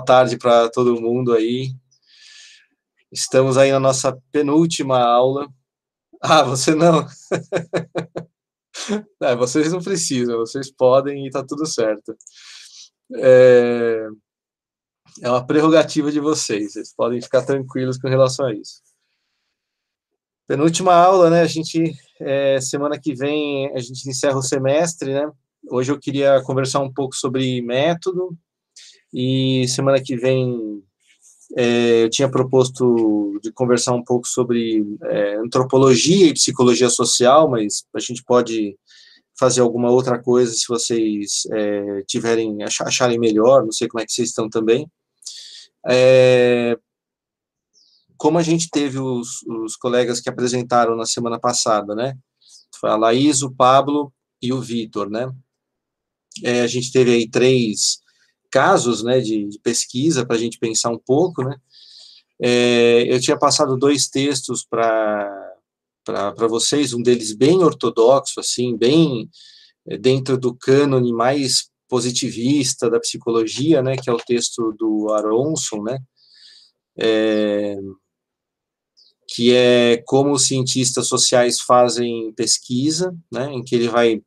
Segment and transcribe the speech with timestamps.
[0.00, 1.74] tarde para todo mundo aí.
[3.10, 5.46] Estamos aí na nossa penúltima aula.
[6.22, 7.06] Ah, você não.
[9.20, 12.16] é, vocês não precisam, vocês podem e está tudo certo.
[13.14, 14.06] É...
[15.20, 18.80] é uma prerrogativa de vocês, vocês podem ficar tranquilos com relação a isso.
[20.46, 21.42] Penúltima aula, né?
[21.42, 25.30] A gente, é, semana que vem, a gente encerra o semestre, né?
[25.70, 28.36] Hoje eu queria conversar um pouco sobre método,
[29.12, 30.82] e semana que vem
[31.56, 37.84] é, eu tinha proposto de conversar um pouco sobre é, antropologia e psicologia social, mas
[37.94, 38.76] a gente pode
[39.38, 43.64] fazer alguma outra coisa se vocês é, tiverem acharem melhor.
[43.64, 44.90] Não sei como é que vocês estão também.
[45.88, 46.78] É,
[48.16, 52.16] como a gente teve os, os, colegas que apresentaram na semana passada, né?
[52.78, 55.30] Foi a Laís, o Pablo e o Vitor, né?
[56.44, 58.01] É, a gente teve aí três
[58.52, 61.56] casos né, de, de pesquisa para a gente pensar um pouco, né?
[62.44, 65.54] É, eu tinha passado dois textos para
[66.48, 69.30] vocês, um deles bem ortodoxo, assim, bem
[69.88, 75.82] é, dentro do cânone mais positivista da psicologia, né, que é o texto do Aronson,
[75.82, 75.98] né,
[76.98, 77.76] é,
[79.28, 84.20] que é como os cientistas sociais fazem pesquisa, né, em que ele vai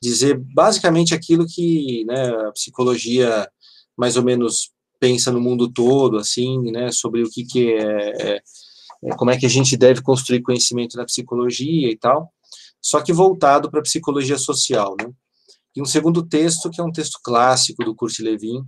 [0.00, 3.50] dizer basicamente aquilo que né, a psicologia
[3.98, 8.42] mais ou menos pensa no mundo todo, assim, né, sobre o que, que é, é,
[9.04, 12.32] é, como é que a gente deve construir conhecimento na psicologia e tal,
[12.80, 15.10] só que voltado para a psicologia social, né.
[15.76, 18.64] E um segundo texto, que é um texto clássico do Kurt Lewin,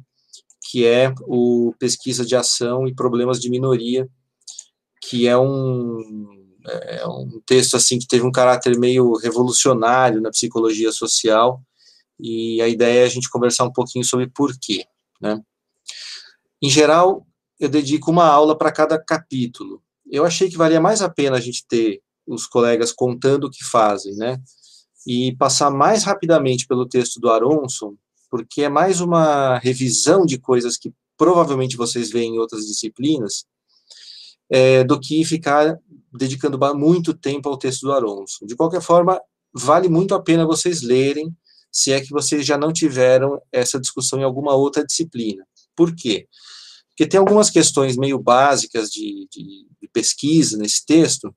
[0.71, 4.09] que é o Pesquisa de Ação e Problemas de Minoria,
[5.01, 6.29] que é um,
[6.65, 11.61] é um texto, assim, que teve um caráter meio revolucionário na psicologia social,
[12.19, 14.85] e a ideia é a gente conversar um pouquinho sobre por quê.
[15.21, 15.41] Né?
[16.63, 17.27] Em geral,
[17.59, 19.83] eu dedico uma aula para cada capítulo.
[20.11, 23.65] Eu achei que valia mais a pena a gente ter os colegas contando o que
[23.65, 24.41] fazem, né?
[25.07, 27.95] E passar mais rapidamente pelo texto do Aronson,
[28.31, 33.45] porque é mais uma revisão de coisas que provavelmente vocês veem em outras disciplinas,
[34.49, 35.79] é, do que ficar
[36.13, 38.47] dedicando muito tempo ao texto do Aronson.
[38.47, 39.21] De qualquer forma,
[39.53, 41.35] vale muito a pena vocês lerem,
[41.71, 45.47] se é que vocês já não tiveram essa discussão em alguma outra disciplina.
[45.75, 46.29] Por quê?
[46.89, 51.35] Porque tem algumas questões meio básicas de, de, de pesquisa nesse texto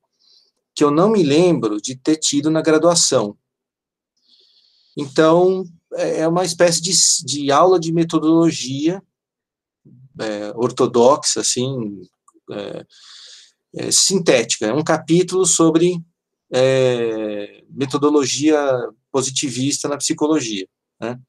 [0.75, 3.37] que eu não me lembro de ter tido na graduação.
[4.97, 5.63] Então,
[5.93, 6.91] é, é uma espécie de,
[7.25, 9.01] de aula de metodologia
[10.19, 12.01] é, ortodoxa, assim,
[12.51, 12.85] é,
[13.75, 14.67] é, sintética.
[14.67, 15.97] É um capítulo sobre
[16.53, 18.61] é, metodologia
[19.11, 20.67] positivista na psicologia.
[20.99, 21.19] Né?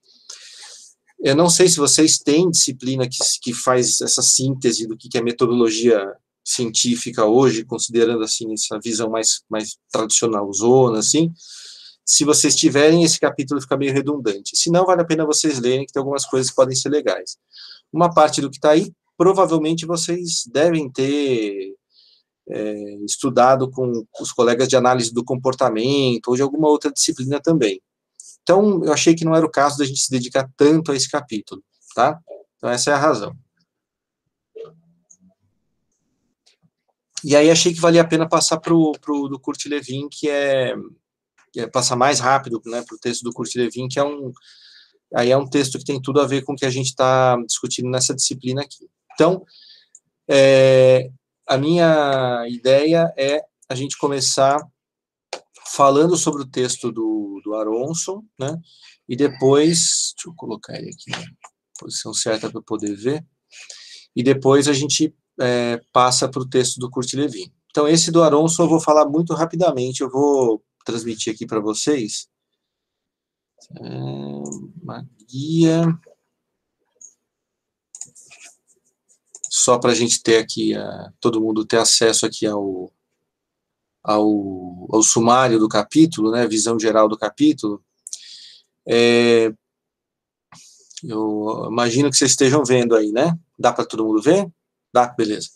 [1.19, 5.23] Eu não sei se vocês têm disciplina que, que faz essa síntese do que é
[5.23, 6.07] metodologia
[6.45, 11.33] científica hoje, considerando assim essa visão mais, mais tradicional zona, assim.
[12.05, 14.55] Se vocês tiverem, esse capítulo fica meio redundante.
[14.55, 17.39] Se não, vale a pena vocês lerem, que tem algumas coisas que podem ser legais.
[17.91, 21.75] Uma parte do que está aí, provavelmente vocês devem ter
[22.49, 22.75] é,
[23.05, 27.81] estudado com os colegas de análise do comportamento ou de alguma outra disciplina também.
[28.43, 31.11] Então, eu achei que não era o caso da gente se dedicar tanto a esse
[31.11, 31.63] capítulo,
[31.95, 32.21] tá?
[32.57, 33.35] Então, essa é a razão.
[37.25, 38.93] E aí, achei que valia a pena passar para o
[39.29, 40.75] do Kurt Lewin, que é,
[41.57, 44.31] é passar mais rápido né, para o texto do Kurt Lewin, que é um,
[45.15, 47.37] aí é um texto que tem tudo a ver com o que a gente está
[47.47, 48.87] discutindo nessa disciplina aqui.
[49.15, 49.43] Então,
[50.29, 51.11] é,
[51.47, 54.59] a minha ideia é a gente começar
[55.75, 58.57] falando sobre o texto do, do Aronson, né?
[59.09, 61.25] E depois, deixa eu colocar ele aqui na
[61.79, 63.25] posição certa para poder ver.
[64.17, 67.53] E depois a gente é, passa para o texto do Kurt Lewin.
[67.71, 72.29] Então, esse do Aronson eu vou falar muito rapidamente, eu vou transmitir aqui para vocês.
[73.77, 73.81] É,
[74.83, 75.87] uma guia.
[79.57, 82.93] Só para a gente ter aqui, uh, todo mundo ter acesso aqui ao,
[84.03, 87.81] ao, ao, sumário do capítulo, né, visão geral do capítulo,
[88.85, 89.55] é,
[91.05, 93.39] eu imagino que vocês estejam vendo aí, né?
[93.57, 94.51] Dá para todo mundo ver?
[94.93, 95.51] Dá, beleza.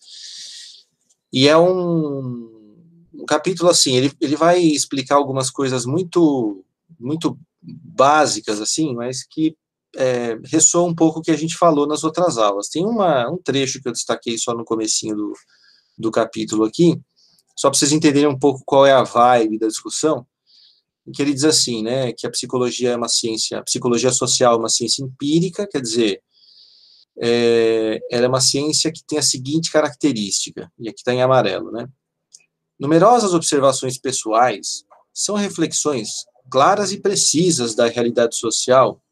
[1.33, 6.65] E é um, um capítulo assim, ele, ele vai explicar algumas coisas muito,
[7.01, 9.57] muito básicas, assim, mas que
[9.99, 12.69] é, ressoa um pouco o que a gente falou nas outras aulas.
[12.69, 15.33] Tem uma, um trecho que eu destaquei só no comecinho do,
[15.99, 17.01] do capítulo aqui,
[17.57, 20.25] só para vocês entenderem um pouco qual é a vibe da discussão,
[21.05, 24.55] em que ele diz assim, né, que a psicologia é uma ciência, a psicologia social
[24.55, 26.23] é uma ciência empírica, quer dizer,
[27.21, 31.73] é, ela é uma ciência que tem a seguinte característica, e aqui está em amarelo,
[31.73, 31.89] né?
[32.79, 39.03] Numerosas observações pessoais são reflexões claras e precisas da realidade social,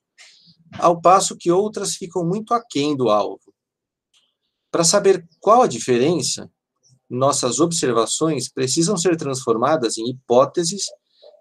[0.78, 3.52] ao passo que outras ficam muito aquém do alvo.
[4.70, 6.50] Para saber qual a diferença,
[7.08, 10.86] nossas observações precisam ser transformadas em hipóteses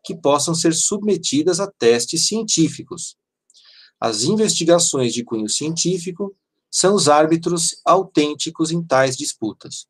[0.03, 3.17] que possam ser submetidas a testes científicos.
[3.99, 6.35] As investigações de cunho científico
[6.69, 9.87] são os árbitros autênticos em tais disputas.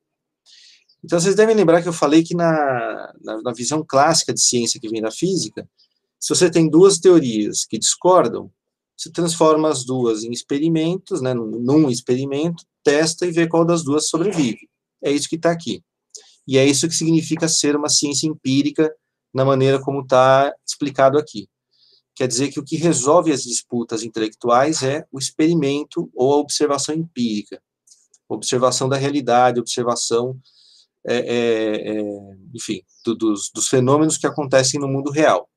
[1.04, 4.80] Então, vocês devem lembrar que eu falei que na, na, na visão clássica de ciência
[4.80, 5.70] que vem da física,
[6.20, 8.52] se você tem duas teorias que discordam,
[8.97, 13.83] você transforma as duas em experimentos, né, num, num experimento, testa e vê qual das
[13.83, 14.69] duas sobrevive.
[15.03, 15.83] É isso que está aqui.
[16.47, 18.94] E é isso que significa ser uma ciência empírica
[19.33, 21.50] na maneira como está explicado aqui.
[22.15, 26.95] Quer dizer que o que resolve as disputas intelectuais é o experimento ou a observação
[26.95, 27.62] empírica,
[28.30, 30.39] observação da realidade, observação,
[31.06, 32.01] é, é, é,
[32.53, 35.50] enfim, do, dos, dos fenômenos que acontecem no mundo real.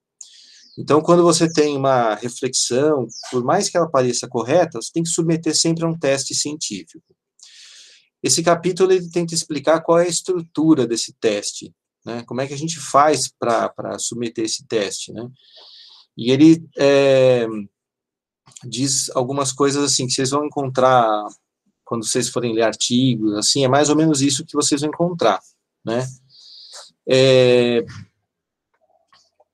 [0.79, 5.09] Então, quando você tem uma reflexão, por mais que ela pareça correta, você tem que
[5.09, 7.05] submeter sempre a um teste científico.
[8.23, 11.75] Esse capítulo ele tenta explicar qual é a estrutura desse teste,
[12.07, 12.23] né?
[12.27, 15.29] Como é que a gente faz para submeter esse teste, né?
[16.17, 17.49] E ele é,
[18.65, 21.27] diz algumas coisas assim que vocês vão encontrar
[21.85, 25.41] quando vocês forem ler artigos, assim, é mais ou menos isso que vocês vão encontrar,
[25.85, 26.07] né?
[27.09, 27.85] É,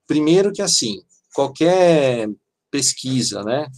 [0.06, 1.02] primeiro que assim,
[1.34, 2.30] qualquer
[2.70, 3.68] pesquisa, né?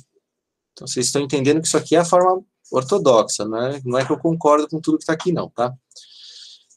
[0.72, 3.80] Então, vocês estão entendendo que isso aqui é a forma ortodoxa, né?
[3.84, 5.74] Não é que eu concordo com tudo que está aqui, não, tá?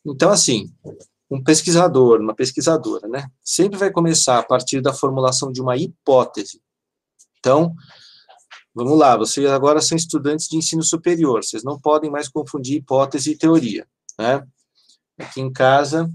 [0.05, 0.73] Então, assim,
[1.29, 3.29] um pesquisador, uma pesquisadora, né?
[3.43, 6.61] Sempre vai começar a partir da formulação de uma hipótese.
[7.39, 7.75] Então,
[8.73, 13.31] vamos lá, vocês agora são estudantes de ensino superior, vocês não podem mais confundir hipótese
[13.31, 13.87] e teoria,
[14.17, 14.45] né?
[15.17, 16.09] Aqui em casa,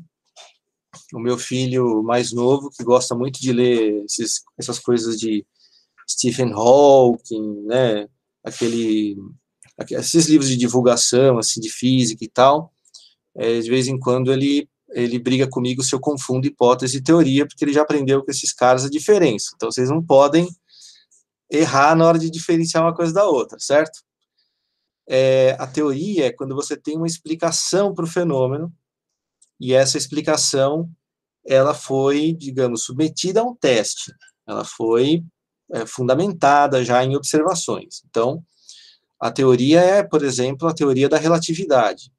[1.14, 5.46] o meu filho mais novo, que gosta muito de ler esses, essas coisas de
[6.08, 8.08] Stephen Hawking, né,
[8.44, 9.16] aquele,
[9.90, 12.72] esses livros de divulgação, assim, de física e tal,
[13.36, 17.46] é, de vez em quando ele, ele briga comigo se eu confundo hipótese e teoria,
[17.46, 19.52] porque ele já aprendeu com esses caras a diferença.
[19.54, 20.48] Então, vocês não podem
[21.50, 24.00] errar na hora de diferenciar uma coisa da outra, certo?
[25.08, 28.72] É, a teoria é quando você tem uma explicação para o fenômeno,
[29.60, 30.90] e essa explicação
[31.46, 34.12] ela foi, digamos, submetida a um teste,
[34.46, 35.22] ela foi
[35.72, 38.02] é, fundamentada já em observações.
[38.08, 38.42] Então,
[39.20, 42.12] a teoria é, por exemplo, a teoria da relatividade.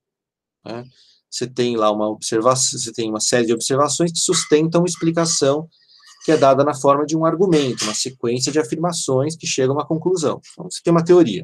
[0.65, 0.83] Né?
[1.29, 5.67] Você tem lá uma observação, você tem uma série de observações que sustentam uma explicação
[6.23, 9.79] que é dada na forma de um argumento, uma sequência de afirmações que chegam a
[9.79, 10.41] uma conclusão.
[10.51, 11.43] Então, você tem uma teoria.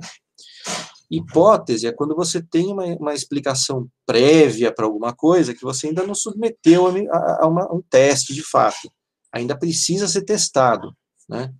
[1.11, 6.07] Hipótese é quando você tem uma, uma explicação prévia para alguma coisa que você ainda
[6.07, 8.89] não submeteu a, a, uma, a, um teste de fato.
[9.29, 10.95] Ainda precisa ser testado.
[11.27, 11.53] Né?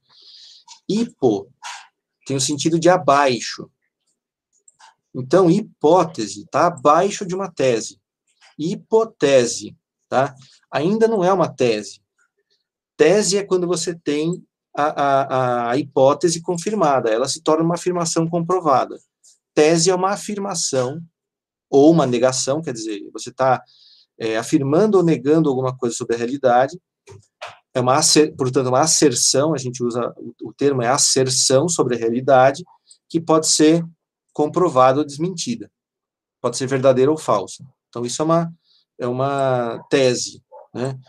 [0.88, 1.52] Hipo
[2.26, 3.70] tem o sentido de abaixo.
[5.14, 8.00] Então, hipótese está abaixo de uma tese.
[8.58, 9.76] Hipótese,
[10.08, 10.34] tá?
[10.72, 12.02] Ainda não é uma tese.
[12.96, 14.42] Tese é quando você tem
[14.74, 18.98] a, a, a hipótese confirmada, ela se torna uma afirmação comprovada
[19.54, 21.02] tese é uma afirmação
[21.70, 23.64] ou uma negação, quer dizer, você está
[24.20, 26.80] é, afirmando ou negando alguma coisa sobre a realidade,
[27.74, 28.00] é uma,
[28.38, 32.64] portanto, uma asserção, a gente usa, o termo é asserção sobre a realidade,
[33.10, 33.86] que pode ser
[34.34, 35.72] comprovada ou desmentida,
[36.42, 37.64] pode ser verdadeira ou falsa.
[37.88, 38.54] Então, isso é uma,
[39.00, 40.44] é uma tese.
[40.74, 41.00] Né?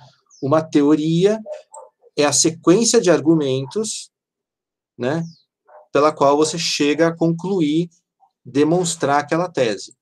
[0.41, 1.41] Uma teoria
[2.17, 4.11] é a sequência de argumentos
[4.97, 5.25] né,
[5.93, 7.89] pela qual você chega a concluir
[8.45, 9.97] demonstrar aquela tese.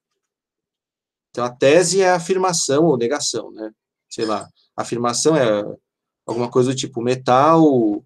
[1.30, 3.72] Então, a tese é a afirmação ou negação, né?
[4.08, 5.64] Sei lá, afirmação é
[6.26, 8.04] alguma coisa do tipo metal,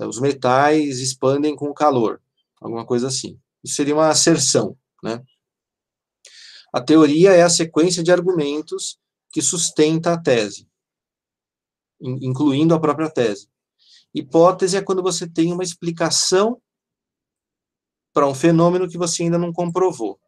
[0.00, 2.20] os metais expandem com o calor,
[2.60, 3.38] alguma coisa assim.
[3.64, 5.22] Isso seria uma asserção, né?
[6.72, 8.98] A teoria é a sequência de argumentos
[9.30, 10.68] que sustenta a tese,
[12.00, 13.48] incluindo a própria tese.
[14.14, 16.60] Hipótese é quando você tem uma explicação
[18.18, 20.18] para um fenômeno que você ainda não comprovou.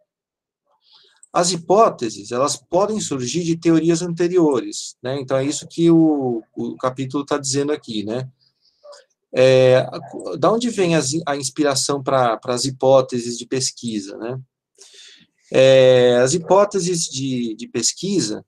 [1.33, 5.19] As hipóteses, elas podem surgir de teorias anteriores, né?
[5.21, 8.31] Então, é isso que o, o capítulo está dizendo aqui, né?
[9.35, 9.85] É,
[10.39, 14.41] da onde vem as, a inspiração para as hipóteses de pesquisa, né?
[15.53, 18.47] É, as hipóteses de, de pesquisa,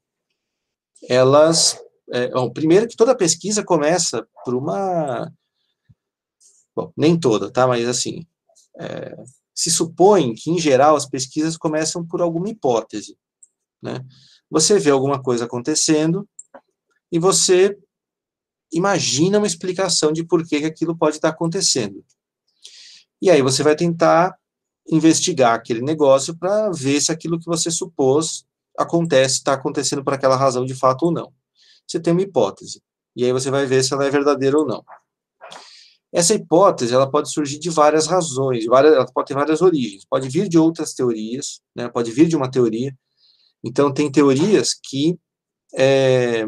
[1.09, 1.83] elas...
[2.13, 5.33] É, bom, primeiro que toda pesquisa começa por uma...
[6.77, 7.67] Bom, nem toda, tá?
[7.67, 8.25] Mas, assim,
[8.79, 9.17] é,
[9.55, 13.17] se supõe que, em geral, as pesquisas começam por alguma hipótese.
[13.81, 14.05] Né?
[14.51, 16.29] Você vê alguma coisa acontecendo
[17.11, 17.79] e você
[18.73, 22.05] imagina uma explicação de por que, que aquilo pode estar acontecendo.
[23.21, 24.37] E aí você vai tentar
[24.89, 28.45] investigar aquele negócio para ver se aquilo que você supôs
[28.77, 31.33] acontece, está acontecendo por aquela razão de fato ou não.
[31.87, 32.83] Você tem uma hipótese,
[33.15, 34.83] e aí você vai ver se ela é verdadeira ou não.
[36.13, 40.29] Essa hipótese, ela pode surgir de várias razões, várias, ela pode ter várias origens, pode
[40.29, 42.95] vir de outras teorias, né, pode vir de uma teoria.
[43.65, 45.19] Então, tem teorias que
[45.75, 46.45] é,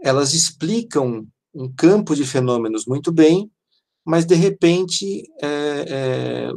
[0.00, 3.50] elas explicam um campo de fenômenos muito bem,
[4.04, 6.50] mas de repente é, é,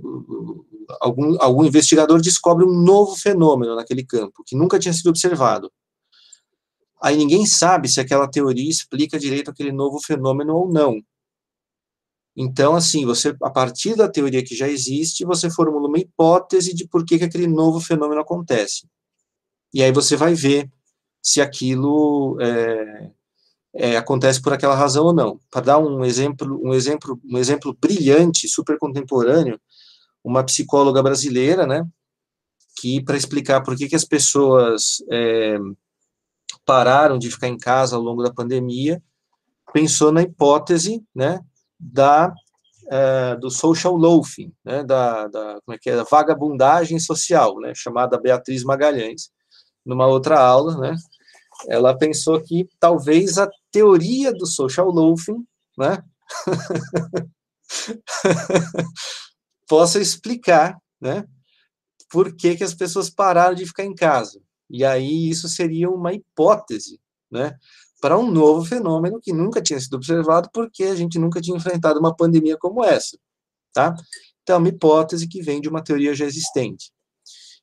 [1.02, 5.72] algum, algum investigador descobre um novo fenômeno naquele campo, que nunca tinha sido observado.
[7.02, 11.02] Aí ninguém sabe se aquela teoria explica direito aquele novo fenômeno ou não.
[12.36, 16.88] Então, assim, você, a partir da teoria que já existe, você formula uma hipótese de
[16.88, 18.88] por que, que aquele novo fenômeno acontece.
[19.74, 20.70] E aí você vai ver
[21.22, 23.12] se aquilo é,
[23.74, 25.40] é, acontece por aquela razão ou não.
[25.50, 29.60] Para dar um exemplo, um exemplo, um exemplo brilhante, super contemporâneo,
[30.24, 31.86] uma psicóloga brasileira, né,
[32.80, 35.58] que para explicar por que, que as pessoas é,
[36.66, 39.02] pararam de ficar em casa ao longo da pandemia,
[39.74, 41.40] pensou na hipótese, né,
[41.80, 42.34] da
[42.90, 47.74] é, do social loafing, né, da, da como é que é, da vagabundagem social, né,
[47.74, 49.32] chamada Beatriz Magalhães,
[49.86, 50.96] numa outra aula, né,
[51.70, 55.46] ela pensou que talvez a teoria do social loafing,
[55.78, 56.04] né,
[59.68, 61.26] possa explicar, né,
[62.10, 64.42] por que, que as pessoas pararam de ficar em casa.
[64.72, 67.00] E aí isso seria uma hipótese,
[67.30, 67.56] né,
[68.02, 72.00] para um novo fenômeno que nunca tinha sido observado porque a gente nunca tinha enfrentado
[72.00, 73.18] uma pandemia como essa,
[73.74, 73.96] tá?
[74.42, 76.92] Então, é uma hipótese que vem de uma teoria já existente.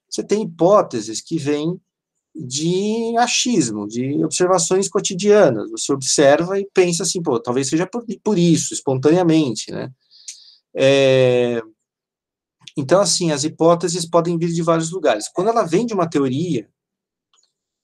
[0.08, 1.80] Você tem hipóteses que vêm
[2.34, 5.70] de achismo, de observações cotidianas.
[5.70, 9.90] Você observa e pensa assim, pô, talvez seja por, por isso, espontaneamente, né?
[10.74, 11.60] É,
[12.76, 15.28] então, assim, as hipóteses podem vir de vários lugares.
[15.28, 16.68] Quando ela vem de uma teoria,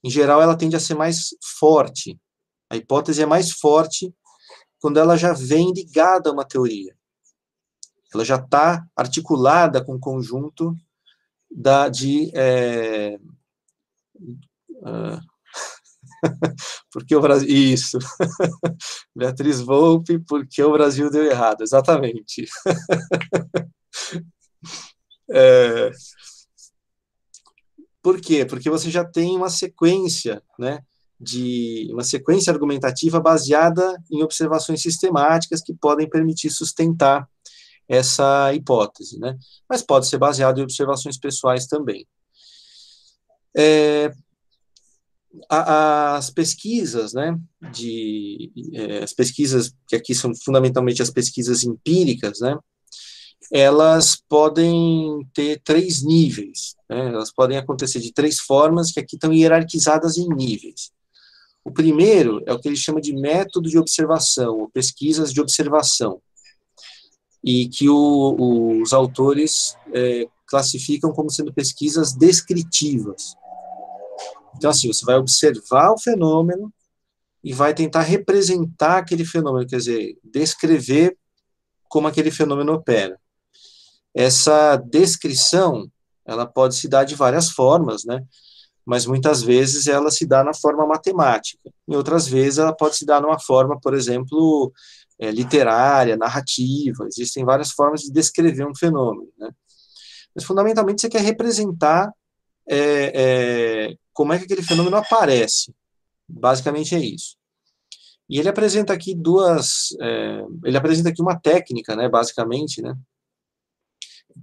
[0.04, 2.20] em geral, ela tende a ser mais forte.
[2.70, 4.14] A hipótese é mais forte
[4.78, 6.94] quando ela já vem ligada a uma teoria.
[8.12, 10.76] Ela já está articulada com o conjunto
[11.50, 13.18] da, de, é,
[14.84, 15.20] ah.
[16.92, 17.48] porque o Brasil.
[17.48, 17.98] Isso.
[19.16, 22.46] Beatriz Volpe, porque o Brasil deu errado, exatamente.
[25.30, 25.90] é...
[28.04, 28.44] Por quê?
[28.44, 30.80] Porque você já tem uma sequência, né?
[31.18, 37.26] De uma sequência argumentativa baseada em observações sistemáticas que podem permitir sustentar
[37.88, 39.38] essa hipótese, né?
[39.66, 42.06] Mas pode ser baseado em observações pessoais também.
[43.56, 44.12] É,
[45.48, 47.38] as pesquisas, né,
[47.72, 52.58] de, é, as pesquisas, que aqui são fundamentalmente as pesquisas empíricas, né,
[53.52, 59.32] elas podem ter três níveis, né, elas podem acontecer de três formas, que aqui estão
[59.32, 60.92] hierarquizadas em níveis.
[61.64, 66.20] O primeiro é o que ele chama de método de observação, ou pesquisas de observação,
[67.42, 73.34] e que o, os autores é, classificam como sendo pesquisas descritivas.
[74.56, 76.72] Então, assim, você vai observar o fenômeno
[77.42, 81.16] e vai tentar representar aquele fenômeno, quer dizer, descrever
[81.88, 83.18] como aquele fenômeno opera.
[84.14, 85.90] Essa descrição,
[86.24, 88.22] ela pode se dar de várias formas, né?
[88.86, 91.70] Mas muitas vezes ela se dá na forma matemática.
[91.88, 94.72] Em outras vezes ela pode se dar numa forma, por exemplo,
[95.18, 97.06] é, literária, narrativa.
[97.06, 99.50] Existem várias formas de descrever um fenômeno, né?
[100.34, 102.12] Mas fundamentalmente você quer representar
[102.68, 103.12] é,
[103.88, 105.74] é, como é que aquele fenômeno aparece.
[106.28, 107.36] Basicamente é isso.
[108.28, 112.96] E ele apresenta aqui duas, é, ele apresenta aqui uma técnica, né, basicamente, né,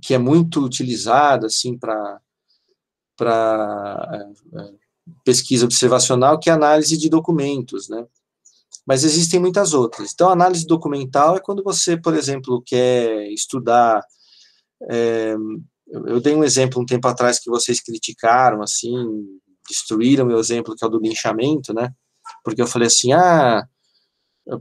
[0.02, 2.20] que é muito utilizada, assim, para
[3.18, 4.72] para é, é,
[5.24, 8.04] pesquisa observacional, que é análise de documentos, né,
[8.86, 10.12] mas existem muitas outras.
[10.12, 14.04] Então, análise documental é quando você, por exemplo, quer estudar
[14.90, 15.36] é,
[15.92, 18.96] eu dei um exemplo um tempo atrás que vocês criticaram, assim,
[19.68, 21.94] destruíram meu exemplo, que é o do linchamento, né?
[22.44, 23.68] Porque eu falei assim, ah,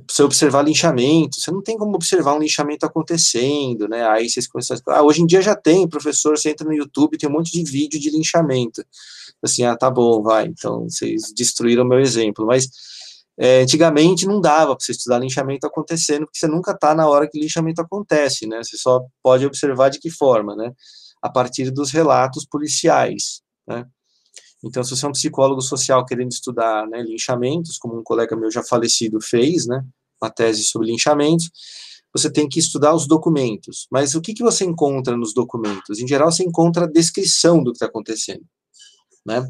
[0.09, 4.07] você observar linchamento, você não tem como observar um linchamento acontecendo, né?
[4.09, 7.19] Aí vocês começam a ah, hoje em dia já tem, professor, você entra no YouTube,
[7.19, 8.85] tem um monte de vídeo de linchamento.
[9.43, 12.69] Assim, ah, tá bom, vai, então vocês destruíram meu exemplo, mas
[13.39, 17.29] é, antigamente não dava para você estudar linchamento acontecendo, porque você nunca está na hora
[17.29, 18.63] que linchamento acontece, né?
[18.63, 20.73] Você só pode observar de que forma, né?
[21.23, 23.87] A partir dos relatos policiais, né?
[24.63, 28.51] Então, se você é um psicólogo social querendo estudar né, linchamentos, como um colega meu
[28.51, 29.85] já falecido fez, né?
[30.23, 31.51] Uma tese sobre linchamentos,
[32.13, 33.87] você tem que estudar os documentos.
[33.91, 35.99] Mas o que, que você encontra nos documentos?
[35.99, 38.45] Em geral, você encontra a descrição do que está acontecendo,
[39.25, 39.49] né?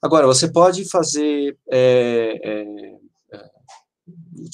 [0.00, 3.50] Agora, você pode fazer, é, é, é,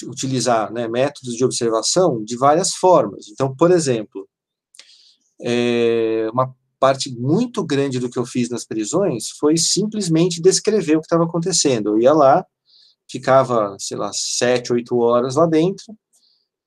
[0.06, 3.28] utilizar né, métodos de observação de várias formas.
[3.28, 4.28] Então, por exemplo,
[5.40, 11.00] é, uma parte muito grande do que eu fiz nas prisões foi simplesmente descrever o
[11.00, 11.90] que estava acontecendo.
[11.90, 12.46] Eu ia lá,
[13.10, 15.96] ficava, sei lá, sete, oito horas lá dentro,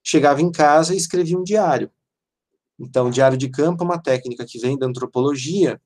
[0.03, 1.91] chegava em casa e escrevia um diário.
[2.79, 5.79] Então, diário de campo é uma técnica que vem da antropologia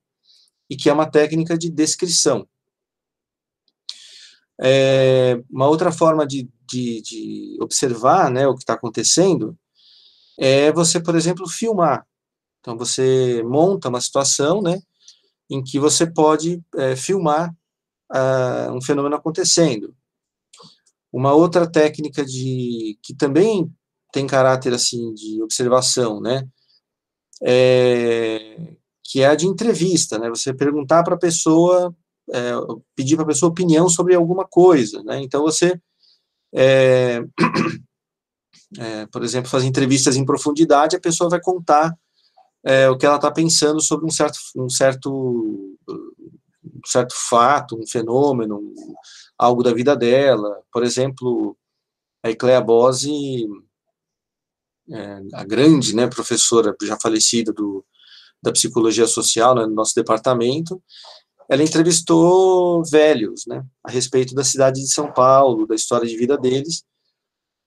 [0.70, 2.48] e que é uma técnica de descrição.
[4.62, 9.58] É, uma outra forma de, de, de observar né, o que está acontecendo
[10.39, 12.08] é você, por exemplo, filmar.
[12.66, 14.82] Então, você monta uma situação né,
[15.48, 17.54] em que você pode é, filmar
[18.12, 19.96] uh, um fenômeno acontecendo.
[21.14, 23.72] Uma outra técnica de que também
[24.12, 26.48] tem caráter assim de observação, né,
[27.44, 28.58] é,
[29.04, 31.96] que é a de entrevista, né, você perguntar para a pessoa
[32.34, 32.54] é,
[32.96, 35.22] pedir para a pessoa opinião sobre alguma coisa, né?
[35.22, 35.80] Então você,
[36.52, 37.22] é,
[38.80, 41.96] é, por exemplo, fazer entrevistas em profundidade, a pessoa vai contar
[42.66, 47.86] é, o que ela está pensando sobre um certo, um certo, um certo fato, um
[47.88, 48.74] fenômeno,
[49.38, 50.62] algo da vida dela.
[50.72, 51.56] Por exemplo,
[52.24, 53.48] a Ecléa Bose,
[54.90, 57.86] é, a grande, né, professora já falecida do
[58.42, 60.80] da psicologia social né, no nosso departamento,
[61.50, 66.38] ela entrevistou velhos, né, a respeito da cidade de São Paulo, da história de vida
[66.38, 66.84] deles,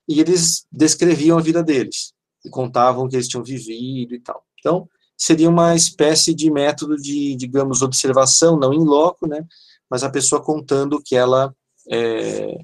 [0.08, 2.12] e eles descreviam a vida deles,
[2.44, 4.47] e contavam o que eles tinham vivido e tal.
[4.58, 9.44] Então, seria uma espécie de método de, digamos, observação, não em loco, né,
[9.90, 11.54] mas a pessoa contando o que ela,
[11.90, 12.58] é,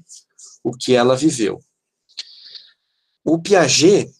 [0.63, 1.59] o que ela viveu.
[3.23, 4.11] O Piaget,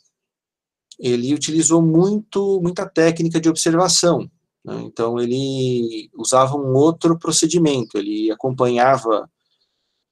[0.99, 4.29] ele utilizou muito, muita técnica de observação,
[4.65, 4.81] né?
[4.81, 9.29] Então, ele usava um outro procedimento, ele acompanhava,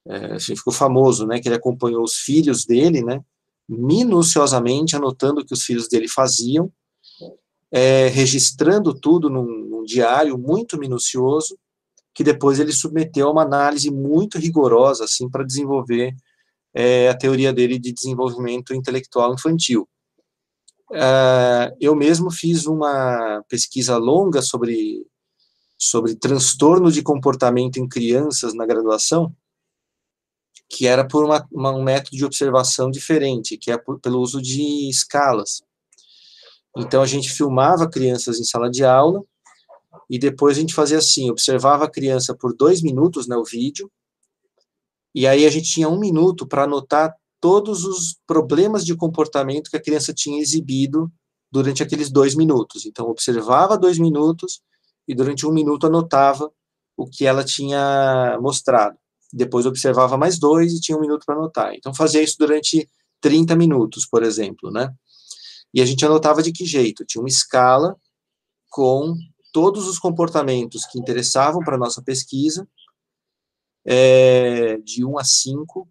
[0.07, 3.23] é, assim, ficou famoso, né, que ele acompanhou os filhos dele, né,
[3.67, 6.71] minuciosamente anotando o que os filhos dele faziam,
[7.73, 11.57] é, registrando tudo num, num diário muito minucioso,
[12.13, 16.15] que depois ele submeteu a uma análise muito rigorosa, assim, para desenvolver
[16.71, 19.89] é, a teoria dele de desenvolvimento intelectual infantil.
[20.91, 25.03] Uh, eu mesmo fiz uma pesquisa longa sobre,
[25.75, 29.35] sobre transtorno de comportamento em crianças na graduação,
[30.69, 34.39] que era por uma, uma, um método de observação diferente, que é por, pelo uso
[34.39, 35.63] de escalas.
[36.77, 39.23] Então, a gente filmava crianças em sala de aula,
[40.09, 43.91] e depois a gente fazia assim, observava a criança por dois minutos, né, o vídeo,
[45.15, 49.77] e aí a gente tinha um minuto para anotar todos os problemas de comportamento que
[49.77, 51.11] a criança tinha exibido
[51.51, 52.85] durante aqueles dois minutos.
[52.85, 54.61] Então, observava dois minutos
[55.07, 56.51] e durante um minuto anotava
[56.97, 58.97] o que ela tinha mostrado.
[59.31, 61.73] Depois observava mais dois e tinha um minuto para anotar.
[61.75, 62.89] Então, fazia isso durante
[63.21, 64.91] 30 minutos, por exemplo, né?
[65.73, 67.05] E a gente anotava de que jeito?
[67.05, 67.95] Tinha uma escala
[68.69, 69.15] com
[69.51, 72.67] todos os comportamentos que interessavam para a nossa pesquisa,
[73.85, 75.87] é, de 1 a 5,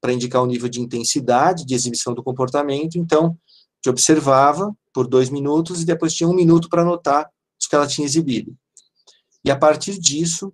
[0.00, 2.98] para indicar o nível de intensidade de exibição do comportamento.
[2.98, 3.38] Então,
[3.82, 7.86] te observava por dois minutos e depois tinha um minuto para anotar os que ela
[7.86, 8.56] tinha exibido.
[9.44, 10.52] E a partir disso,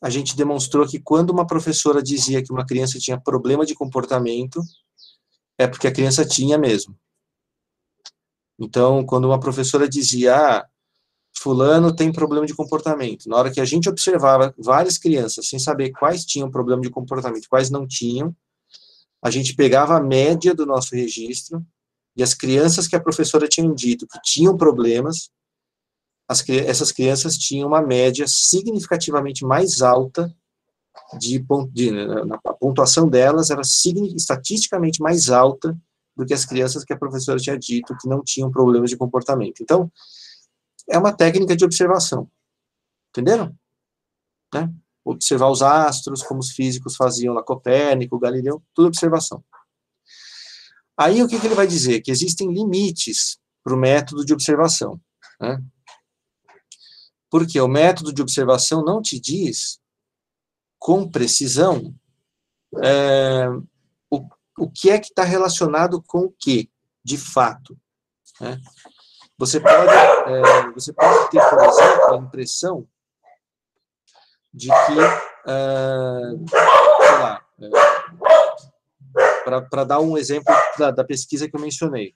[0.00, 4.60] a gente demonstrou que quando uma professora dizia que uma criança tinha problema de comportamento,
[5.58, 6.94] é porque a criança tinha mesmo.
[8.58, 10.66] Então, quando uma professora dizia, ah,
[11.38, 15.90] fulano tem problema de comportamento, na hora que a gente observava várias crianças sem saber
[15.90, 18.34] quais tinham problema de comportamento, quais não tinham,
[19.22, 21.64] a gente pegava a média do nosso registro
[22.16, 25.30] e as crianças que a professora tinha dito que tinham problemas,
[26.28, 30.34] as, essas crianças tinham uma média significativamente mais alta
[31.18, 35.76] de, de na, a pontuação delas era estatisticamente mais alta
[36.16, 39.62] do que as crianças que a professora tinha dito que não tinham problemas de comportamento.
[39.62, 39.90] Então,
[40.88, 42.30] é uma técnica de observação.
[43.10, 43.54] Entenderam?
[44.54, 44.72] Né?
[45.06, 49.42] observar os astros, como os físicos faziam lá, Copérnico, Galileu, tudo observação.
[50.98, 52.00] Aí o que, que ele vai dizer?
[52.00, 55.00] Que existem limites para o método de observação.
[55.40, 55.62] Né?
[57.30, 59.78] Porque o método de observação não te diz
[60.78, 61.94] com precisão
[62.82, 63.46] é,
[64.58, 66.70] o, que é que está relacionado com o que,
[67.04, 67.76] de fato.
[68.40, 68.60] Né?
[69.38, 72.88] Você, pode, é, você pode ter, por exemplo, a impressão
[74.52, 74.98] de que,
[75.52, 77.68] uh, sei lá, é,
[79.68, 82.14] para dar um exemplo da, da, pesquisa que eu mencionei.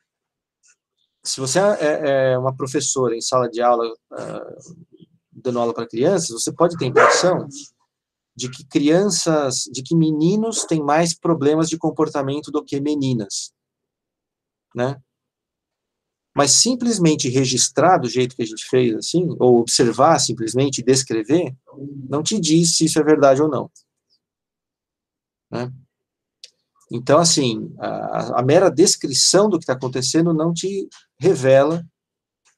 [1.23, 4.87] Se você é, é, é uma professora em sala de aula, uh,
[5.31, 7.47] dando aula para crianças, você pode ter a impressão
[8.41, 13.53] de que crianças, de que meninos têm mais problemas de comportamento do que meninas,
[14.75, 14.99] né?
[16.35, 21.55] Mas simplesmente registrar do jeito que a gente fez, assim, ou observar simplesmente, descrever,
[22.09, 23.71] não te diz se isso é verdade ou não.
[25.51, 25.71] Né?
[26.91, 31.85] Então, assim, a, a mera descrição do que está acontecendo não te revela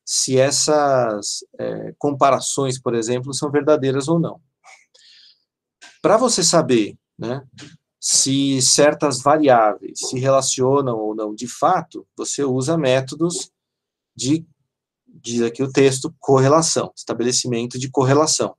[0.04, 4.40] se essas é, comparações, por exemplo, são verdadeiras ou não.
[6.02, 7.46] Para você saber né,
[8.00, 13.52] se certas variáveis se relacionam ou não de fato, você usa métodos
[14.14, 14.44] de,
[15.06, 18.56] diz aqui o texto, correlação, estabelecimento de correlação.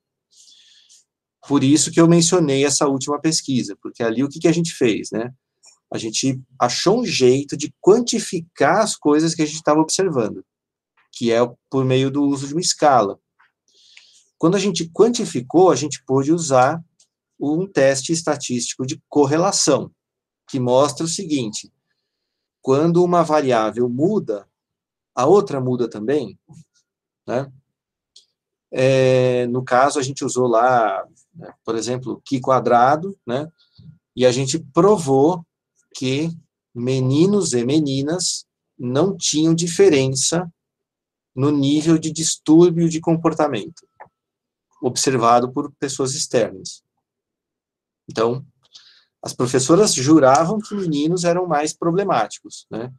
[1.46, 4.74] Por isso que eu mencionei essa última pesquisa, porque ali o que, que a gente
[4.74, 5.30] fez, né?
[5.92, 10.46] A gente achou um jeito de quantificar as coisas que a gente estava observando,
[11.12, 13.20] que é por meio do uso de uma escala.
[14.38, 16.82] Quando a gente quantificou, a gente pôde usar
[17.52, 19.92] um teste estatístico de correlação,
[20.48, 21.72] que mostra o seguinte:
[22.62, 24.48] quando uma variável muda,
[25.16, 26.38] a outra muda também,
[27.28, 27.52] né?
[28.72, 33.48] É, no caso, a gente usou lá, né, por exemplo, Q quadrado, né?
[34.16, 35.46] E a gente provou
[35.96, 36.30] que
[36.74, 38.46] meninos e meninas
[38.78, 40.52] não tinham diferença
[41.36, 43.88] no nível de distúrbio de comportamento
[44.84, 46.84] observado por pessoas externas.
[48.10, 48.46] Então,
[49.22, 52.94] as professoras juravam que meninos eram mais problemáticos, né?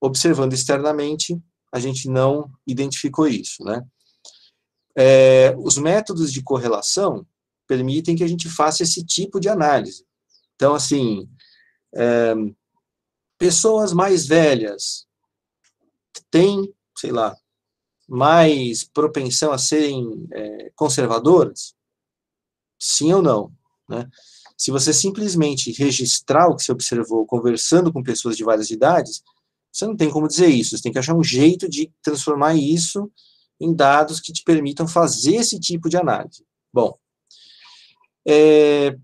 [0.00, 1.40] Observando externamente,
[1.72, 3.84] a gente não identificou isso, né?
[4.96, 7.26] É, os métodos de correlação
[7.66, 10.06] permitem que a gente faça esse tipo de análise.
[10.54, 11.28] Então, assim,
[11.94, 12.34] é,
[13.36, 15.06] pessoas mais velhas
[16.30, 17.36] têm, sei lá,
[18.08, 21.74] mais propensão a serem é, conservadoras?
[22.78, 23.52] Sim ou não?
[23.88, 24.08] Né?
[24.56, 29.22] Se você simplesmente registrar o que você observou conversando com pessoas de várias idades,
[29.72, 33.10] você não tem como dizer isso, você tem que achar um jeito de transformar isso
[33.60, 36.44] em dados que te permitam fazer esse tipo de análise.
[36.72, 36.96] Bom,
[38.26, 38.96] é,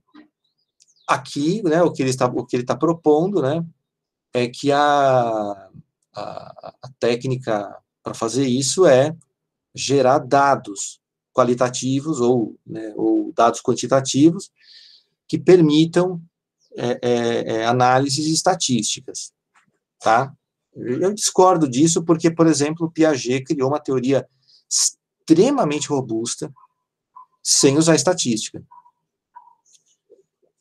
[1.06, 3.64] aqui, né, o que ele está, o que ele está propondo, né,
[4.32, 4.80] é que a,
[6.14, 9.14] a, a técnica para fazer isso é
[9.74, 11.00] gerar dados
[11.32, 14.50] qualitativos ou, né, ou dados quantitativos
[15.31, 16.21] que permitam
[16.77, 19.33] é, é, é análises estatísticas,
[20.01, 20.35] tá?
[20.75, 24.27] Eu discordo disso porque, por exemplo, Piaget criou uma teoria
[24.69, 26.53] extremamente robusta
[27.40, 28.61] sem usar estatística.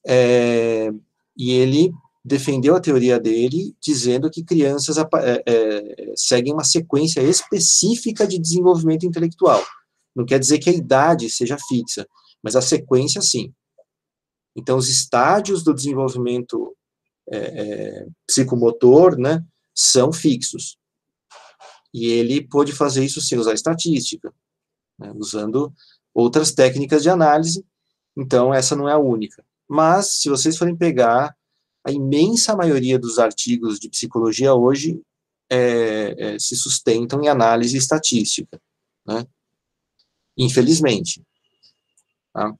[0.06, 0.92] É,
[1.36, 1.92] e ele
[2.24, 5.08] defendeu a teoria dele dizendo que crianças é,
[5.48, 9.66] é, seguem uma sequência específica de desenvolvimento intelectual.
[10.16, 12.08] Não quer dizer que a idade seja fixa,
[12.44, 13.52] mas a sequência sim.
[14.56, 16.76] Então, os estádios do desenvolvimento
[17.30, 20.78] é, é psicomotor, né, são fixos.
[21.94, 24.34] E ele pôde fazer isso sem usar estatística,
[24.98, 25.74] né, usando
[26.14, 27.66] outras técnicas de análise,
[28.18, 29.44] então essa não é a única.
[29.68, 31.36] Mas, se vocês forem pegar,
[31.86, 35.02] a imensa maioria dos artigos de psicologia hoje
[35.50, 38.62] é, é, se sustentam em análise estatística,
[39.06, 39.26] né?
[40.38, 41.22] Infelizmente.
[42.34, 42.54] Tá?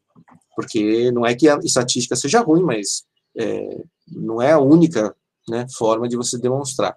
[0.56, 3.04] Porque não é que a estatística seja ruim, mas
[3.38, 5.16] é, não é a única
[5.48, 6.96] né, forma de você demonstrar.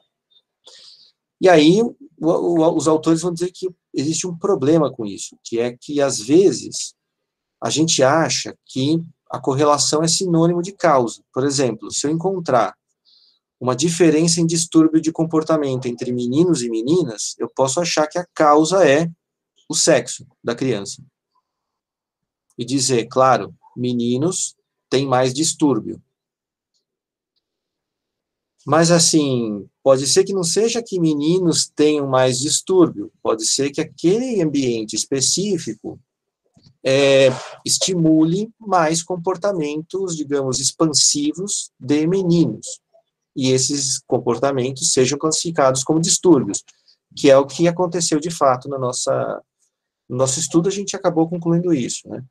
[1.41, 5.59] E aí, o, o, os autores vão dizer que existe um problema com isso, que
[5.59, 6.95] é que, às vezes,
[7.63, 11.23] a gente acha que a correlação é sinônimo de causa.
[11.33, 12.75] Por exemplo, se eu encontrar
[13.61, 18.27] uma diferença em distúrbio de comportamento entre meninos e meninas, eu posso achar que a
[18.35, 19.09] causa é
[19.69, 21.03] o sexo da criança.
[22.59, 24.55] E dizer, claro, meninos
[24.91, 26.01] têm mais distúrbio.
[28.65, 33.81] Mas, assim, pode ser que não seja que meninos tenham mais distúrbio, pode ser que
[33.81, 35.99] aquele ambiente específico
[36.85, 37.29] é,
[37.65, 42.67] estimule mais comportamentos, digamos, expansivos de meninos.
[43.35, 46.63] E esses comportamentos sejam classificados como distúrbios,
[47.17, 49.43] que é o que aconteceu de fato na nossa,
[50.09, 52.23] no nosso estudo, a gente acabou concluindo isso, né?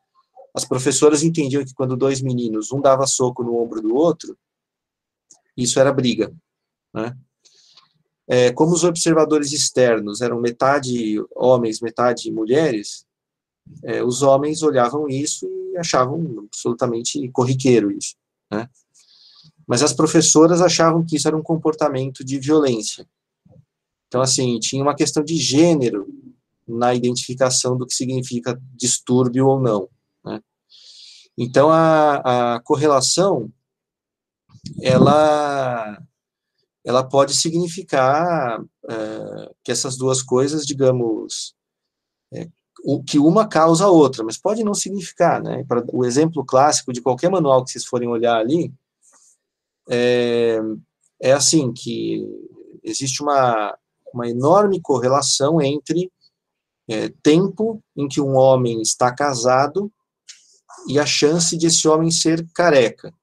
[0.54, 4.38] As professoras entendiam que quando dois meninos, um dava soco no ombro do outro,
[5.56, 6.34] isso era briga,
[6.94, 7.16] né?
[8.28, 13.06] É, como os observadores externos eram metade homens, metade mulheres,
[13.84, 18.16] é, os homens olhavam isso e achavam absolutamente corriqueiro isso,
[18.50, 18.70] né?
[19.68, 23.08] Mas as professoras achavam que isso era um comportamento de violência.
[24.08, 26.08] Então, assim, tinha uma questão de gênero
[26.68, 29.90] na identificação do que significa distúrbio ou não.
[31.38, 33.52] Então, a, a correlação,
[34.82, 36.02] ela,
[36.84, 41.56] ela pode significar é, que essas duas coisas, digamos,
[42.34, 42.48] é,
[42.84, 45.64] o, que uma causa a outra, mas pode não significar, né?
[45.68, 48.74] Pra, o exemplo clássico de qualquer manual que vocês forem olhar ali,
[49.90, 50.60] é,
[51.22, 52.26] é assim, que
[52.84, 53.78] existe uma,
[54.14, 56.12] uma enorme correlação entre
[56.90, 59.92] é, tempo em que um homem está casado
[60.88, 63.14] e a chance de esse homem ser careca.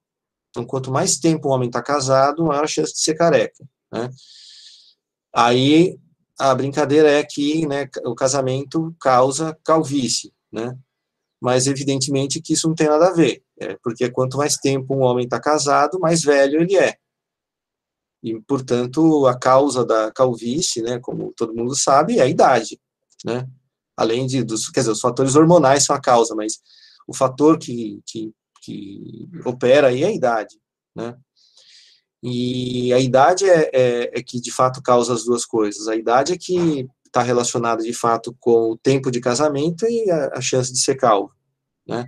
[0.51, 3.65] Então, quanto mais tempo o homem está casado, maior a chance de ser careca.
[3.93, 4.11] Né?
[5.35, 5.99] Aí,
[6.39, 10.77] a brincadeira é que né, o casamento causa calvície, né?
[11.41, 15.03] Mas, evidentemente, que isso não tem nada a ver, é, porque quanto mais tempo um
[15.03, 16.97] homem está casado, mais velho ele é.
[18.23, 22.81] E, portanto, a causa da calvície, né, como todo mundo sabe, é a idade,
[23.25, 23.49] né?
[23.97, 26.61] Além de, dos, quer dizer, os fatores hormonais são a causa, mas
[27.09, 30.61] o fator que, que, que opera aí é a idade,
[30.95, 31.17] né?
[32.23, 35.87] E a idade é, é, é, que, de fato, causa as duas coisas.
[35.87, 40.33] A idade é que está relacionada, de fato, com o tempo de casamento e a,
[40.35, 41.33] a chance de ser calvo,
[41.87, 42.07] né?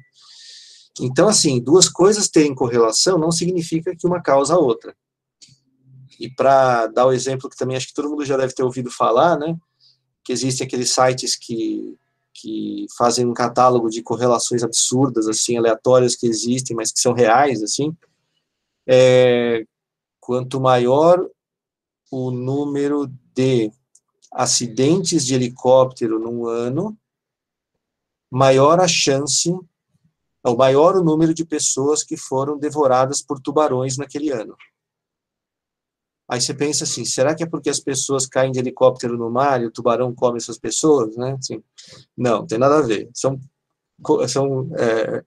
[1.01, 4.95] Então, assim, duas coisas terem correlação não significa que uma causa a outra.
[6.19, 8.91] E para dar o exemplo que também acho que todo mundo já deve ter ouvido
[8.91, 9.57] falar, né,
[10.23, 11.97] que existem aqueles sites que,
[12.33, 17.63] que fazem um catálogo de correlações absurdas, assim, aleatórias que existem, mas que são reais,
[17.63, 17.95] assim,
[18.87, 19.65] é,
[20.21, 21.29] quanto maior
[22.11, 23.71] o número de
[24.33, 26.97] acidentes de helicóptero num ano,
[28.31, 29.53] maior a chance,
[30.43, 34.57] ou maior o número de pessoas que foram devoradas por tubarões naquele ano.
[36.31, 39.61] Aí você pensa assim, será que é porque as pessoas caem de helicóptero no mar
[39.61, 41.37] e o tubarão come essas pessoas, né?
[41.37, 41.61] Assim,
[42.17, 43.11] não, tem nada a ver.
[43.13, 43.37] São,
[44.29, 45.25] são é,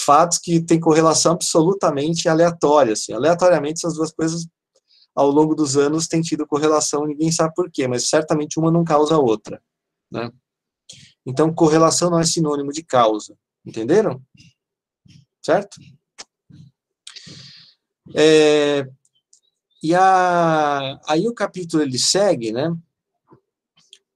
[0.00, 2.94] fatos que têm correlação absolutamente aleatória.
[2.94, 3.12] Assim.
[3.12, 4.48] Aleatoriamente, essas duas coisas,
[5.14, 8.82] ao longo dos anos, têm tido correlação, ninguém sabe por quê, mas certamente uma não
[8.82, 9.62] causa a outra.
[10.10, 10.32] Né?
[11.26, 13.36] Então, correlação não é sinônimo de causa.
[13.62, 14.22] Entenderam?
[15.44, 15.76] Certo?
[18.14, 18.88] É,
[19.86, 22.76] e a, aí o capítulo ele segue, né,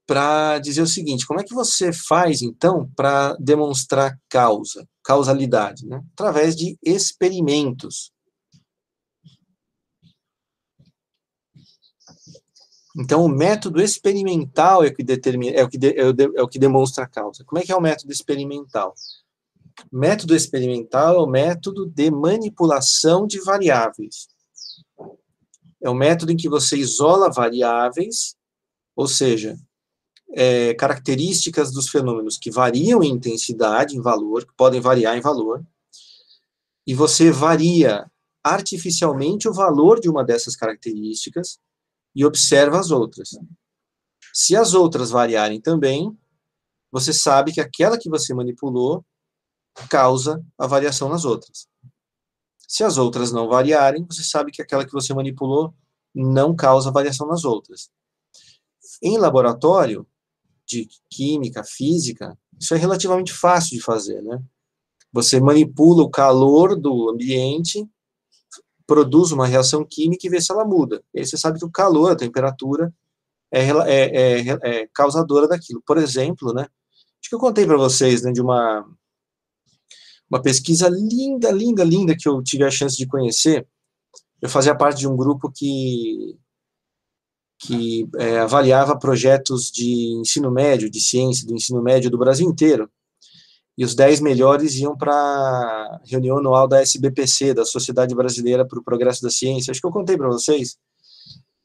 [0.04, 6.02] para dizer o seguinte: como é que você faz então para demonstrar causa, causalidade, né?
[6.14, 8.12] Através de experimentos.
[12.98, 16.48] Então, o método experimental é o que determina, é o que, é, de, é o
[16.48, 17.44] que demonstra a causa.
[17.44, 18.92] Como é que é o método experimental?
[19.92, 24.26] Método experimental é o método de manipulação de variáveis.
[25.82, 28.36] É um método em que você isola variáveis,
[28.94, 29.56] ou seja,
[30.32, 35.64] é, características dos fenômenos que variam em intensidade, em valor, que podem variar em valor,
[36.86, 38.10] e você varia
[38.42, 41.58] artificialmente o valor de uma dessas características
[42.14, 43.30] e observa as outras.
[44.32, 46.16] Se as outras variarem também,
[46.90, 49.04] você sabe que aquela que você manipulou
[49.88, 51.68] causa a variação nas outras.
[52.70, 55.74] Se as outras não variarem, você sabe que aquela que você manipulou
[56.14, 57.90] não causa variação nas outras.
[59.02, 60.06] Em laboratório
[60.64, 64.40] de química, física, isso é relativamente fácil de fazer, né?
[65.12, 67.84] Você manipula o calor do ambiente,
[68.86, 71.02] produz uma reação química e vê se ela muda.
[71.12, 72.94] E aí você sabe que o calor, a temperatura,
[73.50, 75.82] é, é, é, é causadora daquilo.
[75.84, 76.68] Por exemplo, né?
[77.20, 78.86] Acho que eu contei para vocês né, de uma
[80.30, 83.66] uma pesquisa linda, linda, linda que eu tive a chance de conhecer.
[84.40, 86.38] Eu fazia parte de um grupo que,
[87.58, 92.88] que é, avaliava projetos de ensino médio, de ciência do ensino médio do Brasil inteiro.
[93.76, 98.78] E os dez melhores iam para a reunião anual da SBPC, da Sociedade Brasileira para
[98.78, 99.70] o Progresso da Ciência.
[99.70, 100.78] Acho que eu contei para vocês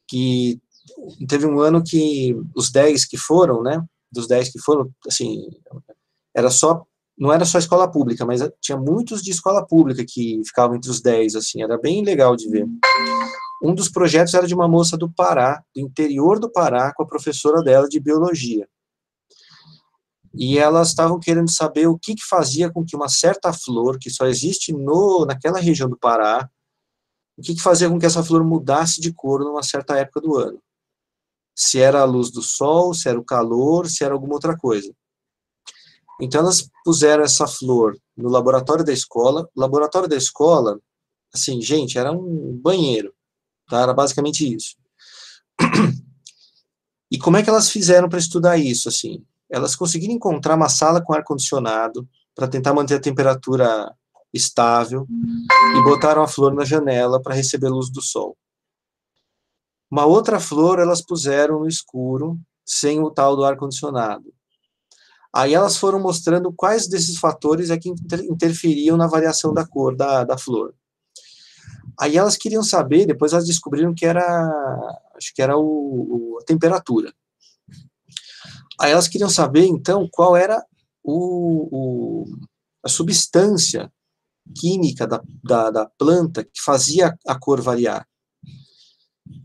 [0.08, 0.60] que
[1.28, 5.50] teve um ano que os dez que foram, né, dos dez que foram, assim,
[6.34, 6.86] era só
[7.18, 11.02] não era só escola pública, mas tinha muitos de escola pública que ficavam entre os
[11.02, 12.68] 10, assim, era bem legal de ver.
[13.64, 17.08] Um dos projetos era de uma moça do Pará, do interior do Pará, com a
[17.08, 18.68] professora dela de biologia.
[20.38, 24.10] e elas estavam querendo saber o que, que fazia com que uma certa flor, que
[24.10, 26.50] só existe no, naquela região do Pará,
[27.38, 30.36] o que, que fazia com que essa flor mudasse de cor numa certa época do
[30.36, 30.60] ano.
[31.56, 34.94] Se era a luz do sol, se era o calor, se era alguma outra coisa.
[36.22, 39.50] Então elas puseram essa flor no laboratório da escola.
[39.56, 40.80] O laboratório da escola,
[41.34, 43.14] assim, gente, era um banheiro,
[43.70, 43.82] tá?
[43.82, 44.76] Era basicamente isso.
[47.12, 49.24] E como é que elas fizeram para estudar isso, assim?
[49.50, 53.96] Elas conseguiram encontrar uma sala com ar condicionado para tentar manter a temperatura
[54.34, 55.08] estável
[55.78, 58.36] e botaram a flor na janela para receber luz do sol.
[59.90, 64.34] Uma outra flor elas puseram no escuro, sem o tal do ar condicionado.
[65.36, 67.94] Aí elas foram mostrando quais desses fatores é que
[68.30, 70.74] interferiam na variação da cor da, da flor.
[72.00, 74.24] Aí elas queriam saber, depois elas descobriram que era,
[75.14, 77.14] acho que era o, a temperatura.
[78.80, 80.64] Aí elas queriam saber, então, qual era
[81.04, 82.26] o, o
[82.82, 83.92] a substância
[84.58, 88.08] química da, da, da, planta que fazia a cor variar.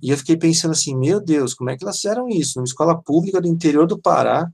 [0.01, 2.59] E eu fiquei pensando assim, meu Deus, como é que elas fizeram isso?
[2.59, 4.53] Numa escola pública do interior do Pará,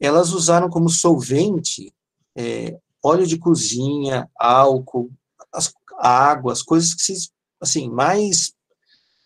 [0.00, 1.92] elas usaram como solvente
[2.36, 5.10] é, óleo de cozinha, álcool,
[5.52, 8.52] as, água, as coisas que se, assim, mais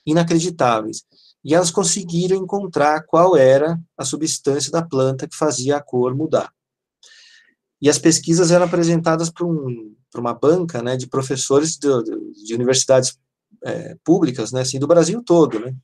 [0.07, 1.05] inacreditáveis.
[1.45, 6.53] E elas conseguiram encontrar qual era a substância da planta que fazia a cor mudar.
[7.81, 11.89] E as pesquisas eram apresentadas para um, uma banca né, de professores de,
[12.45, 13.19] de universidades
[13.63, 15.75] é, públicas, né, assim, do Brasil todo, né?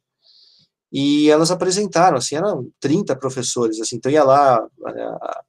[0.93, 5.43] E elas apresentaram, assim, eram 30 professores, assim, então ia lá, a,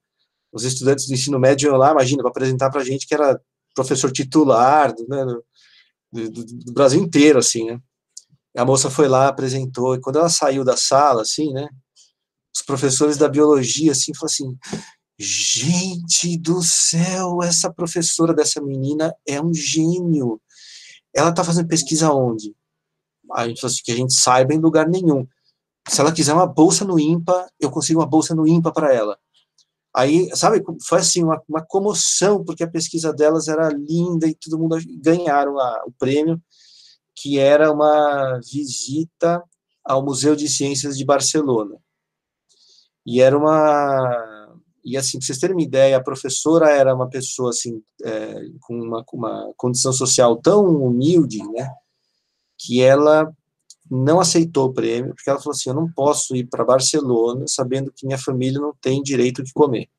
[0.52, 3.42] os estudantes do ensino médio iam lá, imagina, para apresentar para a gente que era
[3.74, 7.80] professor titular, né, do, do, do, Brasil inteiro, assim, né,
[8.56, 11.68] a moça foi lá, apresentou, e quando ela saiu da sala, assim, né,
[12.54, 14.58] os professores da biologia, assim, falaram assim,
[15.18, 20.40] gente do céu, essa professora dessa menina é um gênio,
[21.14, 22.54] ela está fazendo pesquisa onde?
[23.34, 25.28] A assim, que a gente saiba em lugar nenhum.
[25.88, 29.17] Se ela quiser uma bolsa no IMPA, eu consigo uma bolsa no IMPA para ela.
[29.94, 34.58] Aí, sabe, foi assim, uma, uma, comoção, porque a pesquisa delas era linda e todo
[34.58, 36.41] mundo ganharam a, o prêmio,
[37.15, 39.44] que era uma visita
[39.84, 41.78] ao Museu de Ciências de Barcelona.
[43.06, 44.58] E era uma.
[44.84, 48.80] E assim, para vocês terem uma ideia, a professora era uma pessoa assim, é, com
[48.80, 51.70] uma, uma condição social tão humilde, né?
[52.62, 53.32] Que ela
[53.89, 57.91] não aceitou o prêmio, porque ela falou assim: eu não posso ir para Barcelona sabendo
[57.91, 59.89] que minha família não tem direito de comer.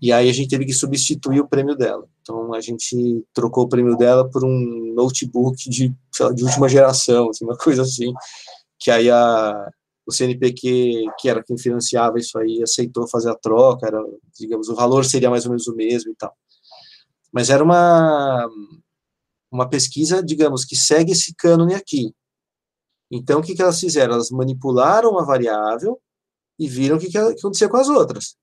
[0.00, 2.06] E aí a gente teve que substituir o prêmio dela.
[2.20, 5.94] Então a gente trocou o prêmio dela por um notebook de,
[6.34, 8.12] de última geração, assim, uma coisa assim,
[8.78, 9.70] que aí a,
[10.06, 14.02] o CNPq, que era quem financiava isso aí, aceitou fazer a troca, era,
[14.38, 16.34] digamos, o valor seria mais ou menos o mesmo e tal.
[17.32, 18.48] Mas era uma
[19.50, 22.14] uma pesquisa, digamos, que segue esse cânone aqui.
[23.10, 24.14] Então, o que, que elas fizeram?
[24.14, 26.00] Elas manipularam uma variável
[26.58, 28.36] e viram o que, que acontecia com as outras,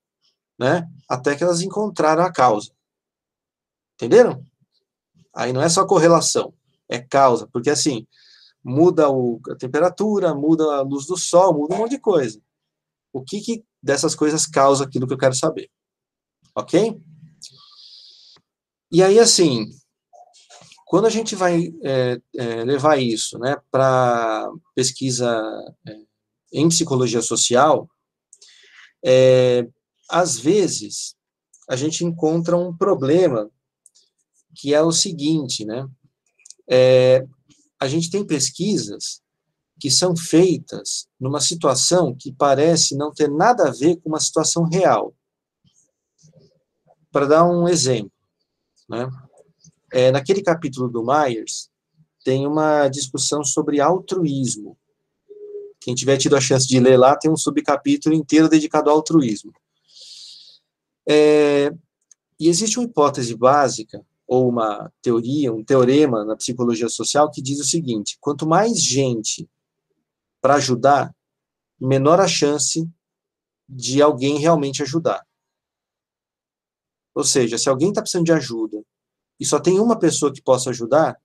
[0.58, 0.88] né?
[1.10, 2.72] Até que elas encontraram a causa.
[3.96, 4.46] Entenderam?
[5.36, 6.54] Aí não é só correlação,
[6.88, 8.08] é causa, porque assim,
[8.64, 12.40] muda o, a temperatura, muda a luz do sol, muda um monte de coisa.
[13.12, 15.70] O que, que dessas coisas causa aquilo que eu quero saber?
[16.56, 17.02] Ok?
[18.92, 19.66] E aí, assim,
[20.94, 25.28] quando a gente vai é, é, levar isso né, para pesquisa
[25.88, 25.98] é,
[26.54, 27.90] em psicologia social,
[29.04, 29.68] é,
[30.08, 31.16] às vezes
[31.68, 33.50] a gente encontra um problema
[34.54, 35.90] que é o seguinte, né?
[36.70, 37.26] É,
[37.80, 39.20] a gente tem pesquisas
[39.80, 44.70] que são feitas numa situação que parece não ter nada a ver com uma situação
[44.70, 45.12] real.
[47.12, 48.14] Para dar um exemplo,
[48.88, 49.10] né?
[49.94, 51.70] É, naquele capítulo do Myers,
[52.26, 54.76] tem uma discussão sobre altruísmo.
[55.80, 59.54] Quem tiver tido a chance de ler lá, tem um subcapítulo inteiro dedicado ao altruísmo.
[61.08, 61.72] É,
[62.40, 67.60] e existe uma hipótese básica, ou uma teoria, um teorema na psicologia social que diz
[67.60, 69.48] o seguinte: quanto mais gente
[70.42, 71.16] para ajudar,
[71.80, 72.90] menor a chance
[73.70, 75.24] de alguém realmente ajudar.
[77.14, 78.84] Ou seja, se alguém está precisando de ajuda
[79.44, 81.20] e só tem uma pessoa que possa ajudar,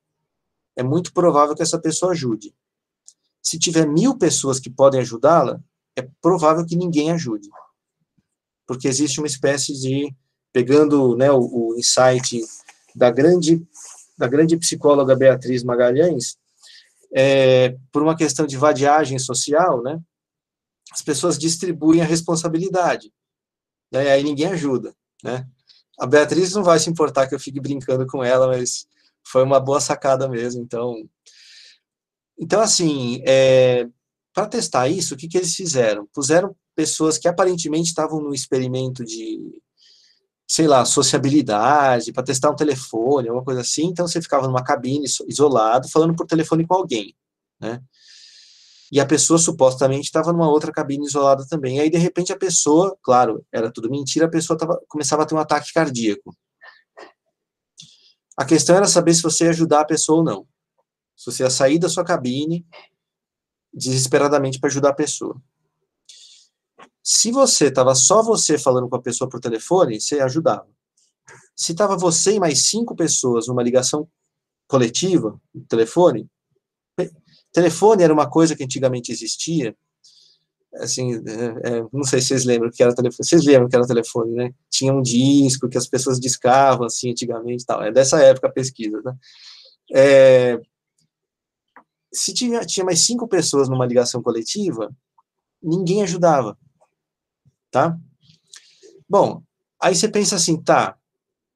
[0.74, 2.52] é muito provável que essa pessoa ajude.
[3.40, 5.60] Se tiver mil pessoas que podem ajudá-la,
[5.94, 7.48] é provável que ninguém ajude.
[8.66, 10.12] Porque existe uma espécie de,
[10.52, 12.40] pegando né, o, o insight
[12.92, 13.64] da grande,
[14.18, 16.36] da grande psicóloga Beatriz Magalhães,
[17.14, 20.02] é, por uma questão de vadiagem social, né,
[20.90, 23.12] as pessoas distribuem a responsabilidade.
[23.92, 24.92] E aí ninguém ajuda,
[25.22, 25.46] né?
[25.98, 28.86] A Beatriz não vai se importar que eu fique brincando com ela, mas
[29.26, 30.62] foi uma boa sacada mesmo.
[30.62, 30.94] Então,
[32.38, 33.88] então assim, é,
[34.32, 36.06] para testar isso, o que, que eles fizeram?
[36.12, 39.60] Puseram pessoas que aparentemente estavam no experimento de,
[40.46, 43.86] sei lá, sociabilidade, para testar um telefone, alguma coisa assim.
[43.86, 47.16] Então, você ficava numa cabine isolado, falando por telefone com alguém,
[47.60, 47.82] né?
[48.90, 51.76] E a pessoa supostamente estava numa outra cabine isolada também.
[51.76, 55.26] E aí, de repente, a pessoa, claro, era tudo mentira, a pessoa tava, começava a
[55.26, 56.34] ter um ataque cardíaco.
[58.36, 60.46] A questão era saber se você ia ajudar a pessoa ou não.
[61.16, 62.66] Se você ia sair da sua cabine
[63.72, 65.40] desesperadamente para ajudar a pessoa.
[67.02, 70.68] Se você estava só você falando com a pessoa por telefone, você ajudava.
[71.56, 74.08] Se estava você e mais cinco pessoas numa ligação
[74.68, 76.28] coletiva, no telefone,
[77.58, 79.76] Telefone era uma coisa que antigamente existia,
[80.74, 83.86] assim, é, é, não sei se vocês lembram que era telefone, vocês lembram que era
[83.86, 84.54] telefone, né?
[84.70, 89.02] Tinha um disco que as pessoas discavam, assim, antigamente tal, é dessa época a pesquisa,
[89.04, 89.16] né?
[89.92, 90.60] É,
[92.12, 94.94] se tinha, tinha mais cinco pessoas numa ligação coletiva,
[95.60, 96.56] ninguém ajudava,
[97.72, 97.98] tá?
[99.08, 99.42] Bom,
[99.82, 100.96] aí você pensa assim, tá,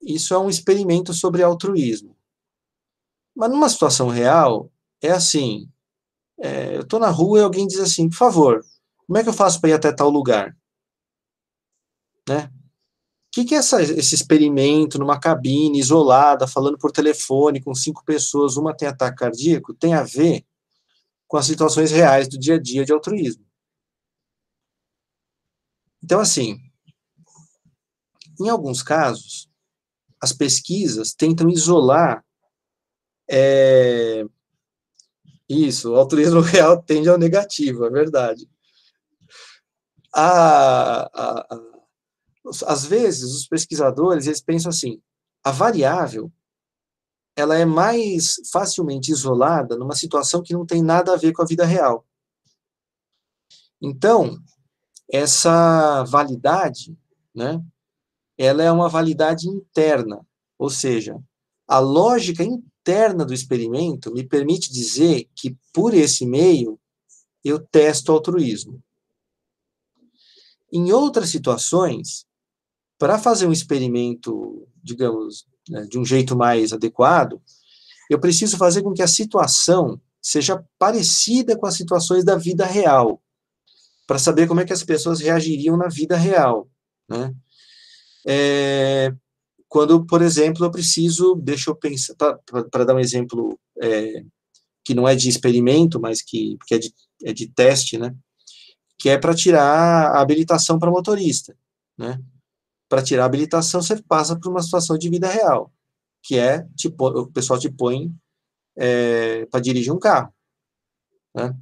[0.01, 2.13] isso é um experimento sobre altruísmo.
[3.33, 4.69] Mas numa situação real,
[5.01, 5.69] é assim,
[6.43, 8.65] é, eu estou na rua e alguém diz assim, por favor,
[9.07, 10.53] como é que eu faço para ir até tal lugar?
[12.27, 12.51] Né?
[12.53, 18.03] O que, que é essa, esse experimento numa cabine isolada, falando por telefone com cinco
[18.03, 20.45] pessoas, uma tem ataque cardíaco, tem a ver
[21.29, 23.45] com as situações reais do dia a dia de altruísmo?
[26.03, 26.59] Então, assim,
[28.37, 29.49] em alguns casos,
[30.19, 32.23] as pesquisas tentam isolar
[33.29, 34.25] é,
[35.49, 38.49] isso, o altruísmo real tende ao negativo, é verdade.
[40.13, 41.59] A, a, a,
[42.67, 45.01] às vezes, os pesquisadores eles pensam assim:
[45.43, 46.31] a variável
[47.35, 51.45] ela é mais facilmente isolada numa situação que não tem nada a ver com a
[51.45, 52.05] vida real.
[53.81, 54.37] Então,
[55.11, 56.97] essa validade,
[57.33, 57.61] né,
[58.37, 60.25] ela é uma validade interna,
[60.57, 61.19] ou seja,
[61.67, 62.72] a lógica interna
[63.25, 66.79] do experimento me permite dizer que, por esse meio,
[67.43, 68.81] eu testo altruísmo.
[70.71, 72.25] Em outras situações,
[72.97, 77.41] para fazer um experimento, digamos, né, de um jeito mais adequado,
[78.09, 83.21] eu preciso fazer com que a situação seja parecida com as situações da vida real,
[84.07, 86.69] para saber como é que as pessoas reagiriam na vida real.
[87.09, 87.33] Né?
[88.25, 89.13] É,
[89.73, 92.13] quando, por exemplo, eu preciso, deixa eu pensar,
[92.69, 94.23] para dar um exemplo é,
[94.85, 96.93] que não é de experimento, mas que, que é, de,
[97.23, 98.15] é de teste, né?
[98.99, 101.57] Que é para tirar a habilitação para motorista,
[101.97, 102.21] né?
[102.87, 105.73] Para tirar a habilitação, você passa por uma situação de vida real,
[106.21, 108.13] que é, tipo, o pessoal te põe
[108.77, 110.31] é, para dirigir um carro,
[111.35, 111.57] né?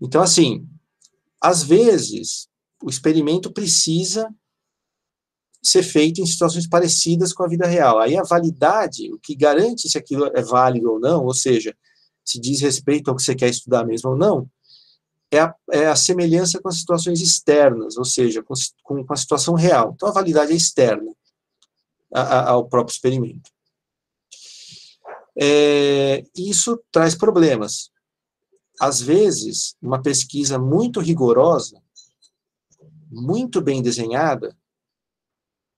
[0.00, 0.68] Então, assim,
[1.40, 2.48] às vezes,
[2.82, 4.28] o experimento precisa
[5.62, 8.00] ser feito em situações parecidas com a vida real.
[8.00, 11.76] Aí a validade, o que garante se aquilo é válido ou não, ou seja,
[12.24, 14.50] se diz respeito ao que você quer estudar mesmo ou não,
[15.30, 19.54] é a, é a semelhança com as situações externas, ou seja, com, com, a situação
[19.54, 19.92] real.
[19.94, 21.10] Então a validade é externa
[22.12, 23.50] ao próprio experimento.
[25.40, 27.90] É, isso traz problemas.
[28.78, 31.80] Às vezes, uma pesquisa muito rigorosa,
[33.10, 34.54] muito bem desenhada,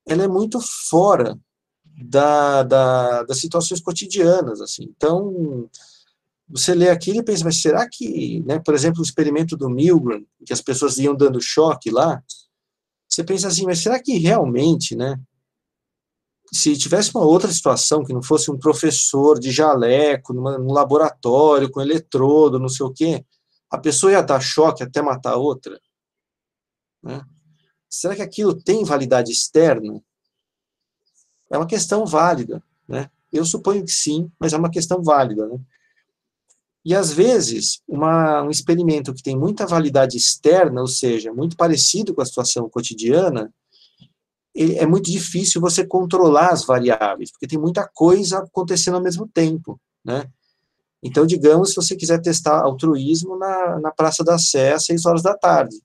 [0.07, 1.39] ela é muito fora
[1.85, 4.85] da, da, das situações cotidianas, assim.
[4.97, 5.69] Então,
[6.49, 10.25] você lê aquilo e pensa, mas será que, né, por exemplo, o experimento do Milgram,
[10.45, 12.23] que as pessoas iam dando choque lá,
[13.09, 15.19] você pensa assim, mas será que realmente, né,
[16.53, 21.71] se tivesse uma outra situação, que não fosse um professor de jaleco, numa, num laboratório,
[21.71, 23.25] com eletrodo, não sei o quê,
[23.71, 25.81] a pessoa ia dar choque até matar outra?
[27.03, 27.25] Né?
[28.01, 30.03] Será que aquilo tem validade externa?
[31.49, 33.09] É uma questão válida, né?
[33.32, 35.61] Eu suponho que sim, mas é uma questão válida, né?
[36.84, 42.12] E às vezes, uma, um experimento que tem muita validade externa, ou seja, muito parecido
[42.12, 43.53] com a situação cotidiana,
[44.55, 49.80] é muito difícil você controlar as variáveis, porque tem muita coisa acontecendo ao mesmo tempo,
[50.05, 50.28] né?
[51.03, 55.22] Então, digamos, se você quiser testar altruísmo na, na Praça da Sé às seis horas
[55.22, 55.76] da tarde,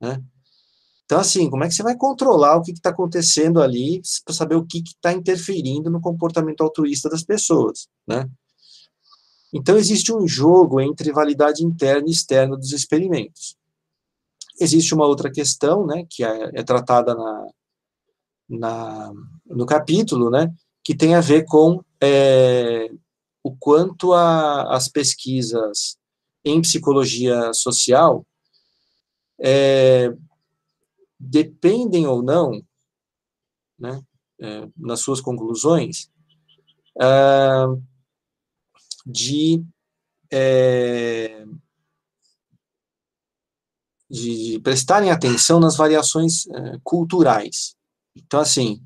[0.00, 0.22] né?
[1.12, 4.54] Então, assim, como é que você vai controlar o que está acontecendo ali para saber
[4.54, 8.26] o que está interferindo no comportamento altruísta das pessoas, né?
[9.52, 13.54] Então, existe um jogo entre validade interna e externa dos experimentos.
[14.58, 17.46] existe uma outra questão, né, que é, é tratada na,
[18.48, 19.12] na,
[19.44, 20.50] no capítulo, né,
[20.82, 22.90] que tem a ver com é,
[23.44, 25.98] o quanto a, as pesquisas
[26.42, 28.24] em psicologia social
[29.38, 30.10] é,
[31.22, 32.60] dependem ou não,
[33.78, 34.02] né,
[34.40, 36.10] é, nas suas conclusões,
[37.00, 37.66] ah,
[39.06, 39.64] de,
[40.30, 41.44] é,
[44.10, 47.76] de, de, prestarem atenção nas variações é, culturais.
[48.16, 48.82] Então, assim,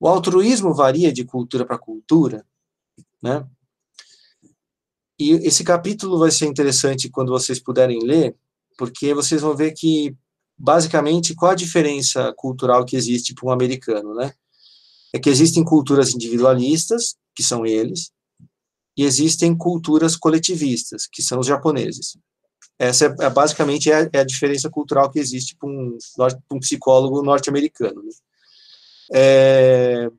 [0.00, 2.46] o altruísmo varia de cultura para cultura,
[3.22, 3.46] né?
[5.18, 8.36] E esse capítulo vai ser interessante quando vocês puderem ler,
[8.76, 10.16] porque vocês vão ver que,
[10.58, 14.32] basicamente, qual a diferença cultural que existe para um americano, né?
[15.12, 18.10] É que existem culturas individualistas, que são eles,
[18.96, 22.16] e existem culturas coletivistas, que são os japoneses.
[22.78, 25.96] Essa é, é basicamente é, é, a diferença cultural que existe para um,
[26.52, 28.02] um, psicólogo norte-americano.
[28.02, 28.10] Né?
[29.12, 30.10] É,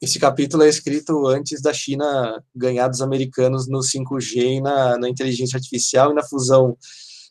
[0.00, 5.08] esse capítulo é escrito antes da China ganhar dos americanos no 5G e na, na
[5.08, 6.76] inteligência artificial e na fusão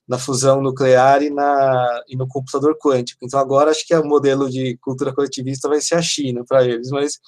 [0.07, 3.23] na fusão nuclear e, na, e no computador quântico.
[3.23, 6.89] Então, agora acho que o modelo de cultura coletivista vai ser a China para eles,
[6.89, 7.19] mas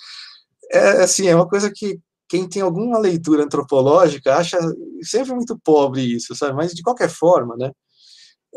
[0.72, 4.58] é assim, é uma coisa que quem tem alguma leitura antropológica acha
[5.02, 6.54] sempre muito pobre isso, sabe?
[6.54, 7.72] Mas de qualquer forma, né?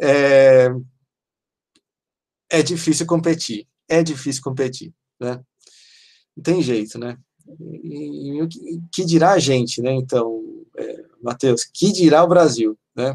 [0.01, 0.69] É,
[2.51, 5.41] é difícil competir, é difícil competir, né?
[6.37, 7.19] Não tem jeito, né?
[7.61, 9.93] E, e, que dirá a gente, né?
[9.93, 10.43] Então,
[10.77, 13.15] é, Matheus, que dirá o Brasil, né?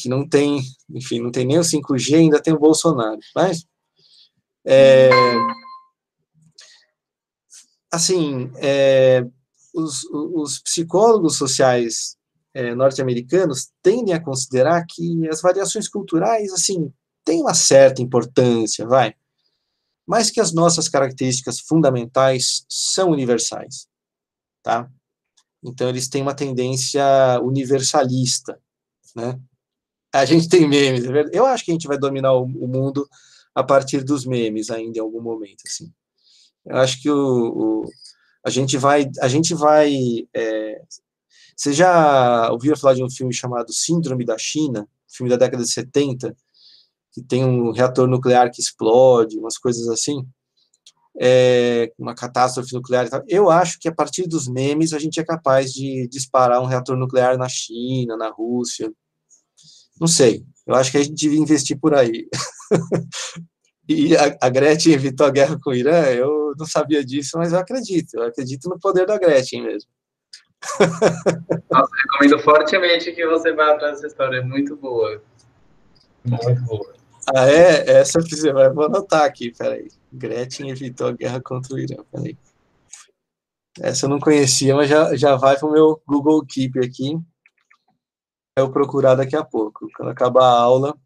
[0.00, 3.66] Que não tem, enfim, não tem nem o 5G, ainda tem o Bolsonaro, mas
[4.66, 5.10] é,
[7.90, 9.24] assim, é,
[9.74, 12.16] os, os, psicólogos sociais
[12.54, 16.92] é, norte-americanos tendem a considerar que as variações culturais, assim,
[17.24, 19.14] têm uma certa importância, vai,
[20.06, 23.86] mas que as nossas características fundamentais são universais,
[24.62, 24.90] tá?
[25.62, 27.02] Então, eles têm uma tendência
[27.42, 28.60] universalista,
[29.14, 29.40] né?
[30.12, 33.08] A gente tem memes, é eu acho que a gente vai dominar o, o mundo
[33.54, 35.92] a partir dos memes ainda em algum momento, assim.
[36.64, 37.84] Eu acho que o, o
[38.44, 39.92] a gente vai, a gente vai.
[40.34, 40.82] É,
[41.56, 45.70] você já ouviu falar de um filme chamado Síndrome da China, filme da década de
[45.70, 46.36] 70,
[47.12, 50.26] que tem um reator nuclear que explode, umas coisas assim,
[51.20, 53.22] é, uma catástrofe nuclear e tal.
[53.26, 56.96] Eu acho que a partir dos memes a gente é capaz de disparar um reator
[56.96, 58.92] nuclear na China, na Rússia.
[60.00, 60.44] Não sei.
[60.66, 62.28] Eu acho que a gente devia investir por aí.
[63.88, 67.52] e a, a Gretchen evitou a guerra com o Irã, eu não sabia disso, mas
[67.52, 69.90] eu acredito, eu acredito no poder da Gretchen mesmo.
[71.70, 75.22] Nossa, recomendo fortemente que você vá atrás dessa história, é muito boa.
[76.24, 76.94] Muito boa.
[77.34, 78.00] Ah, é?
[78.00, 79.88] Essa eu vou anotar aqui, peraí.
[80.12, 82.36] Gretchen evitou a guerra contra o Irã, peraí.
[83.80, 87.18] Essa eu não conhecia, mas já, já vai para o meu Google Keep aqui.
[88.58, 89.88] Eu procurar daqui a pouco.
[89.96, 90.96] Quando acabar a aula,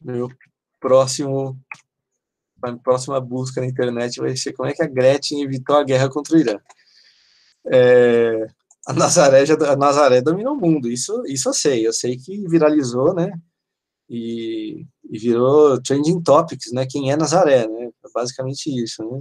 [0.00, 0.28] meu
[0.78, 1.58] próximo
[2.62, 6.10] a próxima busca na internet vai ser como é que a Gretchen evitou a guerra
[6.10, 6.58] contra o Irã.
[7.66, 8.46] É,
[8.86, 12.46] a Nazaré já, a Nazaré dominou o mundo, isso, isso eu sei, eu sei que
[12.48, 13.32] viralizou, né,
[14.08, 19.20] e, e virou trending topics, né, quem é Nazaré, né, é basicamente isso, né.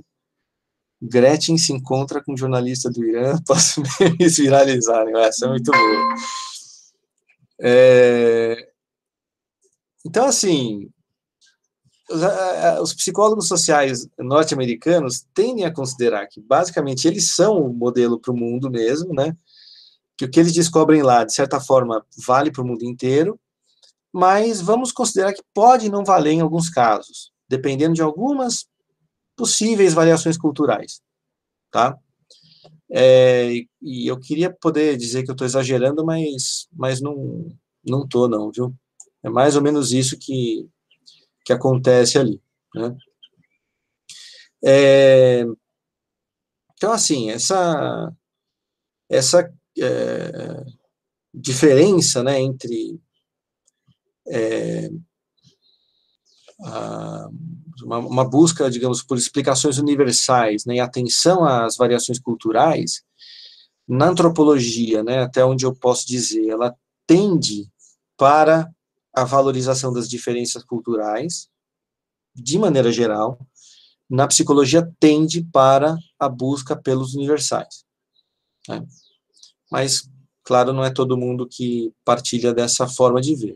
[1.02, 6.16] Gretchen se encontra com um jornalista do Irã, posso memes viralizarem, essa é muito boa.
[7.62, 8.70] É,
[10.06, 10.90] então, assim,
[12.82, 18.38] os psicólogos sociais norte-americanos tendem a considerar que, basicamente, eles são o modelo para o
[18.38, 19.36] mundo mesmo, né?
[20.18, 23.40] Que o que eles descobrem lá, de certa forma, vale para o mundo inteiro,
[24.12, 28.68] mas vamos considerar que pode não valer em alguns casos, dependendo de algumas
[29.40, 31.02] possíveis variações culturais,
[31.72, 31.98] tá?
[32.92, 37.48] É, e eu queria poder dizer que eu estou exagerando, mas, mas não
[37.82, 38.76] não tô não, viu?
[39.24, 40.68] É mais ou menos isso que
[41.46, 42.42] que acontece ali.
[42.76, 42.96] Né?
[44.64, 45.46] É,
[46.74, 48.14] então, assim, essa,
[49.10, 50.66] essa é,
[51.34, 53.02] diferença né, entre
[54.28, 54.90] é,
[56.64, 57.30] a,
[57.82, 63.04] uma, uma, busca, digamos, por explicações universais né, e atenção às variações culturais,
[63.88, 66.76] na antropologia, né, até onde eu posso dizer, ela
[67.08, 67.68] tende
[68.18, 68.70] para
[69.14, 71.50] a valorização das diferenças culturais,
[72.36, 73.40] de maneira geral,
[74.10, 77.84] na psicologia tende para a busca pelos universais.
[78.68, 78.86] Né?
[79.72, 80.10] Mas,
[80.44, 83.56] claro, não é todo mundo que partilha dessa forma de ver.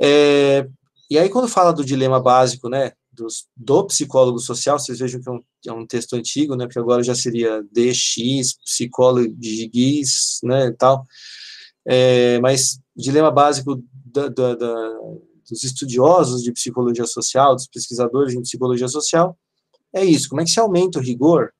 [0.00, 0.68] É,
[1.10, 5.28] e aí, quando fala do dilema básico, né, dos, do psicólogo social, vocês vejam que
[5.28, 10.40] é um, é um, texto antigo, né, porque agora já seria DX, psicólogo de GIS,
[10.42, 11.04] né, e tal,
[11.86, 14.98] é, mas dilema básico da, da, da,
[15.48, 19.38] dos estudiosos de psicologia social, dos pesquisadores em psicologia social,
[19.92, 21.52] é isso, como é que se aumenta o rigor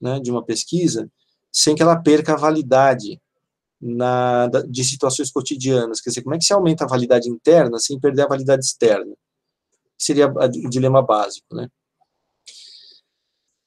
[0.00, 1.10] né, de uma pesquisa
[1.52, 3.20] sem que ela perca a validade
[3.80, 7.98] na, de situações cotidianas, quer dizer, como é que se aumenta a validade interna sem
[8.00, 9.14] perder a validade externa?
[9.98, 11.68] Seria o dilema básico, né?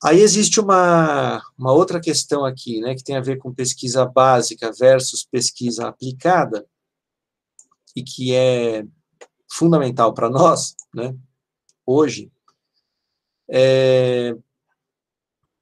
[0.02, 4.72] Aí existe uma, uma outra questão aqui, né, que tem a ver com pesquisa básica
[4.72, 6.66] versus pesquisa aplicada,
[7.94, 8.86] e que é
[9.52, 11.14] fundamental para nós, né,
[11.86, 12.32] hoje,
[13.50, 14.34] é,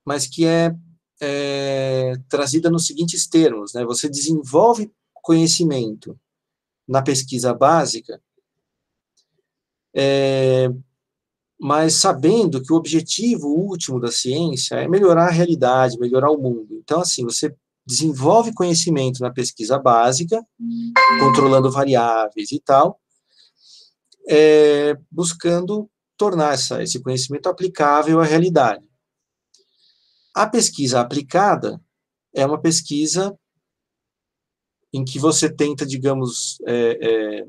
[0.05, 0.75] mas que é,
[1.19, 6.17] é trazida nos seguintes termos, né, você desenvolve conhecimento
[6.87, 8.21] na pesquisa básica,
[9.93, 10.69] é,
[11.59, 16.79] mas sabendo que o objetivo último da ciência é melhorar a realidade, melhorar o mundo.
[16.83, 17.53] Então, assim, você
[17.85, 20.45] desenvolve conhecimento na pesquisa básica,
[21.19, 22.99] controlando variáveis e tal,
[24.29, 28.86] é, buscando tornar essa, esse conhecimento aplicável à realidade.
[30.37, 31.81] A pesquisa aplicada
[32.31, 33.35] é uma pesquisa
[34.93, 37.45] em que você tenta, digamos, é,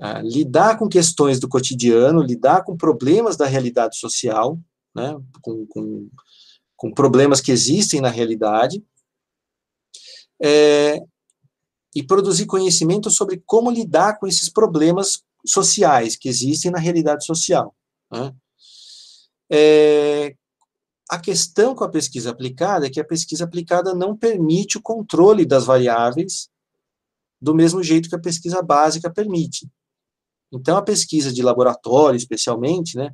[0.00, 4.58] é, lidar com questões do cotidiano, lidar com problemas da realidade social,
[4.92, 6.10] né, com, com,
[6.76, 8.84] com problemas que existem na realidade,
[10.42, 10.98] é,
[11.94, 17.72] e produzir conhecimento sobre como lidar com esses problemas sociais que existem na realidade social.
[18.10, 18.34] Né?
[19.48, 20.36] É,
[21.10, 25.44] a questão com a pesquisa aplicada é que a pesquisa aplicada não permite o controle
[25.44, 26.48] das variáveis
[27.40, 29.68] do mesmo jeito que a pesquisa básica permite.
[30.52, 33.10] Então, a pesquisa de laboratório, especialmente, né,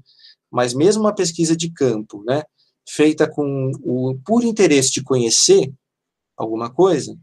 [0.50, 2.42] mas mesmo uma pesquisa de campo, né,
[2.88, 5.72] feita com o puro interesse de conhecer
[6.36, 7.16] alguma coisa,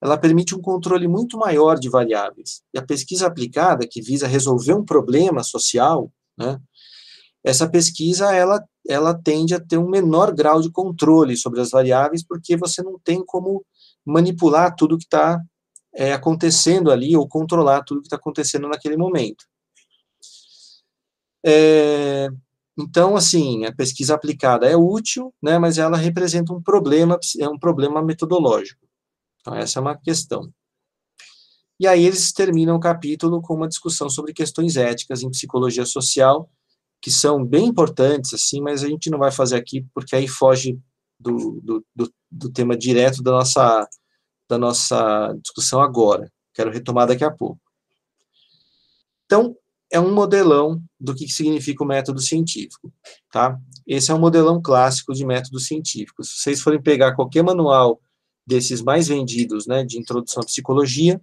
[0.00, 2.62] ela permite um controle muito maior de variáveis.
[2.74, 6.60] E a pesquisa aplicada, que visa resolver um problema social, né,
[7.44, 12.24] essa pesquisa, ela, ela tende a ter um menor grau de controle sobre as variáveis,
[12.24, 13.64] porque você não tem como
[14.04, 15.40] manipular tudo que está
[15.94, 19.44] é, acontecendo ali ou controlar tudo que está acontecendo naquele momento.
[21.44, 22.28] É,
[22.78, 27.58] então, assim, a pesquisa aplicada é útil, né, mas ela representa um problema, é um
[27.58, 28.80] problema metodológico.
[29.40, 30.52] Então, essa é uma questão.
[31.78, 36.48] E aí eles terminam o capítulo com uma discussão sobre questões éticas em psicologia social,
[37.02, 40.78] que são bem importantes, assim, mas a gente não vai fazer aqui, porque aí foge
[41.18, 43.88] do, do, do, do tema direto da nossa
[44.48, 46.30] da nossa discussão agora.
[46.52, 47.58] Quero retomar daqui a pouco.
[49.24, 49.56] Então,
[49.90, 52.92] é um modelão do que significa o método científico,
[53.30, 53.58] tá?
[53.86, 56.22] Esse é um modelão clássico de método científico.
[56.22, 57.98] Se vocês forem pegar qualquer manual
[58.46, 61.20] desses mais vendidos, né, de introdução à psicologia,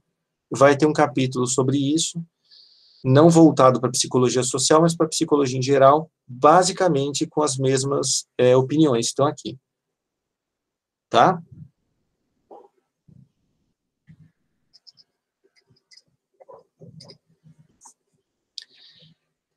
[0.49, 2.23] vai ter um capítulo sobre isso,
[3.03, 8.55] não voltado para psicologia social, mas para psicologia em geral, basicamente com as mesmas é,
[8.55, 9.57] opiniões que estão aqui.
[11.09, 11.41] Tá?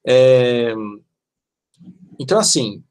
[0.05, 0.75] É,
[2.19, 2.83] então, assim,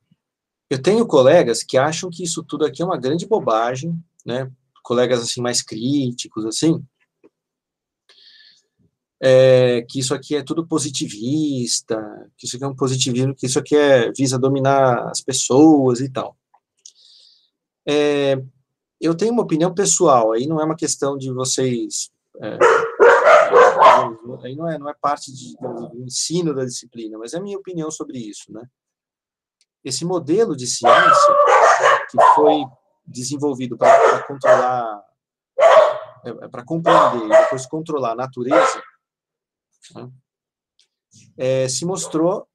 [0.70, 4.52] eu tenho colegas que acham que isso tudo aqui é uma grande bobagem, né?
[4.84, 6.84] Colegas, assim, mais críticos, assim,
[9.22, 11.98] é, que isso aqui é tudo positivista,
[12.38, 16.10] que isso aqui é um positivismo, que isso aqui é, visa dominar as pessoas e
[16.10, 16.36] tal.
[17.88, 18.42] É,
[19.00, 22.58] eu tenho uma opinião pessoal, aí não é uma questão de vocês é,
[24.44, 27.58] aí não é, não é parte de, do ensino da disciplina, mas é a minha
[27.58, 28.64] opinião sobre isso, né?
[29.84, 31.36] Esse modelo de ciência
[32.10, 32.64] que foi
[33.06, 35.04] desenvolvido para controlar,
[36.24, 38.81] é, para compreender e depois controlar a natureza,
[39.94, 40.12] né?
[41.38, 42.48] é, se mostrou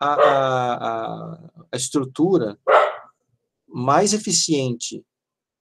[0.00, 2.58] a, a, a estrutura
[3.66, 5.04] mais eficiente,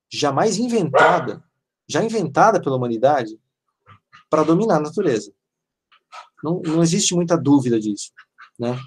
[0.09, 1.43] jamais inventada,
[1.87, 3.39] já inventada pela humanidade,
[4.29, 5.33] para dominar a natureza.
[6.43, 8.11] Não, não existe muita dúvida disso,
[8.59, 8.79] né?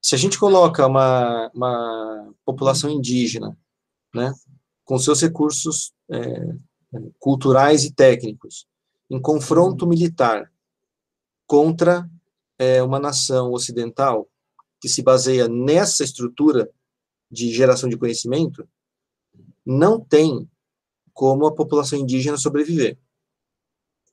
[0.00, 3.58] Se a gente coloca uma, uma população indígena,
[4.14, 4.32] né,
[4.84, 6.54] com seus recursos é,
[7.18, 8.68] culturais e técnicos,
[9.10, 10.50] em confronto militar
[11.46, 12.08] contra
[12.58, 14.28] é, uma nação ocidental
[14.80, 16.70] que se baseia nessa estrutura
[17.30, 18.68] de geração de conhecimento,
[19.64, 20.48] não tem
[21.12, 22.98] como a população indígena sobreviver.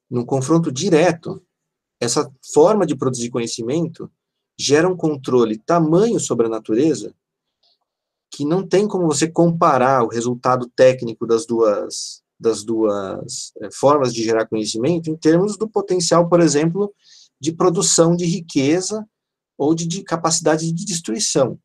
[0.09, 1.43] Num confronto direto,
[1.99, 4.11] essa forma de produzir conhecimento
[4.57, 7.13] gera um controle tamanho sobre a natureza
[8.31, 14.13] que não tem como você comparar o resultado técnico das duas das duas é, formas
[14.13, 16.93] de gerar conhecimento em termos do potencial, por exemplo,
[17.43, 19.05] de produção de riqueza
[19.57, 21.59] ou de, de capacidade de destruição.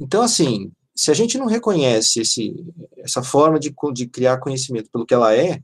[0.00, 2.52] Então, assim, se a gente não reconhece esse,
[2.96, 5.62] essa forma de, de criar conhecimento pelo que ela é,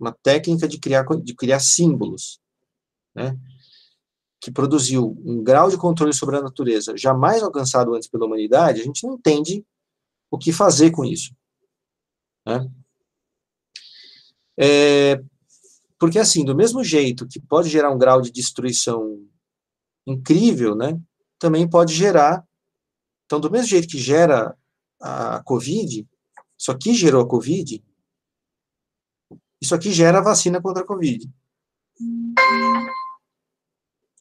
[0.00, 2.40] uma técnica de criar, de criar símbolos,
[3.14, 3.38] né,
[4.40, 8.84] que produziu um grau de controle sobre a natureza jamais alcançado antes pela humanidade, a
[8.84, 9.62] gente não entende
[10.30, 11.34] o que fazer com isso.
[12.46, 12.70] Né?
[14.58, 15.22] É,
[15.98, 19.26] porque, assim, do mesmo jeito que pode gerar um grau de destruição
[20.06, 21.00] incrível, né,
[21.38, 22.46] também pode gerar.
[23.24, 24.56] Então, do mesmo jeito que gera
[25.00, 26.06] a Covid,
[26.58, 27.82] isso aqui gerou a Covid,
[29.60, 31.30] isso aqui gera a vacina contra a Covid.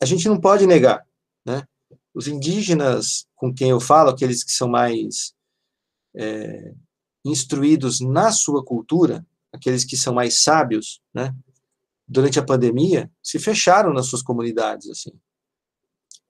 [0.01, 1.05] A gente não pode negar,
[1.45, 1.67] né?
[2.13, 5.33] Os indígenas com quem eu falo, aqueles que são mais
[6.15, 6.73] é,
[7.23, 11.35] instruídos na sua cultura, aqueles que são mais sábios, né?
[12.07, 15.11] Durante a pandemia, se fecharam nas suas comunidades, assim.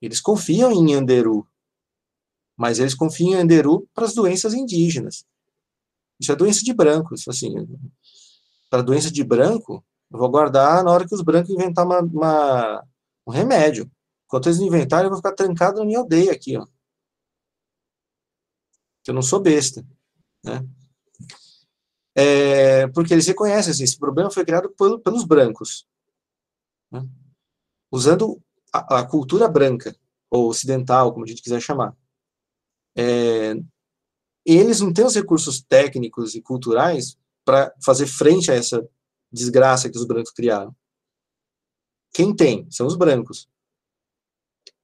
[0.02, 1.48] Eles confiam em Anderu,
[2.56, 5.26] mas eles confiam em Anderu para as doenças indígenas.
[6.20, 7.54] Isso é doença de brancos, assim,
[8.70, 12.88] para doença de branco, eu vou guardar na hora que os brancos inventar uma, uma,
[13.28, 13.90] um remédio.
[14.26, 16.66] Enquanto eles não inventarem, eu vou ficar trancado na minha aldeia aqui, ó.
[19.08, 19.86] Eu não sou besta,
[20.44, 20.66] né?
[22.18, 25.86] É, porque eles reconhecem assim, esse problema foi criado por, pelos brancos,
[26.90, 27.06] né?
[27.92, 28.42] usando
[28.74, 29.94] a, a, cultura branca,
[30.30, 31.96] ou ocidental, como a gente quiser chamar.
[32.98, 33.56] É,
[34.46, 38.88] eles não têm os recursos técnicos e culturais para fazer frente a essa
[39.32, 40.74] desgraça que os brancos criaram.
[42.14, 42.66] Quem tem?
[42.72, 43.50] São os brancos.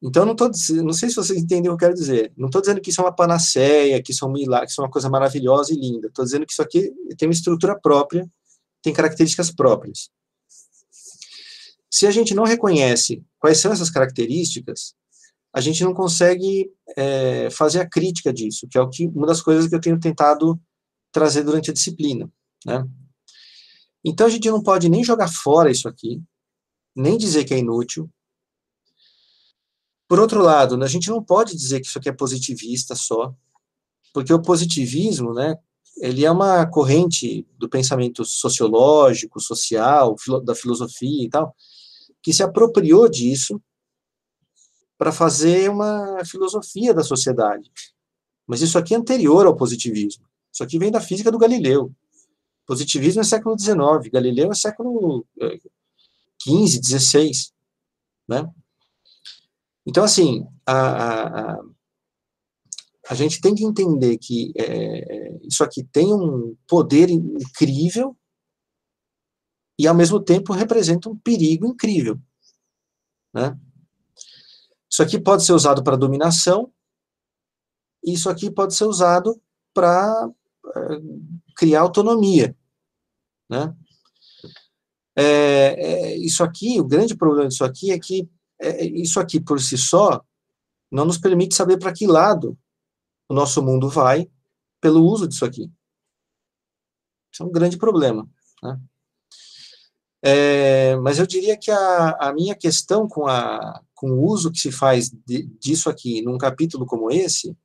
[0.04, 0.50] Então, não, tô,
[0.84, 2.34] não sei se vocês entendem o que eu quero dizer.
[2.36, 4.82] Não estou dizendo que isso é uma panaceia, que isso é um milagre, que isso
[4.82, 6.08] é uma coisa maravilhosa e linda.
[6.08, 8.28] Estou dizendo que isso aqui tem uma estrutura própria,
[8.82, 10.10] tem características próprias.
[11.90, 14.96] Se a gente não reconhece quais são essas características,
[15.54, 19.42] a gente não consegue é, fazer a crítica disso, que é o que, uma das
[19.42, 20.60] coisas que eu tenho tentado
[21.12, 22.32] trazer durante a disciplina.
[22.66, 22.88] Né?
[24.04, 26.22] Então a gente não pode nem jogar fora isso aqui,
[26.96, 28.10] nem dizer que é inútil.
[30.12, 33.34] Por outro lado, né, a gente não pode dizer que isso aqui é positivista só,
[34.14, 35.58] porque o positivismo, né,
[36.02, 41.56] ele é uma corrente do pensamento sociológico, social, da filosofia e tal,
[42.22, 43.62] que se apropriou disso
[44.98, 47.72] para fazer uma filosofia da sociedade.
[48.46, 50.26] Mas isso aqui é anterior ao positivismo.
[50.52, 51.90] Isso aqui vem da física do Galileu.
[52.68, 55.26] Positivismo é século XIX, Galileu é século
[56.44, 57.32] XV, XVI,
[58.28, 58.54] né?
[59.92, 61.62] Então, assim, a, a,
[63.10, 68.18] a gente tem que entender que é, isso aqui tem um poder incrível
[69.78, 72.18] e, ao mesmo tempo, representa um perigo incrível,
[73.34, 73.60] né?
[74.90, 76.72] Isso aqui pode ser usado para dominação,
[78.02, 79.42] e isso aqui pode ser usado
[79.74, 80.32] para
[80.74, 80.80] é,
[81.58, 82.56] criar autonomia.
[83.50, 83.76] Né?
[85.18, 88.30] É, é, isso aqui, o grande problema disso aqui é que
[88.62, 90.24] é, isso aqui por si só
[90.92, 92.58] não nos permite saber para que lado
[93.30, 94.30] o nosso mundo vai
[94.82, 95.72] pelo uso disso aqui.
[97.32, 98.30] Isso é um grande problema.
[98.62, 98.80] Né?
[100.24, 104.60] É, mas eu diria que a, a minha questão com, a, com o uso que
[104.60, 107.58] se faz de, disso aqui num capítulo como esse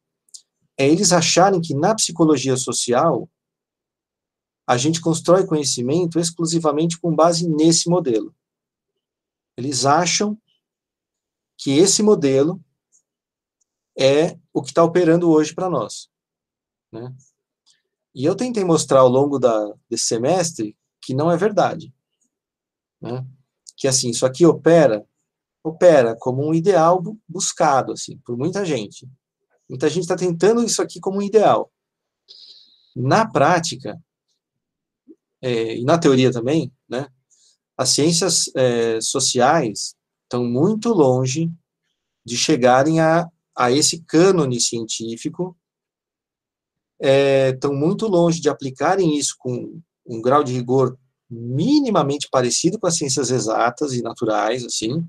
[0.79, 3.29] é eles acharem que na psicologia social
[4.67, 8.35] a gente constrói conhecimento exclusivamente com base nesse modelo.
[9.57, 10.37] Eles acham
[11.57, 12.61] que esse modelo
[13.99, 16.09] é o que está operando hoje para nós.
[16.93, 17.15] Né?
[18.15, 21.93] E eu tentei mostrar ao longo da, desse semestre que não é verdade.
[23.01, 23.27] Né?
[23.77, 25.07] Que assim, isso aqui opera,
[25.63, 29.09] opera como um ideal buscado assim, por muita gente.
[29.69, 31.73] Muita gente está tentando isso aqui como um ideal.
[32.95, 34.01] Na prática,
[35.43, 37.09] é, e na teoria também, né,
[37.77, 39.96] as ciências é, sociais
[40.27, 41.51] estão muito longe
[42.25, 45.57] de chegarem a, a esse cânone científico,
[47.01, 50.99] é, estão muito longe de aplicarem isso com um grau de rigor
[51.29, 55.05] minimamente parecido com as ciências exatas e naturais, assim,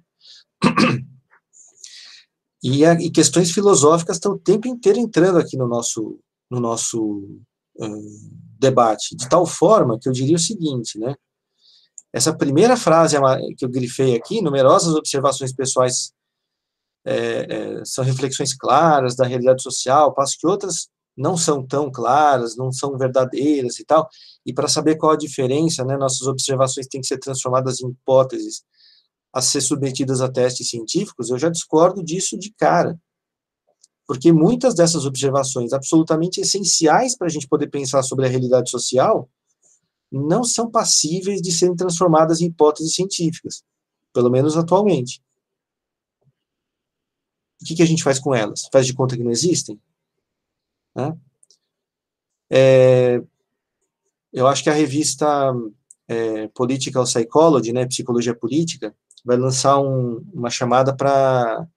[2.64, 7.42] e, a, e questões filosóficas estão o tempo inteiro entrando aqui no nosso, no nosso
[7.80, 11.16] uh, debate, de tal forma que eu diria o seguinte, né?
[12.18, 13.16] Essa primeira frase
[13.58, 16.12] que eu grifei aqui, numerosas observações pessoais
[17.06, 22.58] é, é, são reflexões claras da realidade social, passo que outras não são tão claras,
[22.58, 24.10] não são verdadeiras e tal,
[24.46, 28.64] e para saber qual a diferença, né, nossas observações têm que ser transformadas em hipóteses
[29.34, 33.00] a ser submetidas a testes científicos, eu já discordo disso de cara.
[34.08, 39.30] Porque muitas dessas observações absolutamente essenciais para a gente poder pensar sobre a realidade social
[40.12, 43.64] não são passíveis de serem transformadas em hipóteses científicas,
[44.14, 45.22] pelo menos atualmente.
[47.62, 48.68] O que, que a gente faz com elas?
[48.72, 49.80] Faz de conta que não existem?
[50.96, 51.18] Né?
[52.50, 53.22] É,
[54.32, 55.54] eu acho que a revista
[56.08, 58.96] é, Political Psychology, né, Psicologia Política,
[59.26, 61.68] vai lançar um, uma chamada para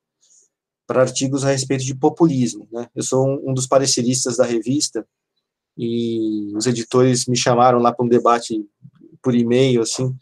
[0.88, 2.68] artigos a respeito de populismo.
[2.70, 2.88] Né?
[2.94, 5.06] Eu sou um, um, dos pareceristas da revista
[5.82, 8.64] e os editores me chamaram lá para um debate
[9.22, 10.14] por e-mail, assim,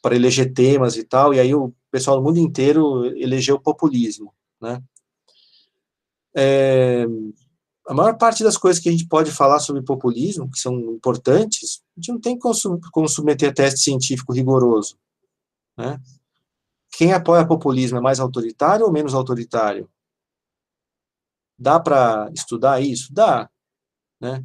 [0.00, 4.82] para eleger temas e tal, e aí o pessoal do mundo inteiro elegeu populismo né?
[6.34, 7.06] É,
[7.86, 11.82] a maior parte das coisas que a gente pode falar sobre populismo, que são importantes,
[11.96, 14.98] a gente não tem como submeter a teste científico rigoroso,
[15.76, 16.00] né?
[16.92, 19.88] Quem apoia populismo é mais autoritário ou menos autoritário?
[21.58, 23.12] Dá para estudar isso?
[23.12, 23.50] Dá,
[24.20, 24.42] né?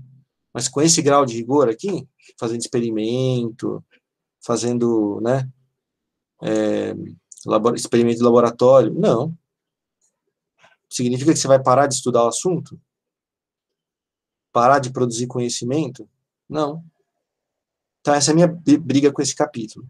[0.53, 3.83] Mas com esse grau de rigor aqui, fazendo experimento,
[4.45, 5.49] fazendo, né,
[6.41, 6.93] é,
[7.75, 9.37] experimento de laboratório, não.
[10.89, 12.79] Significa que você vai parar de estudar o assunto?
[14.51, 16.07] Parar de produzir conhecimento?
[16.49, 16.83] Não.
[18.01, 19.87] Então, essa é a minha briga com esse capítulo.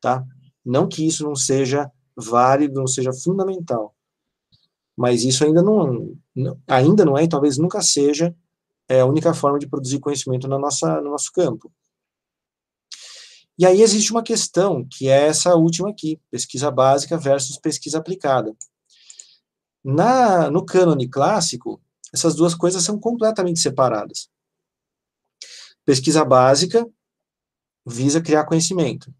[0.00, 0.24] Tá?
[0.64, 3.94] Não que isso não seja válido, não seja fundamental.
[4.96, 6.16] Mas isso ainda não,
[6.66, 8.34] ainda não é e talvez nunca seja
[8.88, 11.72] é, a única forma de produzir conhecimento na nossa, no nosso campo.
[13.58, 18.56] E aí existe uma questão, que é essa última aqui, pesquisa básica versus pesquisa aplicada.
[19.84, 21.80] Na, no cânone clássico,
[22.14, 24.28] essas duas coisas são completamente separadas.
[25.84, 26.88] Pesquisa básica
[27.84, 29.12] visa criar conhecimento.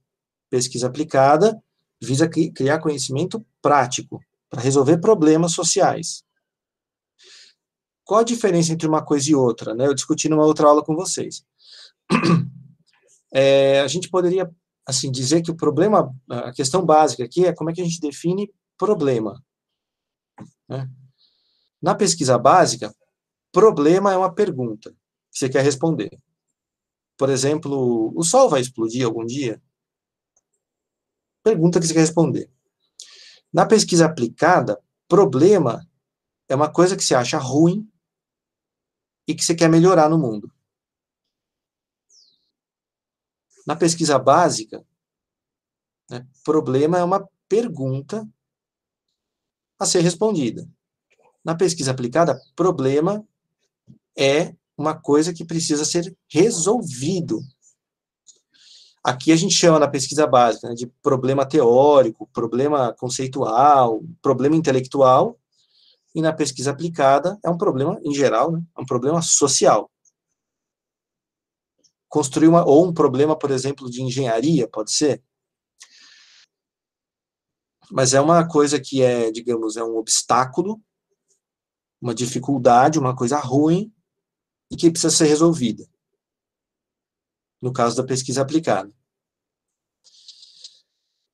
[0.48, 1.60] Pesquisa aplicada
[2.00, 6.22] visa criar conhecimento prático, para resolver problemas sociais.
[8.09, 9.74] Qual a diferença entre uma coisa e outra?
[9.74, 9.86] Né?
[9.86, 11.44] Eu discuti numa outra aula com vocês.
[13.30, 14.50] É, a gente poderia
[14.86, 18.00] assim dizer que o problema, a questão básica aqui é como é que a gente
[18.00, 19.44] define problema.
[20.66, 20.88] Né?
[21.80, 22.90] Na pesquisa básica,
[23.52, 24.90] problema é uma pergunta
[25.30, 26.18] que você quer responder.
[27.18, 29.61] Por exemplo, o Sol vai explodir algum dia?
[31.42, 32.50] Pergunta que você quer responder.
[33.52, 35.86] Na pesquisa aplicada, problema
[36.48, 37.86] é uma coisa que você acha ruim
[39.29, 40.51] e que você quer melhorar no mundo.
[43.66, 44.83] Na pesquisa básica,
[46.11, 48.26] né, problema é uma pergunta
[49.79, 50.66] a ser respondida.
[51.45, 53.22] Na pesquisa aplicada, problema
[54.16, 57.41] é uma coisa que precisa ser resolvido.
[59.05, 65.38] Aqui a gente chama na pesquisa básica né, de problema teórico, problema conceitual, problema intelectual,
[66.18, 69.88] e na pesquisa aplicada é um problema, em geral, né, é um problema social.
[72.08, 75.22] Construir uma, ou um problema, por exemplo, de engenharia, pode ser,
[77.88, 80.82] mas é uma coisa que é, digamos, é um obstáculo,
[82.02, 83.94] uma dificuldade, uma coisa ruim
[84.72, 85.88] e que precisa ser resolvida.
[87.62, 88.92] No caso da pesquisa aplicada.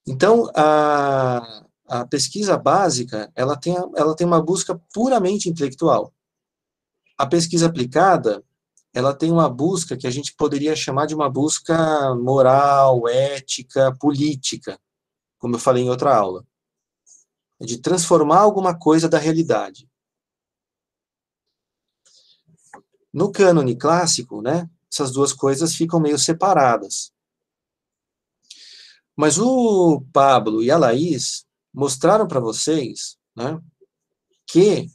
[0.06, 6.12] Então, a, a pesquisa básica, ela tem, ela tem uma busca puramente intelectual.
[7.16, 8.44] A pesquisa aplicada,
[8.92, 14.78] ela tem uma busca que a gente poderia chamar de uma busca moral, ética, política
[15.44, 16.42] como eu falei em outra aula.
[17.60, 19.86] É de transformar alguma coisa da realidade.
[23.12, 27.12] No cânone clássico, né, essas duas coisas ficam meio separadas.
[29.14, 33.60] Mas o Pablo e a Laís mostraram para vocês né,
[34.46, 34.88] que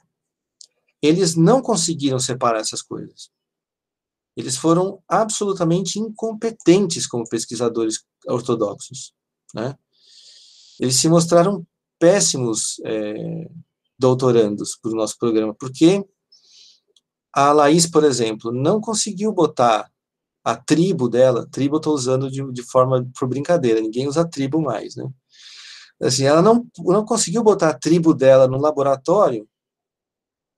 [1.01, 3.29] eles não conseguiram separar essas coisas.
[4.35, 9.13] Eles foram absolutamente incompetentes como pesquisadores ortodoxos.
[9.53, 9.75] Né?
[10.79, 11.65] eles se mostraram
[11.99, 13.49] péssimos é,
[13.97, 16.03] doutorandos para o nosso programa, porque
[17.33, 19.91] a Laís, por exemplo, não conseguiu botar
[20.43, 24.61] a tribo dela, tribo eu estou usando de, de forma por brincadeira, ninguém usa tribo
[24.61, 25.05] mais, né?
[26.01, 29.47] Assim, ela não, não conseguiu botar a tribo dela no laboratório,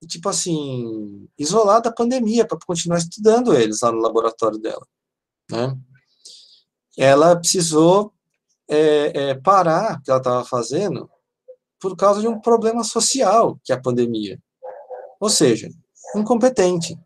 [0.08, 4.86] tipo assim, isolada da pandemia, para continuar estudando eles lá no laboratório dela,
[5.50, 5.76] né?
[6.98, 8.14] Ela precisou
[8.68, 11.10] é, é, parar o que ela estava fazendo
[11.80, 14.40] por causa de um problema social, que é a pandemia.
[15.20, 15.70] Ou seja,
[16.16, 16.98] incompetente.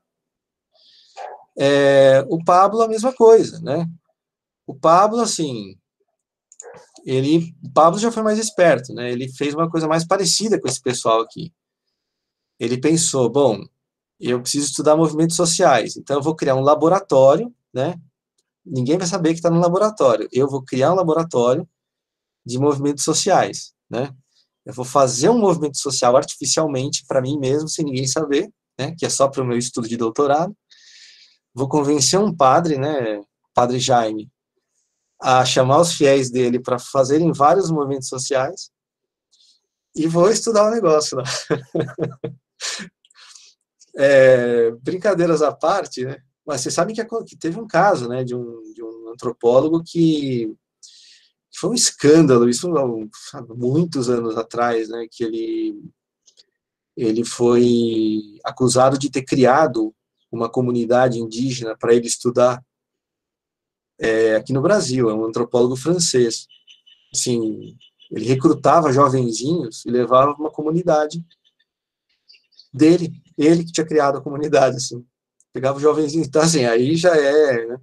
[1.58, 3.88] É, o Pablo, a mesma coisa, né?
[4.68, 5.78] O Pablo, assim,
[7.06, 9.12] ele, Pablo já foi mais esperto, né?
[9.12, 11.54] Ele fez uma coisa mais parecida com esse pessoal aqui.
[12.60, 13.64] Ele pensou, bom,
[14.20, 17.96] eu preciso estudar movimentos sociais, então eu vou criar um laboratório, né?
[18.66, 20.28] Ninguém vai saber que está no laboratório.
[20.32, 21.70] Eu vou criar um laboratório
[22.44, 24.12] de movimentos sociais, né?
[24.66, 28.96] Eu vou fazer um movimento social artificialmente para mim mesmo, sem ninguém saber, né?
[28.98, 30.58] Que é só para o meu estudo de doutorado.
[31.54, 33.22] Vou convencer um padre, né?
[33.54, 34.32] Padre Jaime,
[35.22, 38.70] a chamar os fiéis dele para fazerem vários movimentos sociais
[39.96, 41.24] e vou estudar o negócio lá.
[43.96, 46.18] é, brincadeiras à parte, né?
[46.46, 50.54] Mas você sabe que, que teve um caso, né, de um, de um antropólogo que,
[51.50, 55.82] que foi um escândalo, isso há muitos anos atrás, né, que ele
[56.96, 59.94] ele foi acusado de ter criado
[60.32, 62.64] uma comunidade indígena para ele estudar
[64.00, 66.48] é, aqui no Brasil, é um antropólogo francês.
[67.14, 67.78] Assim,
[68.12, 71.24] ele recrutava jovenzinhos e levava uma comunidade
[72.74, 75.06] dele, ele que tinha criado a comunidade, assim.
[75.54, 77.78] Pegava o jovenzinho, então assim, aí já é, né?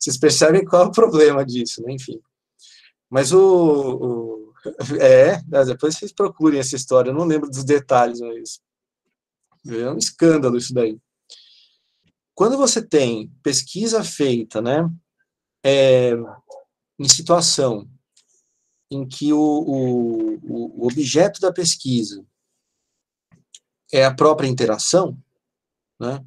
[0.00, 1.92] Vocês percebem qual é o problema disso, né?
[1.92, 2.20] Enfim.
[3.10, 4.52] Mas o, o
[5.00, 8.60] é, depois vocês procurem essa história, eu não lembro dos detalhes, mas
[9.66, 10.98] é um escândalo isso daí.
[12.34, 14.88] Quando você tem pesquisa feita, né,
[15.68, 16.12] é,
[16.98, 17.86] em situação
[18.90, 22.24] em que o, o, o objeto da pesquisa
[23.92, 25.18] é a própria interação,
[26.00, 26.24] né,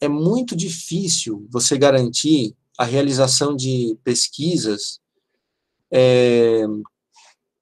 [0.00, 5.00] é muito difícil você garantir a realização de pesquisas
[5.92, 6.62] é,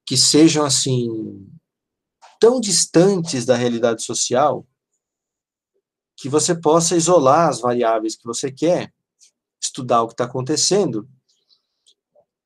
[0.07, 1.47] que sejam assim
[2.41, 4.67] tão distantes da realidade social
[6.17, 8.95] que você possa isolar as variáveis que você quer
[9.61, 11.09] estudar o que está acontecendo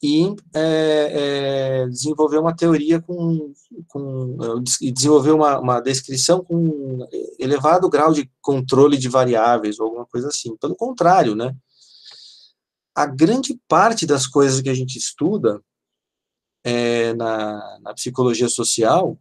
[0.02, 3.54] e é, é, desenvolver uma teoria com,
[3.88, 4.36] com
[4.82, 7.08] e desenvolver uma, uma descrição com
[7.38, 10.54] elevado grau de controle de variáveis ou alguma coisa assim.
[10.58, 11.56] Pelo contrário, né?
[12.94, 15.62] A grande parte das coisas que a gente estuda
[16.62, 19.18] é, na, na psicologia social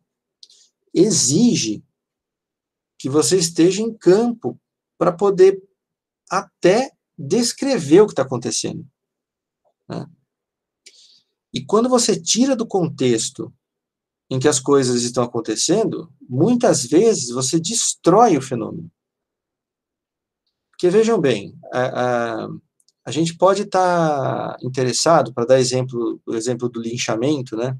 [0.93, 1.81] exige
[2.99, 4.59] que você esteja em campo
[4.97, 5.61] para poder
[6.29, 8.85] até descrever o que está acontecendo.
[9.87, 10.05] Né?
[11.53, 13.53] E quando você tira do contexto
[14.29, 18.91] em que as coisas estão acontecendo, muitas vezes você destrói o fenômeno.
[20.71, 22.47] Porque vejam bem, a, a,
[23.05, 27.77] a gente pode estar tá interessado, para dar exemplo, o exemplo do linchamento, né?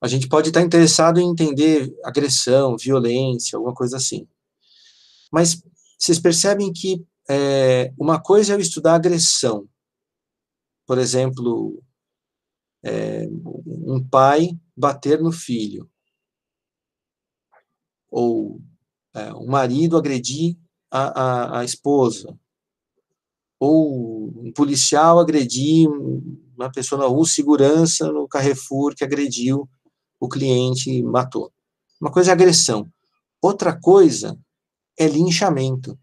[0.00, 4.26] A gente pode estar tá interessado em entender agressão, violência, alguma coisa assim.
[5.30, 5.62] Mas
[5.98, 9.68] vocês percebem que é, uma coisa é eu estudar agressão.
[10.86, 11.82] Por exemplo,
[12.82, 13.26] é,
[13.66, 15.88] um pai bater no filho.
[18.10, 18.60] Ou
[19.14, 20.56] é, um marido agredir
[20.90, 22.38] a, a, a esposa.
[23.58, 25.88] Ou um policial agredir
[26.56, 29.68] uma pessoa na rua, segurança no Carrefour que agrediu
[30.20, 31.52] o cliente e matou.
[32.00, 32.88] Uma coisa é agressão.
[33.40, 34.38] Outra coisa
[34.98, 35.98] é linchamento.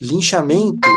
[0.00, 0.88] Linchamento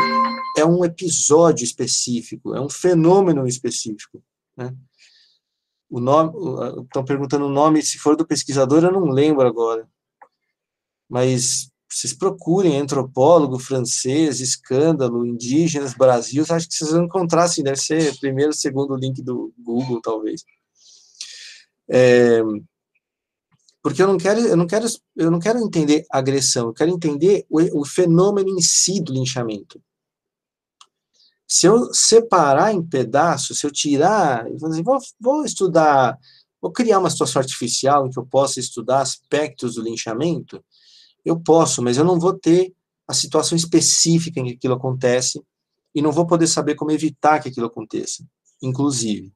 [0.56, 4.22] é um episódio específico, é um fenômeno específico.
[4.56, 4.74] Né?
[5.88, 6.32] O nome,
[6.82, 9.88] estão perguntando o nome, se for do pesquisador, eu não lembro agora.
[11.08, 17.80] Mas vocês procurem antropólogo francês, escândalo, indígenas, Brasil, acho que vocês vão encontrar, assim, deve
[17.80, 20.44] ser primeiro, segundo link do Google, talvez.
[21.88, 22.40] É,
[23.82, 27.46] porque eu não quero, eu não quero, eu não quero entender agressão, eu quero entender
[27.48, 29.80] o, o fenômeno em si do linchamento.
[31.48, 36.16] Se eu separar em pedaços, se eu tirar, assim, vou, vou estudar,
[36.60, 40.62] vou criar uma situação artificial em que eu possa estudar aspectos do linchamento,
[41.24, 42.72] eu posso, mas eu não vou ter
[43.08, 45.42] a situação específica em que aquilo acontece
[45.94, 48.24] e não vou poder saber como evitar que aquilo aconteça,
[48.62, 49.32] inclusive.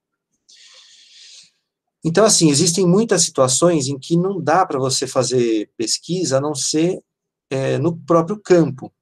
[2.05, 6.55] Então, assim, existem muitas situações em que não dá para você fazer pesquisa a não
[6.55, 7.03] ser
[7.49, 8.93] é, no próprio campo.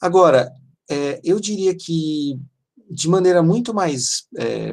[0.00, 0.50] Agora,
[0.88, 2.40] é, eu diria que
[2.90, 4.72] de maneira muito mais é,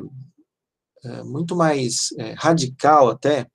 [1.04, 3.46] é muito mais é, radical até,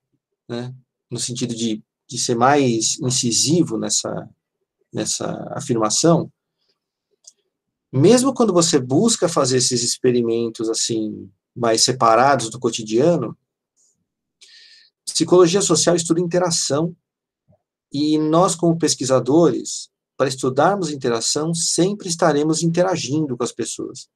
[0.47, 0.73] né,
[1.09, 4.29] no sentido de, de ser mais incisivo nessa,
[4.93, 6.31] nessa afirmação,
[7.91, 13.37] mesmo quando você busca fazer esses experimentos assim mais separados do cotidiano,
[15.05, 16.95] psicologia social estuda interação
[17.91, 24.09] e nós como pesquisadores, para estudarmos interação, sempre estaremos interagindo com as pessoas.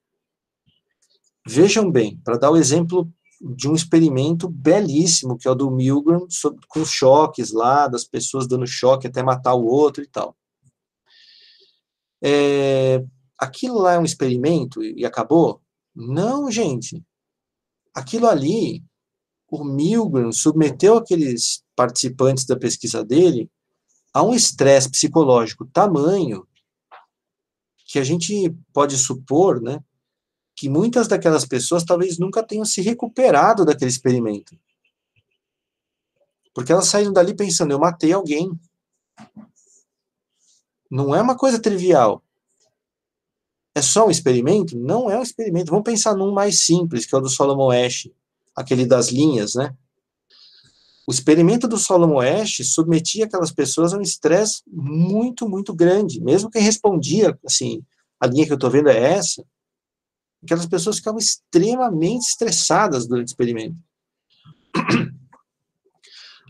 [1.48, 3.12] Vejam bem, para dar o exemplo
[3.42, 8.48] de um experimento belíssimo, que é o do Milgram, sobre, com choques lá, das pessoas
[8.48, 10.38] dando choque até matar o outro e tal.
[12.24, 13.04] É,
[13.38, 15.62] aquilo lá é um experimento e acabou?
[15.94, 17.04] Não, gente.
[17.94, 18.84] Aquilo ali,
[19.50, 23.50] o Milgram submeteu aqueles participantes da pesquisa dele
[24.14, 26.48] a um estresse psicológico tamanho
[27.86, 29.84] que a gente pode supor, né,
[30.56, 34.58] que muitas daquelas pessoas talvez nunca tenham se recuperado daquele experimento.
[36.54, 38.52] Porque elas saíram dali pensando, eu matei alguém.
[40.90, 42.24] Não é uma coisa trivial.
[43.76, 44.78] É só um experimento?
[44.78, 45.72] Não é um experimento.
[45.72, 48.10] Vamos pensar num mais simples, que é o do Solomon Ash,
[48.56, 49.76] aquele das linhas, né?
[51.08, 56.22] O experimento do Solomon Ash submetia aquelas pessoas a um estresse muito, muito grande.
[56.22, 57.84] Mesmo quem respondia, assim,
[58.20, 59.44] a linha que eu estou vendo é essa,
[60.44, 63.78] aquelas pessoas ficavam extremamente estressadas durante o experimento.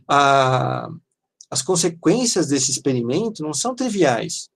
[0.05, 0.89] Ah,
[1.49, 4.49] as consequências desse experimento não são triviais.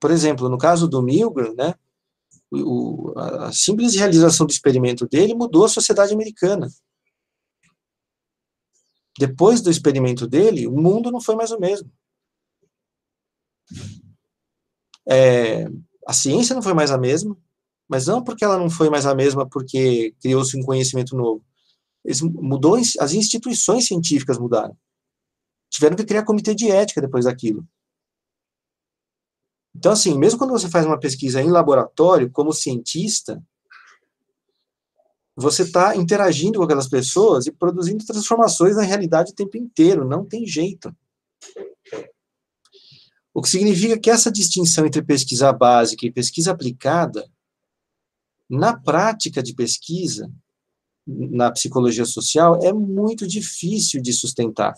[0.00, 1.76] Por exemplo, no caso do Milgram, né,
[2.62, 6.68] o, a simples realização do experimento dele mudou a sociedade americana.
[9.18, 11.90] Depois do experimento dele, o mundo não foi mais o mesmo.
[15.08, 15.66] É,
[16.06, 17.36] a ciência não foi mais a mesma,
[17.88, 21.44] mas não porque ela não foi mais a mesma porque criou-se um conhecimento novo.
[22.04, 24.76] Eles mudou, as instituições científicas mudaram.
[25.70, 27.66] Tiveram que criar comitê de ética depois daquilo.
[29.74, 33.42] Então, assim, mesmo quando você faz uma pesquisa em laboratório, como cientista,
[35.36, 40.24] você está interagindo com aquelas pessoas e produzindo transformações na realidade o tempo inteiro, não
[40.24, 40.94] tem jeito.
[43.32, 47.28] O que significa que essa distinção entre pesquisa básica e pesquisa aplicada,
[48.48, 50.30] na prática de pesquisa,
[51.04, 54.74] na psicologia social, é muito difícil de sustentar.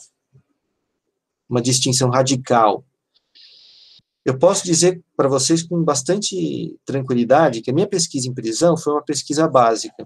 [1.46, 2.82] Uma distinção radical.
[4.26, 8.94] Eu posso dizer para vocês com bastante tranquilidade que a minha pesquisa em prisão foi
[8.94, 10.04] uma pesquisa básica.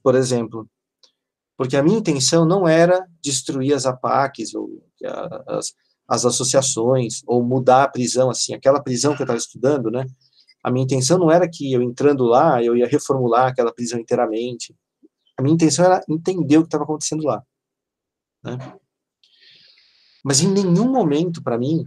[0.00, 0.70] Por exemplo,
[1.56, 4.86] porque a minha intenção não era destruir as APACs ou
[5.48, 5.74] as,
[6.06, 10.06] as associações ou mudar a prisão assim, aquela prisão que eu estava estudando, né?
[10.62, 14.72] A minha intenção não era que eu entrando lá eu ia reformular aquela prisão inteiramente.
[15.36, 17.42] A minha intenção era entender o que estava acontecendo lá,
[18.44, 18.56] né?
[20.22, 21.84] Mas em nenhum momento para mim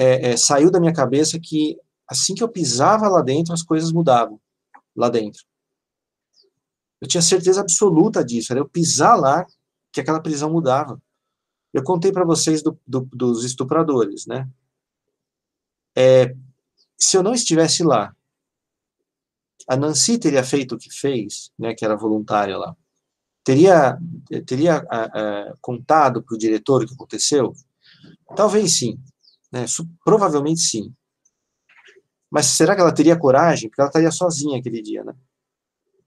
[0.00, 1.78] é, é, saiu da minha cabeça que
[2.08, 4.40] assim que eu pisava lá dentro, as coisas mudavam
[4.96, 5.44] lá dentro.
[6.98, 9.46] Eu tinha certeza absoluta disso, era eu pisar lá
[9.92, 11.00] que aquela prisão mudava.
[11.72, 14.48] Eu contei para vocês do, do, dos estupradores, né?
[15.94, 16.34] É,
[16.96, 18.14] se eu não estivesse lá,
[19.68, 22.74] a Nancy teria feito o que fez, né, que era voluntária lá,
[23.44, 23.98] teria
[24.46, 27.52] teria a, a, contado para o diretor o que aconteceu?
[28.34, 28.98] Talvez sim,
[29.52, 29.64] né?
[30.04, 30.94] Provavelmente sim.
[32.30, 33.68] Mas será que ela teria coragem?
[33.68, 35.14] Porque ela estaria sozinha aquele dia, né?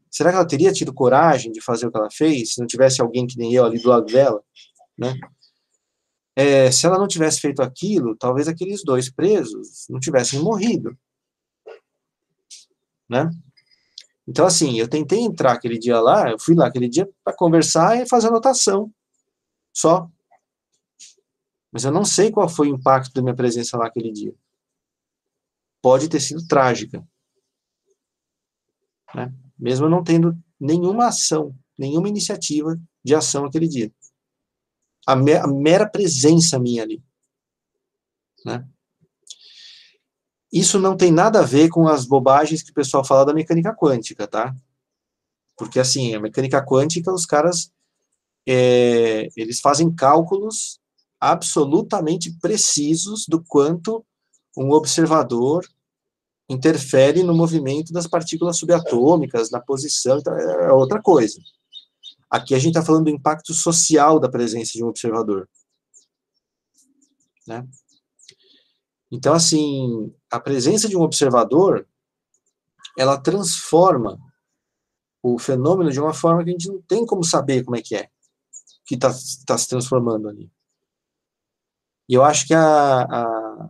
[0.10, 3.02] Será que ela teria tido coragem de fazer o que ela fez se não tivesse
[3.02, 4.42] alguém que nem eu ali do lado dela,
[4.98, 5.18] né?
[6.36, 10.98] É, se ela não tivesse feito aquilo, talvez aqueles dois presos não tivessem morrido,
[13.10, 13.30] né?
[14.28, 18.02] Então, assim, eu tentei entrar aquele dia lá, eu fui lá aquele dia para conversar
[18.02, 18.92] e fazer anotação,
[19.74, 20.10] só.
[21.74, 24.36] Mas eu não sei qual foi o impacto da minha presença lá aquele dia.
[25.82, 27.04] Pode ter sido trágica.
[29.16, 29.34] Né?
[29.58, 33.92] Mesmo não tendo nenhuma ação, nenhuma iniciativa de ação aquele dia.
[35.08, 37.04] A, me a mera presença minha ali.
[38.46, 38.68] Né?
[40.52, 43.76] Isso não tem nada a ver com as bobagens que o pessoal fala da mecânica
[43.76, 44.56] quântica, tá?
[45.58, 47.74] Porque, assim, a mecânica quântica, os caras,
[48.48, 50.80] é, eles fazem cálculos
[51.24, 54.06] absolutamente precisos do quanto
[54.58, 55.66] um observador
[56.50, 61.40] interfere no movimento das partículas subatômicas, na posição, então é outra coisa.
[62.30, 65.50] Aqui a gente está falando do impacto social da presença de um observador.
[67.48, 67.66] Né?
[69.10, 71.88] Então, assim, a presença de um observador,
[72.98, 74.20] ela transforma
[75.22, 77.96] o fenômeno de uma forma que a gente não tem como saber como é que
[77.96, 78.10] é,
[78.86, 79.10] que está
[79.48, 80.52] tá se transformando ali.
[82.08, 83.70] E eu acho que a, a,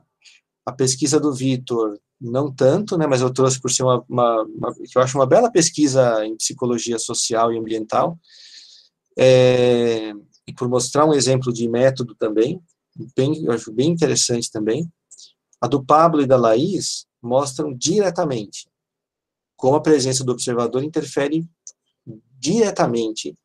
[0.65, 4.73] a pesquisa do Vitor não tanto, né, mas eu trouxe por ser uma, uma, uma
[4.95, 8.18] eu acho uma bela pesquisa em psicologia social e ambiental,
[9.18, 10.14] é,
[10.47, 12.61] e por mostrar um exemplo de método também,
[13.15, 14.89] bem, eu acho bem interessante também.
[15.60, 18.68] A do Pablo e da Laís mostram diretamente
[19.55, 21.47] como a presença do observador interfere
[22.38, 23.38] diretamente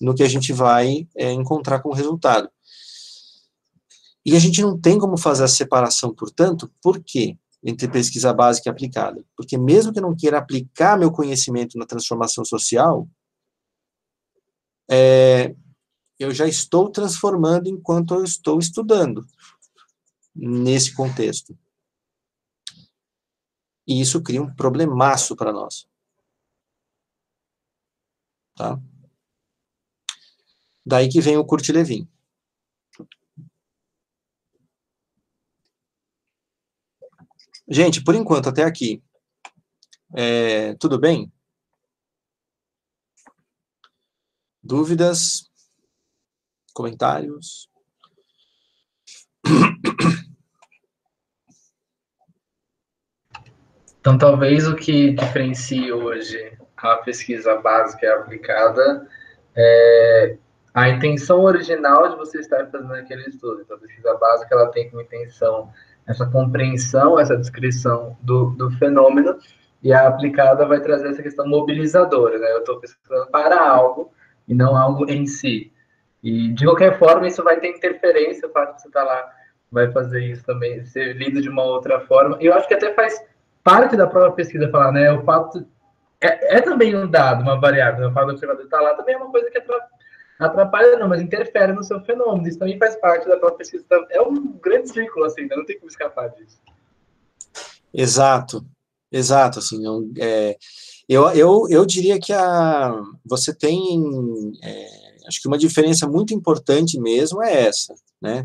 [0.00, 2.48] no que a gente vai é, encontrar como resultado.
[4.24, 7.38] E a gente não tem como fazer a separação, portanto, por quê?
[7.62, 9.24] Entre pesquisa básica e aplicada.
[9.36, 13.08] Porque mesmo que eu não queira aplicar meu conhecimento na transformação social,
[14.90, 15.54] é,
[16.18, 19.26] eu já estou transformando enquanto eu estou estudando
[20.34, 21.56] nesse contexto.
[23.86, 25.86] E isso cria um problemaço para nós.
[28.54, 28.80] Tá?
[30.86, 32.08] Daí que vem o Kurt Levin.
[37.66, 39.02] Gente, por enquanto, até aqui,
[40.14, 41.32] é, tudo bem?
[44.62, 45.50] Dúvidas?
[46.74, 47.68] Comentários?
[53.98, 59.08] Então, talvez o que diferencie hoje a pesquisa básica e aplicada
[59.56, 60.36] é
[60.74, 63.62] a intenção original de você estar fazendo aquele estudo.
[63.62, 65.72] Então, a pesquisa básica ela tem como intenção
[66.06, 69.38] essa compreensão, essa descrição do, do fenômeno,
[69.82, 72.52] e a aplicada vai trazer essa questão mobilizadora, né?
[72.52, 74.10] Eu estou pesquisando para algo
[74.48, 75.72] e não algo em si.
[76.22, 79.30] E, de qualquer forma, isso vai ter interferência, o fato de você estar tá lá
[79.70, 82.38] vai fazer isso também, ser lido de uma outra forma.
[82.40, 83.22] E eu acho que até faz
[83.62, 85.12] parte da própria pesquisa falar, né?
[85.12, 85.66] O fato
[86.20, 88.00] é, é também um dado, uma variável.
[88.00, 88.06] Né?
[88.06, 89.62] O fato do observador estar tá lá também é uma coisa que
[90.38, 92.48] atrapalha, não, mas interfere no seu fenômeno.
[92.48, 93.84] Isso também faz parte da própria pesquisa.
[94.10, 95.56] É um grande círculo, assim, né?
[95.56, 96.58] não tem como escapar disso.
[97.92, 98.66] Exato,
[99.10, 100.56] exato, assim, não, é,
[101.08, 104.02] eu, eu, eu diria que a, você tem,
[104.60, 104.88] é,
[105.28, 108.42] acho que uma diferença muito importante mesmo é essa, né,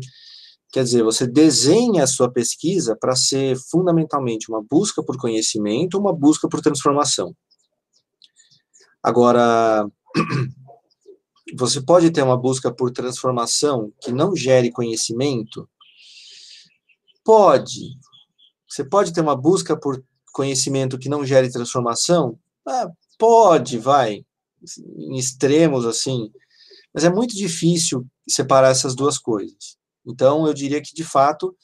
[0.72, 6.12] quer dizer, você desenha a sua pesquisa para ser fundamentalmente uma busca por conhecimento, uma
[6.12, 7.34] busca por transformação.
[9.02, 9.84] Agora,
[11.56, 15.68] você pode ter uma busca por transformação que não gere conhecimento?
[17.24, 17.98] Pode.
[18.68, 20.02] Você pode ter uma busca por
[20.32, 22.38] conhecimento que não gere transformação?
[22.66, 24.24] Ah, pode, vai.
[24.96, 26.30] Em extremos, assim.
[26.92, 29.76] Mas é muito difícil separar essas duas coisas.
[30.06, 31.56] Então, eu diria que, de fato,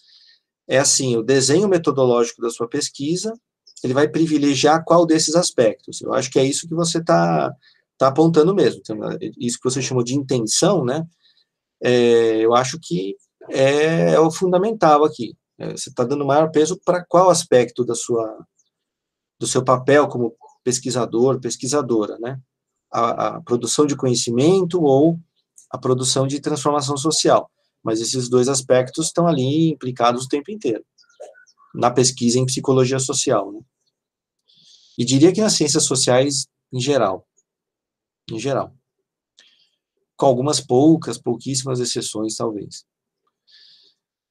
[0.68, 3.32] é assim, o desenho metodológico da sua pesquisa,
[3.82, 6.00] ele vai privilegiar qual desses aspectos.
[6.00, 7.52] Eu acho que é isso que você está
[7.96, 8.80] está apontando mesmo.
[8.80, 8.98] Então,
[9.38, 11.04] isso que você chamou de intenção, né?
[11.82, 13.16] É, eu acho que
[13.50, 15.36] é, é o fundamental aqui.
[15.58, 18.46] É, você está dando maior peso para qual aspecto da sua,
[19.40, 22.38] do seu papel como pesquisador, pesquisadora, né?
[22.92, 25.18] A, a, produção de conhecimento ou
[25.70, 27.50] a produção de transformação social.
[27.82, 30.84] Mas esses dois aspectos estão ali implicados o tempo inteiro,
[31.74, 33.52] na pesquisa em psicologia social.
[33.52, 33.60] Né?
[34.98, 37.26] E diria que nas ciências sociais em geral
[38.30, 38.74] em geral.
[40.16, 42.86] Com algumas poucas, pouquíssimas exceções, talvez.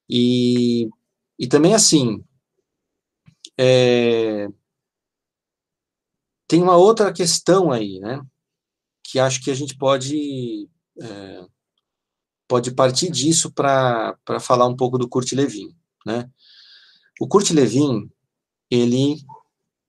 [0.10, 0.90] E,
[1.40, 2.24] e também, assim,
[3.58, 4.48] é,
[6.48, 8.22] tem uma outra questão aí, né?
[9.04, 10.70] Que acho que a gente pode,
[11.02, 11.46] é,
[12.48, 16.30] pode partir disso para falar um pouco do Kurt Lewin, né?
[17.20, 18.10] O Kurt Lewin,
[18.70, 19.18] ele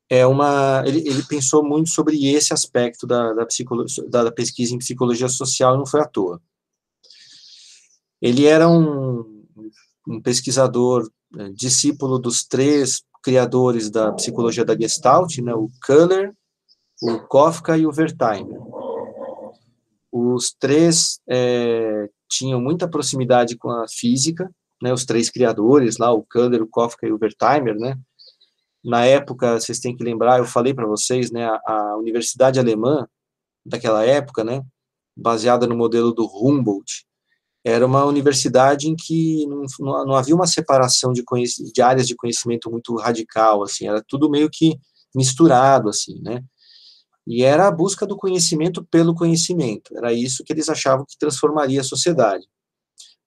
[0.08, 5.28] é uma ele, ele pensou muito sobre esse aspecto da, da, da, pesquisa em psicologia
[5.28, 6.40] social e não foi à toa.
[8.20, 9.44] Ele era um,
[10.06, 16.32] um pesquisador é, discípulo dos três criadores da psicologia da Gestalt, né, o Köhler,
[17.02, 18.60] o Kafka e o Wertheimer.
[20.12, 24.48] Os três é, tinham muita proximidade com a física,
[24.80, 27.98] né, os três criadores lá, o Köhler, o Kafka e o Wertheimer, né,
[28.86, 33.04] na época, vocês têm que lembrar, eu falei para vocês, né, a, a, universidade alemã
[33.64, 34.62] daquela época, né,
[35.16, 37.04] baseada no modelo do Humboldt,
[37.64, 41.24] era uma universidade em que não, não, não havia uma separação de,
[41.74, 44.78] de áreas de conhecimento muito radical, assim, era tudo meio que
[45.12, 46.44] misturado, assim, né,
[47.26, 51.80] e era a busca do conhecimento pelo conhecimento, era isso que eles achavam que transformaria
[51.80, 52.46] a sociedade.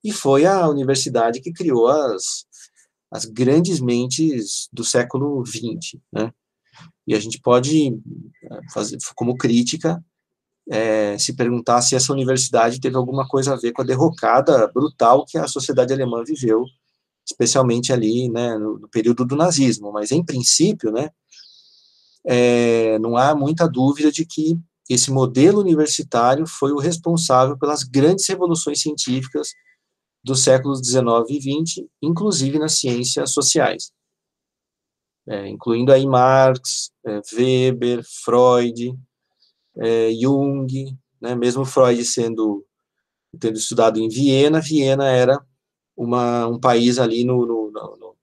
[0.02, 2.45] E foi a universidade que criou as,
[3.11, 6.31] as grandes mentes do século XX, né?
[7.07, 10.03] E a gente pode eh, fazer como crítica
[10.69, 15.26] é, se perguntar se essa universidade teve alguma coisa a ver com a derrocada brutal
[15.26, 16.64] que a sociedade alemã viveu
[17.26, 21.10] especialmente ali, né, no, no período do nazismo, mas em princípio, né,
[22.26, 24.57] é, não há muita dúvida de que
[24.90, 29.53] esse modelo universitário foi o responsável pelas grandes revoluções científicas
[30.23, 33.91] dos séculos 19 e 20, inclusive nas ciências sociais,
[35.27, 38.97] é, incluindo aí Marx, é, Weber, Freud,
[39.77, 42.65] é, Jung, né, mesmo Freud sendo
[43.39, 45.39] tendo estudado em Viena, Viena era
[45.95, 48.15] uma, um país ali no, no, no,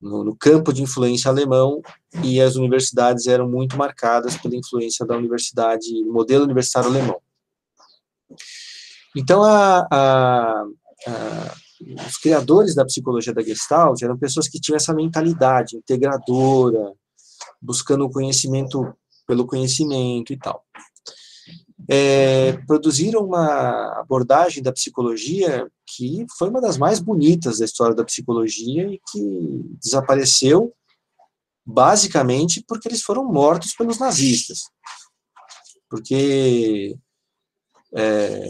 [0.00, 1.82] no, no campo de influência alemão
[2.24, 7.20] e as universidades eram muito marcadas pela influência da universidade, modelo universitário alemão.
[9.14, 10.64] Então, a, a,
[11.06, 11.54] a,
[12.06, 16.92] os criadores da psicologia da Gestalt eram pessoas que tinham essa mentalidade integradora,
[17.60, 18.94] buscando o conhecimento
[19.26, 20.64] pelo conhecimento e tal
[21.88, 28.04] é, produziram uma abordagem da psicologia que foi uma das mais bonitas da história da
[28.04, 30.72] psicologia e que desapareceu
[31.64, 34.62] basicamente porque eles foram mortos pelos nazistas.
[35.88, 36.96] Porque
[37.94, 38.48] é,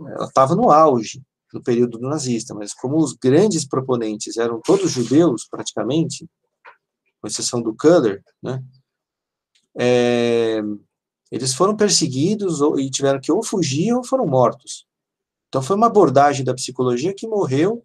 [0.00, 1.22] ela estava no auge
[1.52, 6.28] no período do nazista, mas como os grandes proponentes eram todos judeus, praticamente,
[7.20, 8.62] com exceção do Köhler, né,
[9.78, 10.60] é,
[11.30, 14.86] eles foram perseguidos e tiveram que ou fugir ou foram mortos.
[15.48, 17.84] Então foi uma abordagem da psicologia que morreu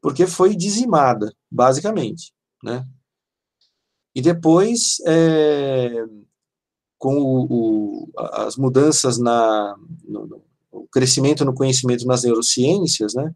[0.00, 2.84] porque foi dizimada, basicamente, né?
[4.14, 6.04] E depois, é,
[6.98, 10.44] com o, o, as mudanças na no,
[10.92, 13.34] crescimento no conhecimento nas neurociências, né?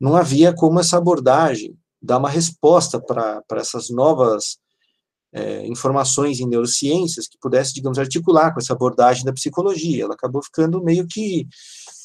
[0.00, 4.58] Não havia como essa abordagem dar uma resposta para essas novas
[5.32, 10.04] é, informações em neurociências que pudesse, digamos, articular com essa abordagem da psicologia.
[10.04, 11.46] Ela acabou ficando meio que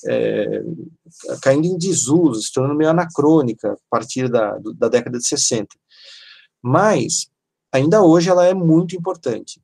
[0.05, 0.61] é,
[1.41, 5.67] caindo em desuso, se tornando meio anacrônica a partir da, da década de 60.
[6.61, 7.27] Mas,
[7.71, 9.61] ainda hoje, ela é muito importante.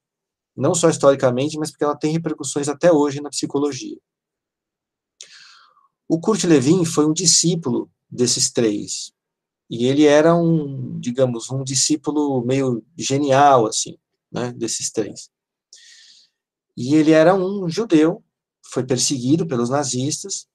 [0.56, 3.98] Não só historicamente, mas porque ela tem repercussões até hoje na psicologia.
[6.14, 9.14] O Kurt Lewin foi um discípulo desses três,
[9.70, 13.98] e ele era um, digamos, um discípulo meio genial, assim,
[14.30, 15.30] né, desses três.
[16.76, 18.22] E ele era um judeu,
[18.62, 20.50] foi perseguido pelos nazistas,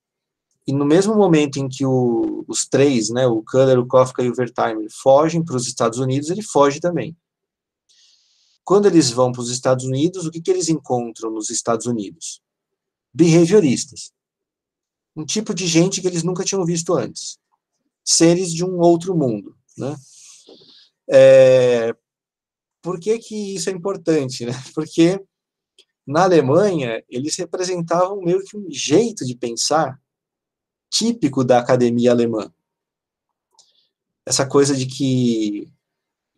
[0.66, 4.28] e no mesmo momento em que o, os três, né, o Köhler, o Kafka e
[4.28, 7.16] o Wertheimer, fogem para os Estados Unidos, ele foge também.
[8.62, 12.42] Quando eles vão para os Estados Unidos, o que, que eles encontram nos Estados Unidos?
[13.14, 14.14] Behavioristas.
[15.16, 17.38] Um tipo de gente que eles nunca tinham visto antes
[18.06, 19.96] seres de um outro mundo, né?
[21.10, 21.94] É,
[22.80, 24.52] por que que isso é importante, né?
[24.72, 25.20] Porque
[26.06, 30.00] na Alemanha eles representavam meio que um jeito de pensar
[30.88, 32.52] típico da academia alemã.
[34.24, 35.68] Essa coisa de que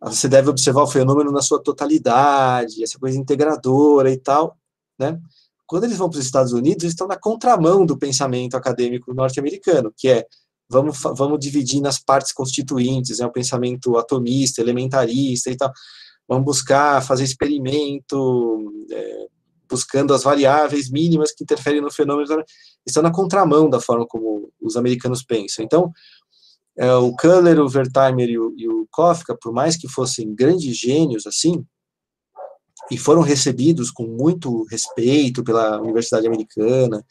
[0.01, 4.57] você deve observar o fenômeno na sua totalidade, essa coisa integradora e tal,
[4.97, 5.21] né?
[5.69, 9.93] Quando eles vão para os Estados Unidos, eles estão na contramão do pensamento acadêmico norte-americano,
[9.95, 10.25] que é
[10.67, 15.71] vamos, vamos dividir nas partes constituintes, né, o pensamento atomista, elementarista e tal,
[16.27, 19.27] vamos buscar fazer experimento, é,
[19.69, 22.43] buscando as variáveis mínimas que interferem no fenômeno,
[22.83, 25.63] estão na contramão da forma como os americanos pensam.
[25.63, 25.91] Então,
[26.79, 30.75] é, o Köhler, o Wertheimer e o, e o Kafka, por mais que fossem grandes
[30.75, 31.63] gênios, assim,
[32.91, 37.05] e foram recebidos com muito respeito pela Universidade Americana,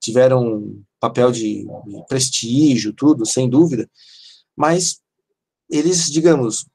[0.00, 1.66] tiveram papel de,
[2.08, 3.88] prestígio, tudo, sem dúvida,
[4.56, 5.00] mas
[5.68, 6.66] eles, digamos,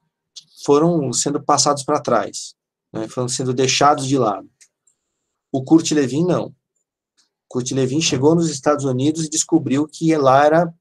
[0.64, 2.54] foram sendo passados para trás,
[2.92, 4.48] né, foram sendo deixados de lado.
[5.52, 6.54] O Kurt Lewin, não.
[7.48, 10.74] Kurt Lewin chegou nos Estados Unidos e descobriu que lá era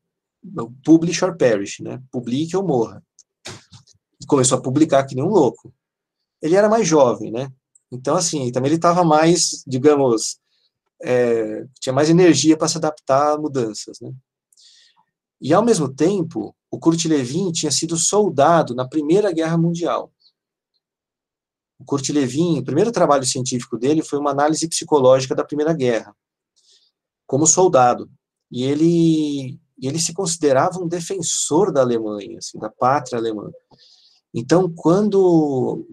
[0.83, 3.03] publish or perish, né, publique ou morra.
[4.19, 5.73] E começou a publicar que nem um louco.
[6.45, 7.51] Ele era mais jovem, né,
[7.91, 10.38] então, assim, também ele estava mais, digamos,
[11.01, 14.11] é, tinha mais energia para se adaptar a mudanças, né?
[15.39, 20.11] E, ao mesmo tempo, o Kurt Lewin tinha sido soldado na Primeira Guerra Mundial.
[21.77, 26.15] O Kurt Lewin, o primeiro trabalho científico dele foi uma análise psicológica da Primeira Guerra,
[27.27, 28.09] como soldado.
[28.49, 33.51] E ele, ele se considerava um defensor da Alemanha, assim, da pátria alemã.
[34.37, 35.87] Então, quando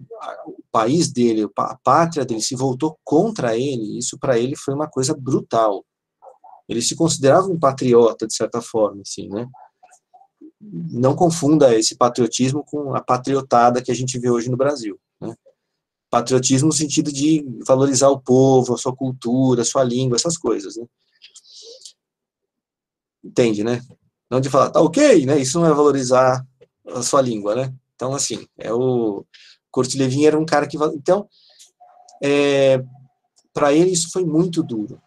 [0.45, 4.89] o país dele, a pátria dele se voltou contra ele, isso para ele foi uma
[4.89, 5.85] coisa brutal.
[6.67, 9.47] Ele se considerava um patriota, de certa forma, assim, né?
[10.59, 15.33] Não confunda esse patriotismo com a patriotada que a gente vê hoje no Brasil, né?
[16.09, 20.75] Patriotismo no sentido de valorizar o povo, a sua cultura, a sua língua, essas coisas,
[20.75, 20.85] né?
[23.23, 23.81] Entende, né?
[24.29, 25.39] Não de falar, tá ok, né?
[25.39, 26.45] Isso não é valorizar
[26.87, 27.73] a sua língua, né?
[28.03, 29.25] Então, assim, é o
[29.71, 30.75] Kurt Lewin era um cara que...
[30.93, 31.25] Então,
[32.21, 32.83] é,
[33.53, 35.01] para ele isso foi muito duro.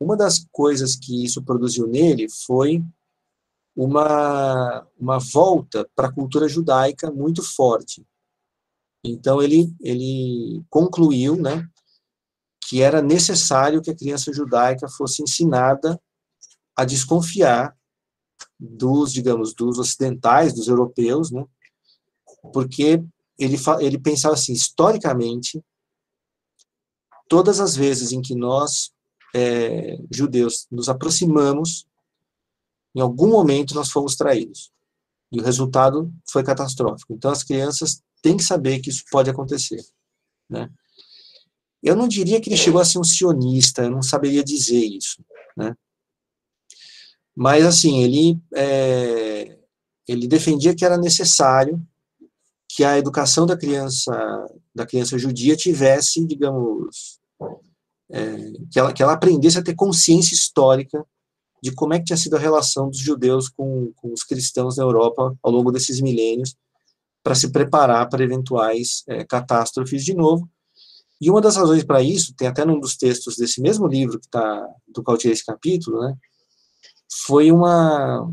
[0.00, 2.82] Uma das coisas que isso produziu nele foi
[3.76, 8.04] uma, uma volta para a cultura judaica muito forte.
[9.04, 11.68] Então, ele, ele concluiu né,
[12.68, 16.00] que era necessário que a criança judaica fosse ensinada
[16.76, 17.78] a desconfiar
[18.58, 21.46] dos, digamos, dos ocidentais, dos europeus, né,
[22.52, 23.02] porque
[23.38, 25.62] ele, ele pensava assim, historicamente,
[27.28, 28.90] todas as vezes em que nós,
[29.34, 31.86] é, judeus, nos aproximamos,
[32.94, 34.72] em algum momento nós fomos traídos.
[35.30, 37.12] E o resultado foi catastrófico.
[37.12, 39.80] Então, as crianças têm que saber que isso pode acontecer.
[40.48, 40.68] Né?
[41.82, 45.22] Eu não diria que ele chegou a ser um sionista, eu não saberia dizer isso.
[45.56, 45.76] Né?
[47.36, 49.58] Mas, assim, ele, é,
[50.08, 51.80] ele defendia que era necessário
[52.68, 54.12] que a educação da criança
[54.74, 57.18] da criança judia tivesse, digamos,
[58.10, 61.04] é, que, ela, que ela aprendesse a ter consciência histórica
[61.62, 64.84] de como é que tinha sido a relação dos judeus com, com os cristãos na
[64.84, 66.54] Europa ao longo desses milênios,
[67.22, 70.48] para se preparar para eventuais é, catástrofes de novo.
[71.20, 74.28] E uma das razões para isso, tem até num dos textos desse mesmo livro que
[74.28, 76.14] tá, do qual tirei esse capítulo, né,
[77.24, 78.30] foi uma,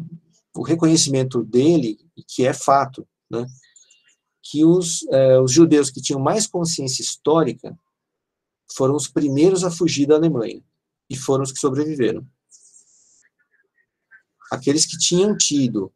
[0.56, 1.98] o reconhecimento dele,
[2.28, 3.46] que é fato, né,
[4.48, 7.78] que os, é, os judeus que tinham mais consciência histórica
[8.72, 10.62] foram os primeiros a fugir da Alemanha,
[11.10, 12.26] e foram os que sobreviveram.
[14.52, 15.92] Aqueles que tinham tido,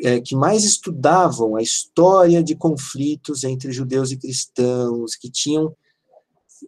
[0.00, 5.76] é, que mais estudavam a história de conflitos entre judeus e cristãos, que tinham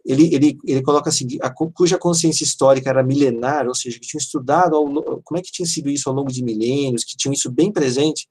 [0.05, 4.19] ele, ele, ele coloca assim, a, cuja consciência histórica era milenar, ou seja, que tinham
[4.19, 7.49] estudado ao, como é que tinha sido isso ao longo de milênios, que tinham isso
[7.49, 8.27] bem presente,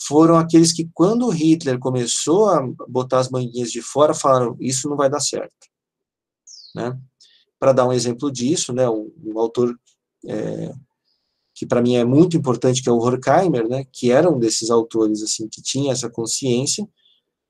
[0.00, 4.96] foram aqueles que, quando Hitler começou a botar as manguinhas de fora, falaram, isso não
[4.96, 5.68] vai dar certo.
[6.74, 6.98] Né?
[7.58, 9.78] Para dar um exemplo disso, né, um, um autor
[10.26, 10.72] é,
[11.54, 14.70] que para mim é muito importante, que é o Horkheimer, né, que era um desses
[14.70, 16.88] autores assim que tinha essa consciência,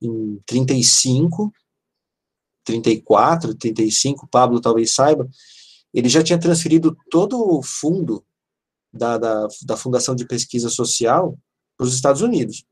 [0.03, 1.53] em 35,
[2.65, 5.29] 34, 35, Pablo talvez saiba,
[5.95, 8.25] ele já tinha transferido todo o fundo
[8.93, 11.39] da, da, da Fundação de Pesquisa Social
[11.81, 12.63] para os Estados Unidos.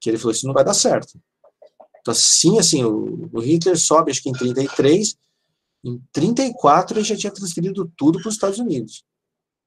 [0.00, 1.20] Que ele falou, isso não vai dar certo.
[2.00, 5.14] Então, sim, assim, o, o Hitler sobe, acho que em 33,
[5.84, 9.04] em 34 ele já tinha transferido tudo para os Estados Unidos.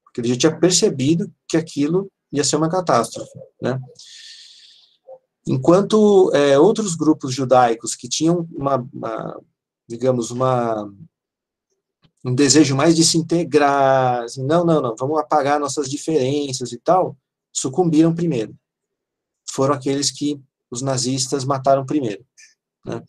[0.04, 3.80] Porque ele já tinha percebido que aquilo ia ser uma catástrofe, né?
[5.46, 9.40] Enquanto é, outros grupos judaicos que tinham uma, uma,
[9.88, 10.92] digamos, uma,
[12.26, 16.80] um desejo mais de se integrar, assim, não, não, não, vamos apagar nossas diferenças e
[16.80, 17.16] tal,
[17.52, 18.56] sucumbiram primeiro.
[19.52, 22.26] Foram aqueles que os nazistas mataram primeiro.
[22.86, 23.04] Né?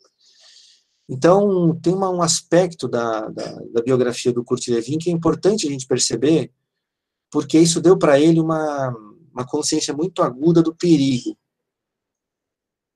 [1.09, 5.67] Então, tem uma, um aspecto da, da, da, biografia do Kurt Lewin que é importante
[5.67, 6.53] a gente perceber,
[7.31, 8.89] porque isso deu para ele uma,
[9.33, 11.37] uma consciência muito aguda do perigo.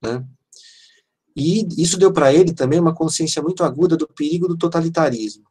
[0.03, 0.27] Né?
[1.37, 5.45] E isso deu para ele também uma consciência muito aguda do perigo do totalitarismo.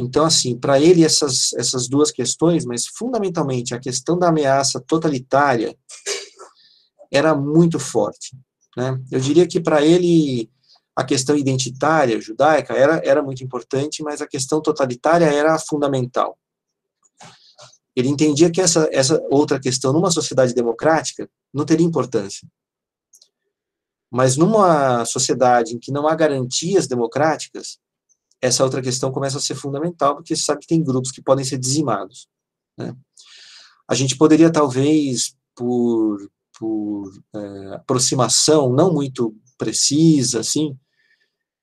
[0.00, 5.76] Então, assim, para ele essas, essas duas questões, mas fundamentalmente a questão da ameaça totalitária
[7.12, 8.34] era muito forte.
[8.74, 8.98] Né?
[9.12, 10.50] Eu diria que para ele
[10.96, 16.38] a questão identitária judaica era, era muito importante, mas a questão totalitária era fundamental.
[17.94, 22.48] Ele entendia que essa, essa outra questão, numa sociedade democrática, não teria importância.
[24.10, 27.78] Mas numa sociedade em que não há garantias democráticas,
[28.40, 31.44] essa outra questão começa a ser fundamental, porque você sabe que tem grupos que podem
[31.44, 32.28] ser dizimados.
[32.76, 32.94] Né?
[33.88, 40.76] A gente poderia, talvez, por, por é, aproximação não muito precisa, assim,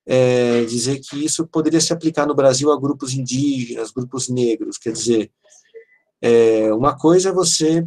[0.05, 4.91] é, dizer que isso poderia se aplicar no Brasil a grupos indígenas, grupos negros, quer
[4.91, 5.31] dizer,
[6.21, 7.85] é, uma coisa é você,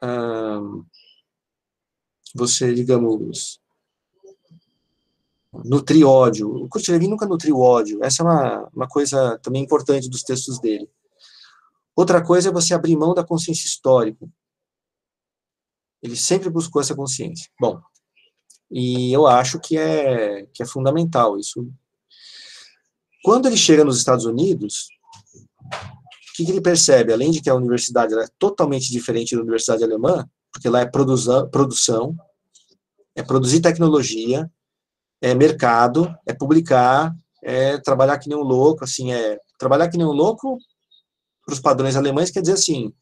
[0.00, 0.60] ah,
[2.34, 3.61] você, digamos,
[5.64, 6.48] nutrir ódio.
[6.48, 8.02] O Kurt Lewin nunca nutriu ódio.
[8.02, 10.88] Essa é uma, uma coisa também importante dos textos dele.
[11.94, 14.26] Outra coisa é você abrir mão da consciência histórica.
[16.02, 17.50] Ele sempre buscou essa consciência.
[17.60, 17.80] Bom,
[18.70, 21.70] e eu acho que é, que é fundamental isso.
[23.22, 24.88] Quando ele chega nos Estados Unidos,
[26.32, 27.12] o que, que ele percebe?
[27.12, 31.48] Além de que a universidade é totalmente diferente da universidade alemã, porque lá é produção,
[31.50, 32.16] produção
[33.14, 34.50] é produzir tecnologia,
[35.22, 40.06] é mercado, é publicar, é trabalhar que nem um louco, assim, é trabalhar que nem
[40.06, 40.58] um louco
[41.46, 42.92] para os padrões alemães quer dizer assim,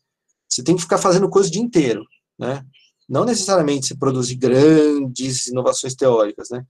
[0.47, 2.05] você tem que ficar fazendo coisa o dia inteiro,
[2.39, 2.63] né?
[3.09, 6.65] Não necessariamente você produzir grandes inovações teóricas, né?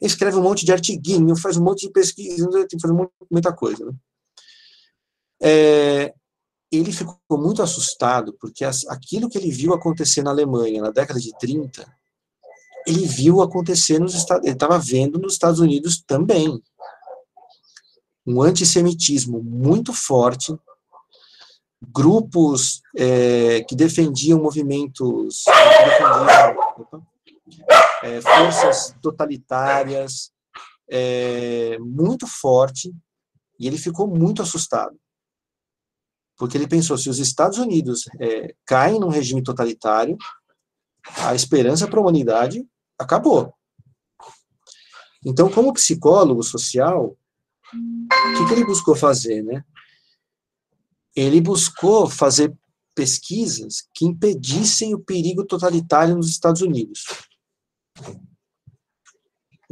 [0.00, 2.94] Escreve um monte de artiguinho, faz um monte de pesquisa, tem que fazer
[3.30, 3.92] muita coisa, né?
[5.42, 6.14] É,
[6.70, 11.18] ele ficou muito assustado, porque as, aquilo que ele viu acontecer na Alemanha na década
[11.20, 11.84] de 30,
[12.86, 16.62] ele viu acontecer nos Estados ele estava vendo nos Estados Unidos também.
[18.26, 20.56] Um antissemitismo muito forte,
[21.92, 26.56] grupos é, que defendiam movimentos, que defendiam,
[28.02, 30.30] é, forças totalitárias,
[30.90, 32.94] é, muito forte,
[33.58, 34.96] e ele ficou muito assustado.
[36.36, 40.16] Porque ele pensou, se os Estados Unidos é, caem num regime totalitário,
[41.18, 42.66] a esperança para a humanidade
[42.98, 43.54] acabou.
[45.24, 47.16] Então, como psicólogo social,
[47.72, 49.64] o que, que ele buscou fazer, né?
[51.16, 52.54] Ele buscou fazer
[52.94, 57.04] pesquisas que impedissem o perigo totalitário nos Estados Unidos.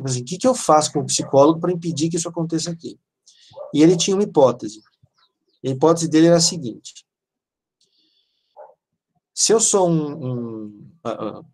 [0.05, 2.99] Assim, o que, que eu faço como psicólogo para impedir que isso aconteça aqui?
[3.75, 4.83] E ele tinha uma hipótese.
[5.65, 7.07] A hipótese dele era a seguinte:
[9.35, 10.27] se eu sou um.
[10.27, 11.52] um uh, uh,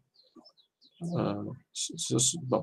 [1.02, 1.52] uh,
[2.42, 2.60] bom,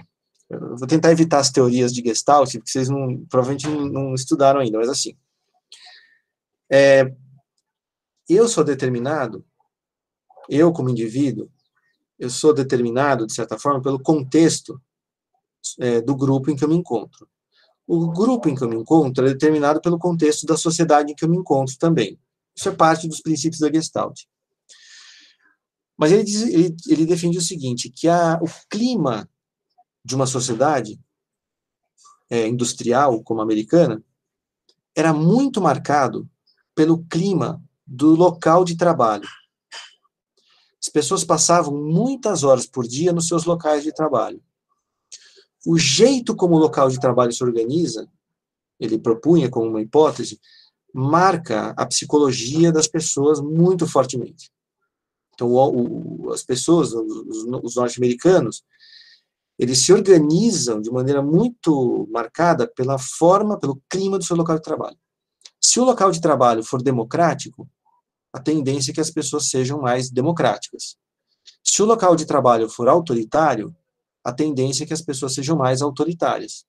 [0.49, 4.59] eu vou tentar evitar as teorias de Gestalt, porque vocês não, provavelmente não, não estudaram
[4.59, 5.17] ainda, mas assim.
[6.71, 7.11] É,
[8.29, 9.45] eu sou determinado,
[10.49, 11.49] eu como indivíduo,
[12.17, 14.81] eu sou determinado, de certa forma, pelo contexto
[15.79, 17.27] é, do grupo em que eu me encontro.
[17.87, 21.23] O grupo em que eu me encontro é determinado pelo contexto da sociedade em que
[21.23, 22.19] eu me encontro também.
[22.55, 24.21] Isso é parte dos princípios da Gestalt.
[25.97, 29.29] Mas ele, diz, ele, ele defende o seguinte, que a, o clima
[30.03, 30.99] de uma sociedade
[32.29, 34.03] é, industrial, como a americana,
[34.95, 36.29] era muito marcado
[36.73, 39.27] pelo clima do local de trabalho.
[40.81, 44.41] As pessoas passavam muitas horas por dia nos seus locais de trabalho
[45.65, 48.07] o jeito como o local de trabalho se organiza,
[48.79, 50.39] ele propunha como uma hipótese,
[50.93, 54.51] marca a psicologia das pessoas muito fortemente.
[55.35, 58.63] Então, o, o, as pessoas, os, os norte-americanos,
[59.59, 64.63] eles se organizam de maneira muito marcada pela forma, pelo clima do seu local de
[64.63, 64.97] trabalho.
[65.61, 67.67] Se o local de trabalho for democrático,
[68.33, 70.97] a tendência é que as pessoas sejam mais democráticas.
[71.63, 73.75] Se o local de trabalho for autoritário,
[74.23, 76.65] a tendência é que as pessoas sejam mais autoritárias.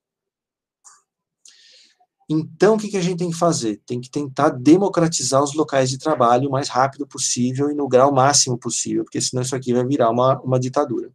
[2.29, 3.81] Então, o que, que a gente tem que fazer?
[3.87, 8.13] Tem que tentar democratizar os locais de trabalho o mais rápido possível e no grau
[8.13, 11.13] máximo possível, porque senão isso aqui vai virar uma, uma ditadura.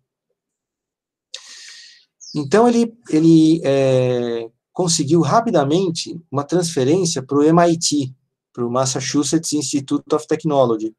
[2.34, 8.16] Então, ele, ele é, conseguiu rapidamente uma transferência para o MIT,
[8.54, 10.96] para o Massachusetts Institute of Technology,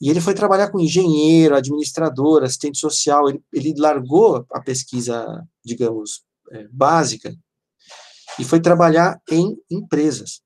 [0.00, 3.28] e ele foi trabalhar com engenheiro, administrador, assistente social.
[3.28, 7.36] Ele, ele largou a pesquisa, digamos, é, básica
[8.38, 10.40] e foi trabalhar em empresas.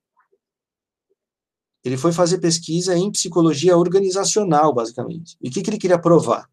[1.84, 5.36] Ele foi fazer pesquisa em psicologia organizacional, basicamente.
[5.40, 6.48] E o que, que ele queria provar?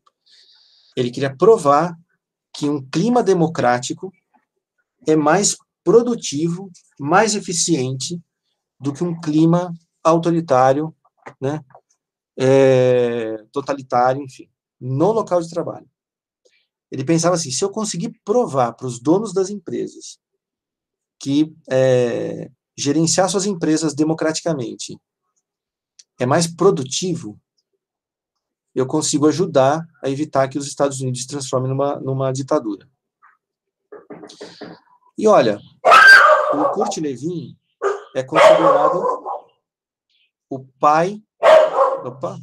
[0.95, 1.98] Ele queria provar
[2.53, 4.11] que um clima democrático
[5.07, 8.20] é mais produtivo, mais eficiente
[8.80, 10.95] do que um clima autoritário,
[11.40, 11.64] né,
[12.38, 14.49] é, totalitário, enfim,
[14.80, 15.88] no local de trabalho.
[16.91, 20.20] Ele pensava assim: se eu conseguir provar para os donos das empresas
[21.19, 24.97] que é, gerenciar suas empresas democraticamente
[26.19, 27.39] é mais produtivo,
[28.73, 32.87] eu consigo ajudar a evitar que os Estados Unidos se transformem numa, numa ditadura.
[35.17, 35.59] E olha,
[36.53, 37.57] o Kurt Levin
[38.15, 39.03] é considerado
[40.49, 41.21] o pai
[42.05, 42.39] Opa.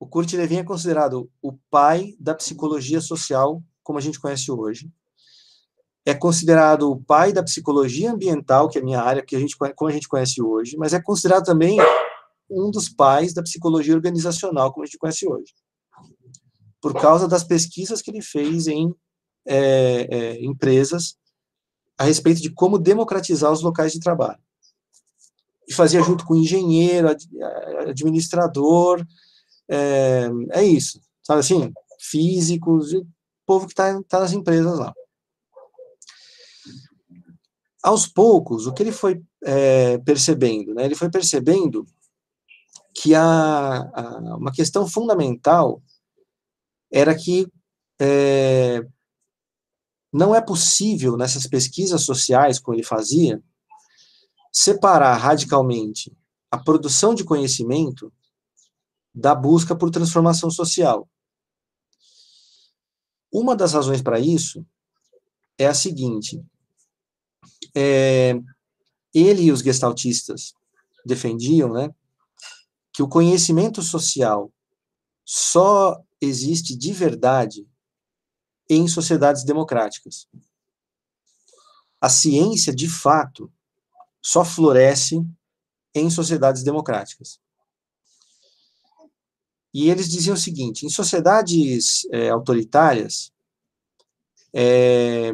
[0.00, 4.90] O Kurt Levin é considerado o pai da psicologia social como a gente conhece hoje.
[6.06, 9.56] É considerado o pai da psicologia ambiental, que é a minha área, que a gente,
[9.56, 11.78] como a gente conhece hoje, mas é considerado também
[12.50, 15.52] um dos pais da psicologia organizacional, como a gente conhece hoje.
[16.80, 18.94] Por causa das pesquisas que ele fez em
[19.46, 21.16] é, é, empresas
[21.96, 24.38] a respeito de como democratizar os locais de trabalho
[25.66, 27.08] e fazia junto com engenheiro,
[27.88, 29.04] administrador,
[29.68, 32.92] é, é isso, sabe assim, físicos,
[33.46, 34.92] povo que está tá nas empresas lá.
[37.84, 41.86] Aos poucos, o que ele foi é, percebendo, né, ele foi percebendo
[42.94, 45.82] que a, a, uma questão fundamental
[46.90, 47.46] era que
[48.00, 48.80] é,
[50.10, 53.42] não é possível, nessas pesquisas sociais, como ele fazia,
[54.50, 56.16] separar radicalmente
[56.50, 58.12] a produção de conhecimento
[59.12, 61.08] da busca por transformação social.
[63.32, 64.64] Uma das razões para isso
[65.58, 66.40] é a seguinte:
[67.74, 68.34] é,
[69.12, 70.54] ele e os gestaltistas
[71.04, 71.94] defendiam, né,
[72.92, 74.52] que o conhecimento social
[75.24, 77.66] só existe de verdade
[78.68, 80.26] em sociedades democráticas.
[82.00, 83.52] A ciência, de fato,
[84.22, 85.20] só floresce
[85.94, 87.40] em sociedades democráticas.
[89.72, 93.32] E eles diziam o seguinte: em sociedades é, autoritárias,
[94.52, 95.32] é,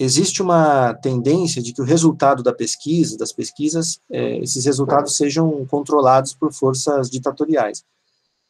[0.00, 5.66] existe uma tendência de que o resultado da pesquisa, das pesquisas, é, esses resultados sejam
[5.66, 7.84] controlados por forças ditatoriais.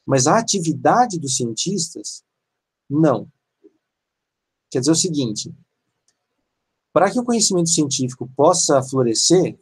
[0.06, 2.22] Mas a atividade dos cientistas,
[2.88, 3.26] não.
[4.70, 5.52] Quer dizer o seguinte:
[6.92, 9.58] para que o conhecimento científico possa florescer,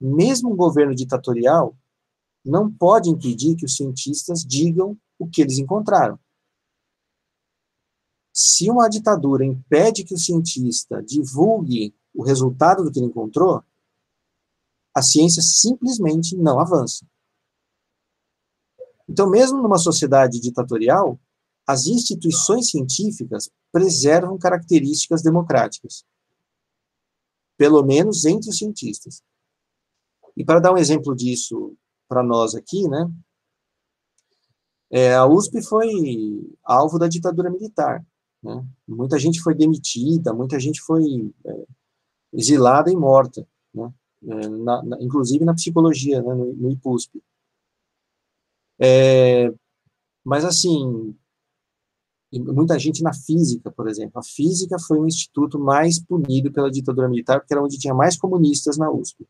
[0.00, 1.76] mesmo um governo ditatorial
[2.44, 6.18] não pode impedir que os cientistas digam o que eles encontraram.
[8.36, 13.62] Se uma ditadura impede que o cientista divulgue o resultado do que ele encontrou,
[14.92, 17.06] a ciência simplesmente não avança.
[19.08, 21.16] Então, mesmo numa sociedade ditatorial,
[21.64, 26.04] as instituições científicas preservam características democráticas,
[27.56, 29.22] pelo menos entre os cientistas.
[30.36, 31.76] E para dar um exemplo disso
[32.08, 33.08] para nós aqui, né?
[34.90, 38.04] É, a USP foi alvo da ditadura militar.
[38.44, 38.64] Né?
[38.86, 41.66] Muita gente foi demitida, muita gente foi é,
[42.34, 43.90] exilada e morta, né?
[44.26, 46.34] É, na, na, inclusive na psicologia, né?
[46.34, 47.22] no, no IPUSP.
[48.78, 49.52] É,
[50.22, 51.14] mas, assim,
[52.32, 54.18] muita gente na física, por exemplo.
[54.18, 58.16] A física foi o instituto mais punido pela ditadura militar, porque era onde tinha mais
[58.16, 59.26] comunistas na USP.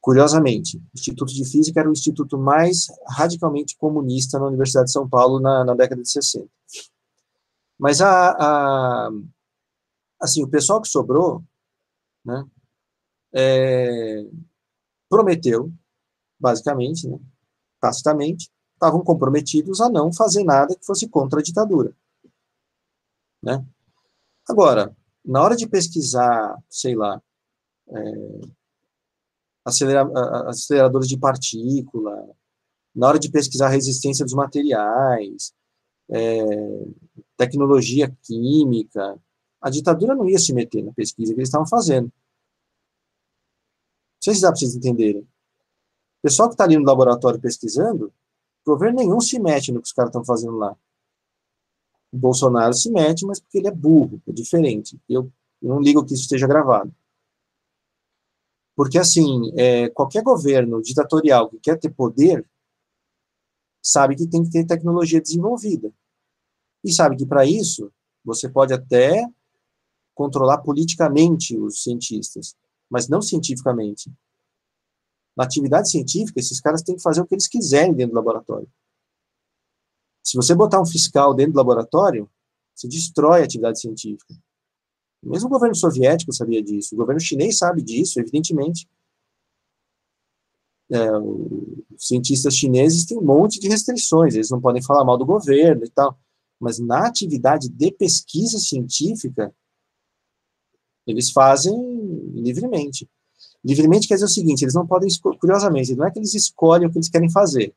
[0.00, 5.08] Curiosamente, o Instituto de Física era o instituto mais radicalmente comunista na Universidade de São
[5.08, 6.48] Paulo na, na década de 60.
[7.78, 9.10] Mas a, a,
[10.20, 11.44] assim, o pessoal que sobrou,
[12.24, 12.44] né,
[13.32, 14.24] é,
[15.08, 15.72] prometeu,
[16.38, 17.18] basicamente, né,
[17.80, 21.94] tacitamente, estavam comprometidos a não fazer nada que fosse contra a ditadura.
[23.42, 23.64] Né?
[24.48, 27.20] Agora, na hora de pesquisar, sei lá,
[27.88, 28.40] é,
[29.64, 30.08] acelera,
[30.48, 32.28] aceleradores de partícula,
[32.94, 35.52] na hora de pesquisar a resistência dos materiais,
[36.10, 36.44] é,
[37.36, 39.18] tecnologia química,
[39.60, 42.06] a ditadura não ia se meter na pesquisa que eles estavam fazendo.
[42.06, 42.12] Não
[44.22, 45.22] sei se dá para vocês entenderem.
[45.22, 48.12] O pessoal que está ali no laboratório pesquisando,
[48.64, 50.76] governo nenhum se mete no que os caras estão fazendo lá.
[52.12, 54.98] O Bolsonaro se mete, mas porque ele é burro, é diferente.
[55.08, 55.30] Eu,
[55.62, 56.92] eu não ligo que isso esteja gravado.
[58.74, 62.46] Porque, assim, é, qualquer governo ditatorial que quer ter poder,
[63.86, 65.92] sabe que tem que ter tecnologia desenvolvida.
[66.82, 67.92] E sabe que, para isso,
[68.24, 69.24] você pode até
[70.12, 72.56] controlar politicamente os cientistas,
[72.90, 74.12] mas não cientificamente.
[75.36, 78.68] Na atividade científica, esses caras têm que fazer o que eles quiserem dentro do laboratório.
[80.20, 82.28] Se você botar um fiscal dentro do laboratório,
[82.74, 84.34] você destrói a atividade científica.
[85.22, 88.88] Mesmo o governo soviético sabia disso, o governo chinês sabe disso, evidentemente.
[90.90, 95.26] É, os cientistas chineses têm um monte de restrições, eles não podem falar mal do
[95.26, 96.16] governo e tal,
[96.60, 99.52] mas na atividade de pesquisa científica,
[101.06, 101.74] eles fazem
[102.34, 103.08] livremente.
[103.64, 105.08] Livremente quer dizer o seguinte, eles não podem,
[105.40, 107.74] curiosamente, não é que eles escolhem o que eles querem fazer,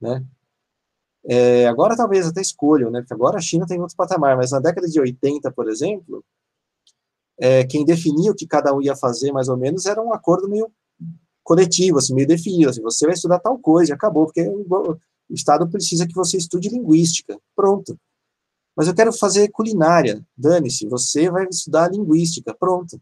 [0.00, 0.24] né?
[1.26, 3.00] É, agora talvez até escolham, né?
[3.00, 6.22] Porque agora a China tem outro patamar, mas na década de 80, por exemplo,
[7.38, 10.48] é, quem definia o que cada um ia fazer, mais ou menos, era um acordo
[10.48, 10.70] meio
[11.44, 14.98] coletivo, assim, meio definido, assim, você vai estudar tal coisa, acabou, porque o
[15.30, 17.98] Estado precisa que você estude linguística, pronto.
[18.74, 23.00] Mas eu quero fazer culinária, dane-se, você vai estudar linguística, pronto.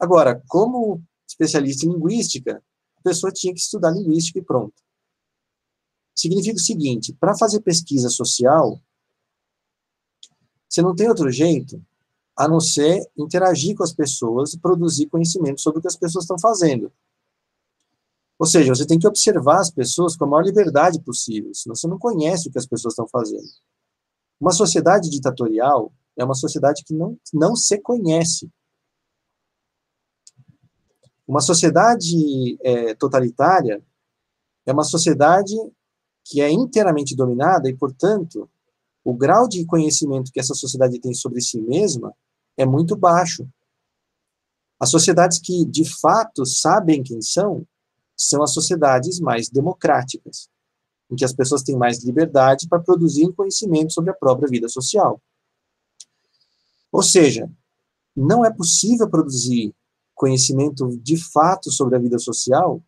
[0.00, 2.62] Agora, como especialista em linguística,
[2.98, 4.74] a pessoa tinha que estudar linguística e pronto.
[6.14, 8.80] Significa o seguinte, para fazer pesquisa social,
[10.68, 11.80] você não tem outro jeito
[12.36, 16.24] a não ser interagir com as pessoas e produzir conhecimento sobre o que as pessoas
[16.24, 16.90] estão fazendo.
[18.42, 21.86] Ou seja, você tem que observar as pessoas com a maior liberdade possível, senão você
[21.86, 23.46] não conhece o que as pessoas estão fazendo.
[24.40, 28.50] Uma sociedade ditatorial é uma sociedade que não, não se conhece.
[31.24, 33.80] Uma sociedade é, totalitária
[34.66, 35.54] é uma sociedade
[36.24, 38.50] que é inteiramente dominada e, portanto,
[39.04, 42.12] o grau de conhecimento que essa sociedade tem sobre si mesma
[42.56, 43.48] é muito baixo.
[44.80, 47.64] As sociedades que, de fato, sabem quem são,
[48.16, 50.48] são as sociedades mais democráticas,
[51.10, 55.20] em que as pessoas têm mais liberdade para produzir conhecimento sobre a própria vida social.
[56.90, 57.50] Ou seja,
[58.14, 59.74] não é possível produzir
[60.14, 62.82] conhecimento de fato sobre a vida social,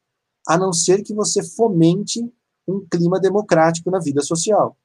[0.46, 2.20] a não ser que você fomente
[2.68, 4.76] um clima democrático na vida social.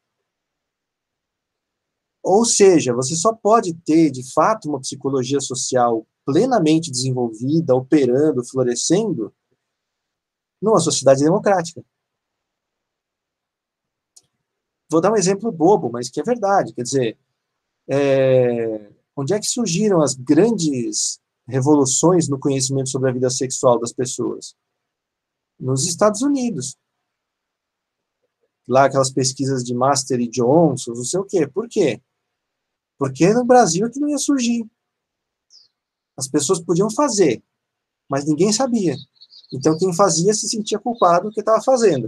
[2.23, 9.33] Ou seja, você só pode ter, de fato, uma psicologia social plenamente desenvolvida, operando, florescendo,
[10.61, 11.83] numa sociedade democrática.
[14.89, 16.73] Vou dar um exemplo bobo, mas que é verdade.
[16.73, 17.17] Quer dizer,
[17.87, 23.93] é, onde é que surgiram as grandes revoluções no conhecimento sobre a vida sexual das
[23.93, 24.55] pessoas?
[25.59, 26.75] Nos Estados Unidos.
[28.67, 31.47] Lá aquelas pesquisas de Master e Johnson, não sei o quê.
[31.47, 32.01] Por quê?
[32.97, 34.69] Porque no Brasil é que não ia surgir.
[36.17, 37.41] As pessoas podiam fazer,
[38.09, 38.95] mas ninguém sabia.
[39.51, 42.07] Então quem fazia se sentia culpado do que estava fazendo.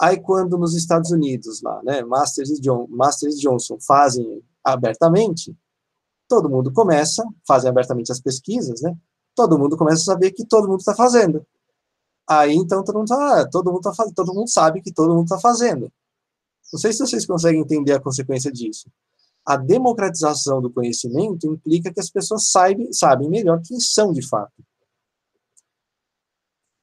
[0.00, 5.54] Aí, quando nos Estados Unidos, lá, né, Masters e, John, Masters e Johnson fazem abertamente,
[6.26, 8.96] todo mundo começa, fazem abertamente as pesquisas, né,
[9.34, 11.46] todo mundo começa a saber que todo mundo está fazendo.
[12.26, 15.38] Aí, então, todo mundo, tá, todo, mundo tá, todo mundo sabe que todo mundo está
[15.38, 15.92] fazendo.
[16.72, 18.88] Não sei se vocês conseguem entender a consequência disso.
[19.44, 24.64] A democratização do conhecimento implica que as pessoas saibam, sabem melhor quem são de fato.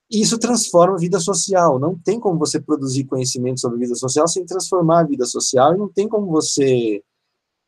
[0.10, 1.80] E isso transforma a vida social.
[1.80, 5.74] Não tem como você produzir conhecimento sobre a vida social sem transformar a vida social,
[5.74, 7.04] e não tem como você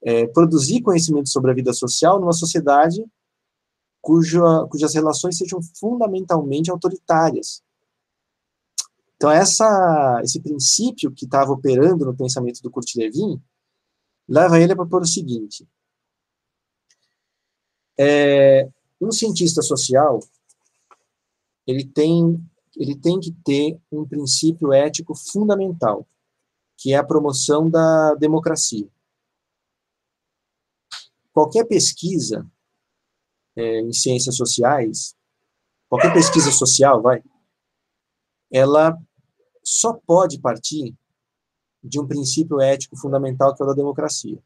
[0.02, 3.03] é, produzir conhecimento sobre a vida social numa sociedade
[4.02, 7.61] cuja, cujas relações sejam fundamentalmente autoritárias.
[9.16, 13.41] Então, essa, esse princípio que estava operando no pensamento do Kurt Lewin
[14.28, 15.68] leva ele a propor o seguinte:
[17.99, 18.70] é,
[19.02, 20.22] um cientista social
[21.65, 22.44] ele tem,
[22.76, 26.07] ele tem que ter um princípio ético fundamental,
[26.77, 28.88] que é a promoção da democracia.
[31.31, 32.49] Qualquer pesquisa
[33.56, 35.15] é, em ciências sociais,
[35.88, 37.23] qualquer pesquisa social, vai,
[38.52, 38.98] ela
[39.64, 40.95] só pode partir
[41.84, 44.41] de um princípio ético fundamental que é o da democracia.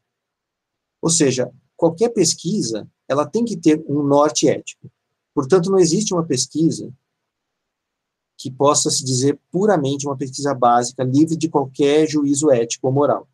[1.00, 4.90] Ou seja, qualquer pesquisa, ela tem que ter um norte ético.
[5.34, 6.92] Portanto, não existe uma pesquisa
[8.36, 13.28] que possa se dizer puramente uma pesquisa básica, livre de qualquer juízo ético ou moral.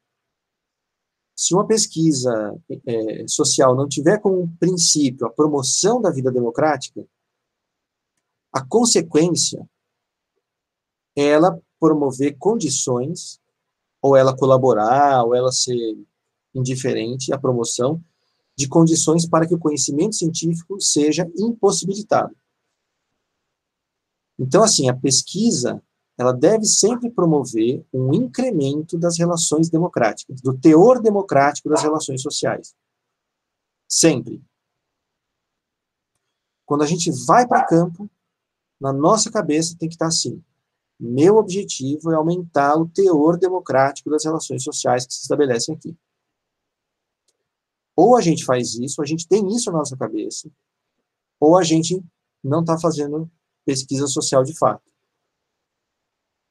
[1.34, 2.54] Se uma pesquisa
[2.86, 7.06] é, social não tiver como princípio a promoção da vida democrática,
[8.52, 9.66] a consequência
[11.16, 13.40] é ela promover condições,
[14.02, 15.96] ou ela colaborar, ou ela ser
[16.54, 18.02] indiferente à promoção
[18.56, 22.36] de condições para que o conhecimento científico seja impossibilitado.
[24.40, 25.82] Então, assim, a pesquisa,
[26.16, 32.74] ela deve sempre promover um incremento das relações democráticas, do teor democrático das relações sociais.
[33.86, 34.42] Sempre.
[36.64, 38.10] Quando a gente vai para campo,
[38.80, 40.42] na nossa cabeça tem que estar assim:
[40.98, 45.94] meu objetivo é aumentar o teor democrático das relações sociais que se estabelecem aqui.
[47.94, 50.50] Ou a gente faz isso, a gente tem isso na nossa cabeça,
[51.38, 52.02] ou a gente
[52.42, 53.30] não está fazendo
[53.64, 54.90] pesquisa social de fato.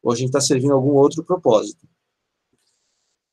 [0.02, 1.88] Ou a gente está servindo algum outro propósito.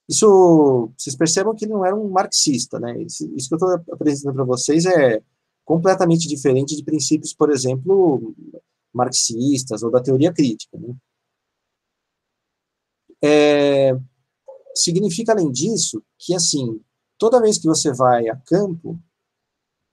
[0.09, 3.03] Isso, vocês percebam que ele não era um marxista, né?
[3.03, 5.21] Isso, isso que eu estou apresentando para vocês é
[5.65, 8.35] completamente diferente de princípios, por exemplo,
[8.93, 10.95] marxistas ou da teoria crítica, né?
[13.23, 13.99] É,
[14.75, 16.81] significa, além disso, que, assim,
[17.19, 18.99] toda vez que você vai a campo,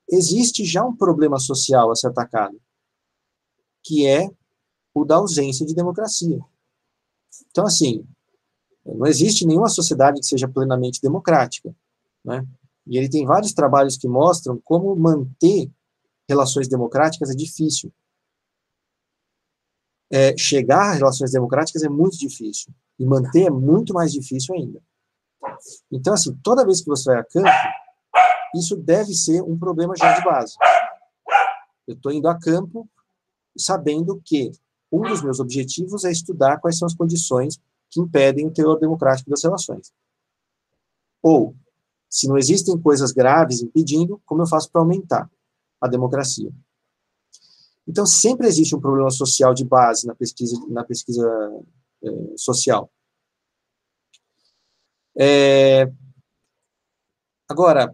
[0.09, 2.59] existe já um problema social a ser atacado
[3.83, 4.29] que é
[4.93, 6.39] o da ausência de democracia.
[7.49, 8.05] Então, assim,
[8.85, 11.75] não existe nenhuma sociedade que seja plenamente democrática,
[12.23, 12.45] né?
[12.85, 15.71] E ele tem vários trabalhos que mostram como manter
[16.27, 17.93] relações democráticas é difícil.
[20.11, 22.73] É, chegar a relações democráticas é muito difícil.
[22.99, 24.81] E manter é muito mais difícil ainda.
[25.91, 27.49] Então, assim, toda vez que você vai a campo,
[28.55, 30.55] isso deve ser um problema já de base.
[31.87, 32.87] Eu estou indo a campo
[33.57, 34.51] sabendo que
[34.91, 37.59] um dos meus objetivos é estudar quais são as condições
[37.89, 39.91] que impedem o teor democrático das relações.
[41.21, 41.55] Ou,
[42.09, 45.29] se não existem coisas graves impedindo, como eu faço para aumentar
[45.81, 46.51] a democracia?
[47.87, 51.27] Então, sempre existe um problema social de base na pesquisa, na pesquisa
[52.03, 52.91] é, social.
[55.17, 55.91] É,
[57.49, 57.93] agora,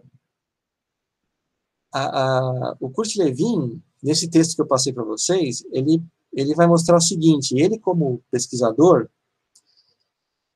[1.92, 6.02] a, a, o Kurt Lewin nesse texto que eu passei para vocês, ele
[6.32, 9.08] ele vai mostrar o seguinte: ele, como pesquisador,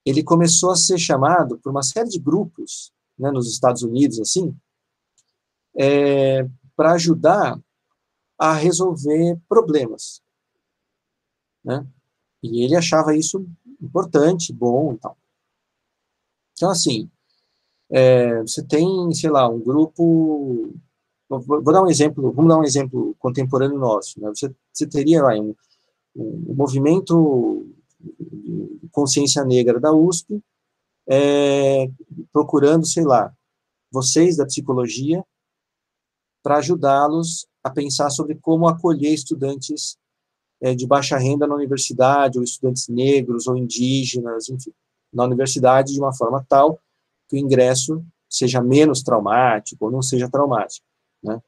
[0.04, 4.56] ele começou a ser chamado por uma série de grupos, né, nos Estados Unidos, assim,
[5.76, 7.58] é, para ajudar
[8.38, 10.22] a resolver problemas,
[11.64, 11.86] né?
[12.42, 13.46] E ele achava isso
[13.80, 15.16] importante, bom, então.
[16.52, 17.10] Então, assim,
[17.90, 20.74] é, você tem, sei lá, um grupo.
[21.28, 24.20] Vou, dar um exemplo, vamos dar um exemplo contemporâneo nosso.
[24.20, 24.28] Né?
[24.28, 25.54] Você, você teria lá, um,
[26.14, 27.66] um, movimento
[28.92, 30.42] consciência negra da USP,
[31.08, 31.90] é,
[32.32, 33.34] procurando, sei lá,
[33.90, 35.24] vocês da psicologia,
[36.42, 39.96] para ajudá-los a pensar sobre como acolher estudantes
[40.60, 44.72] é, de baixa renda na universidade, ou estudantes negros ou indígenas, enfim,
[45.12, 46.80] na universidade de uma forma tal
[47.28, 50.84] que o ingresso seja menos traumático ou não seja traumático,
[51.24, 51.40] né?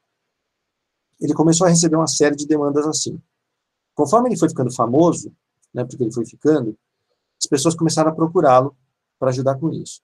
[1.19, 3.21] Ele começou a receber uma série de demandas assim.
[3.95, 5.33] Conforme ele foi ficando famoso,
[5.73, 6.77] né, porque ele foi ficando,
[7.39, 8.75] as pessoas começaram a procurá-lo
[9.17, 10.01] para ajudar com isso.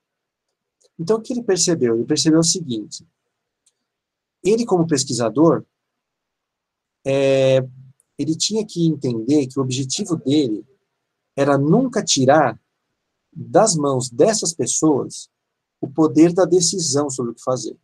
[0.97, 1.95] Então, o que ele percebeu?
[1.95, 3.05] Ele percebeu o seguinte:
[4.43, 5.65] ele, como pesquisador,
[7.05, 7.57] é,
[8.17, 10.65] ele tinha que entender que o objetivo dele
[11.35, 12.59] era nunca tirar
[13.31, 15.29] das mãos dessas pessoas
[15.81, 17.77] o poder da decisão sobre o que fazer.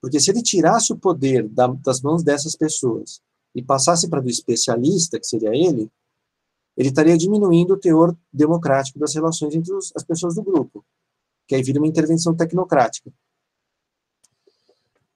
[0.00, 3.20] Porque se ele tirasse o poder da, das mãos dessas pessoas
[3.54, 5.90] e passasse para do especialista, que seria ele,
[6.76, 10.84] ele estaria diminuindo o teor democrático das relações entre os, as pessoas do grupo,
[11.46, 13.12] que aí vira uma intervenção tecnocrática.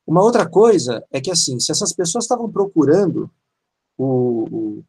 [0.05, 3.31] Uma outra coisa é que, assim, se essas pessoas estavam procurando
[3.97, 4.85] o, o,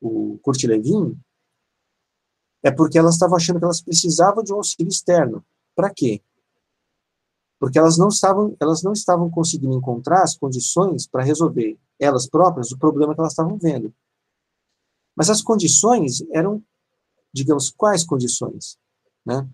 [0.00, 1.14] o Kurt Levin,
[2.62, 5.44] é porque elas estavam achando que elas precisavam de um auxílio externo.
[5.76, 6.22] Para quê?
[7.58, 12.72] Porque elas não estavam, elas não estavam conseguindo encontrar as condições para resolver elas próprias
[12.72, 13.94] o problema que elas estavam vendo.
[15.16, 16.62] Mas as condições eram,
[17.32, 18.76] digamos, quais condições,
[19.24, 19.48] né?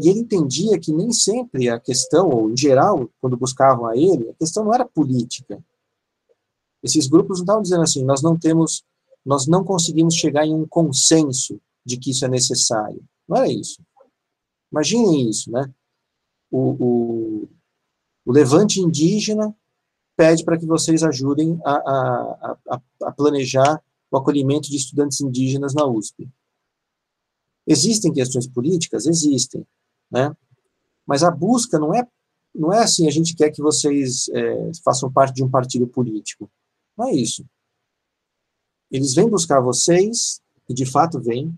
[0.00, 4.30] E ele entendia que nem sempre a questão, ou em geral, quando buscavam a ele,
[4.30, 5.60] a questão não era política.
[6.82, 8.84] Esses grupos não estavam dizendo assim, nós não temos
[9.28, 13.04] nós não conseguimos chegar em um consenso de que isso é necessário.
[13.28, 13.82] Não era isso.
[14.72, 15.70] Imaginem isso, né?
[16.50, 17.48] O, o,
[18.24, 19.54] o levante indígena
[20.16, 25.74] pede para que vocês ajudem a, a, a, a, planejar o acolhimento de estudantes indígenas
[25.74, 26.28] na USP.
[27.66, 29.06] Existem questões políticas?
[29.06, 29.66] Existem,
[30.10, 30.34] né?
[31.06, 32.06] Mas a busca não é,
[32.54, 36.50] não é assim, a gente quer que vocês é, façam parte de um partido político.
[36.96, 37.44] Não é isso.
[38.90, 41.56] Eles vêm buscar vocês, e de fato vêm,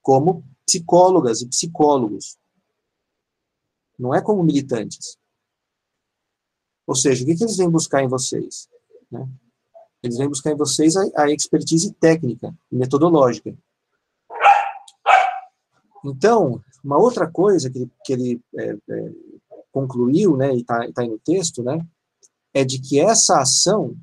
[0.00, 2.38] como psicólogas e psicólogos.
[3.98, 5.18] Não é como militantes.
[6.86, 8.68] Ou seja, o que, que eles vêm buscar em vocês?
[9.10, 9.28] Né?
[10.02, 13.56] Eles vêm buscar em vocês a, a expertise técnica e metodológica.
[16.04, 19.12] Então, uma outra coisa que, que ele é, é,
[19.72, 21.84] concluiu, né, e está tá aí no texto, né,
[22.54, 23.96] é de que essa ação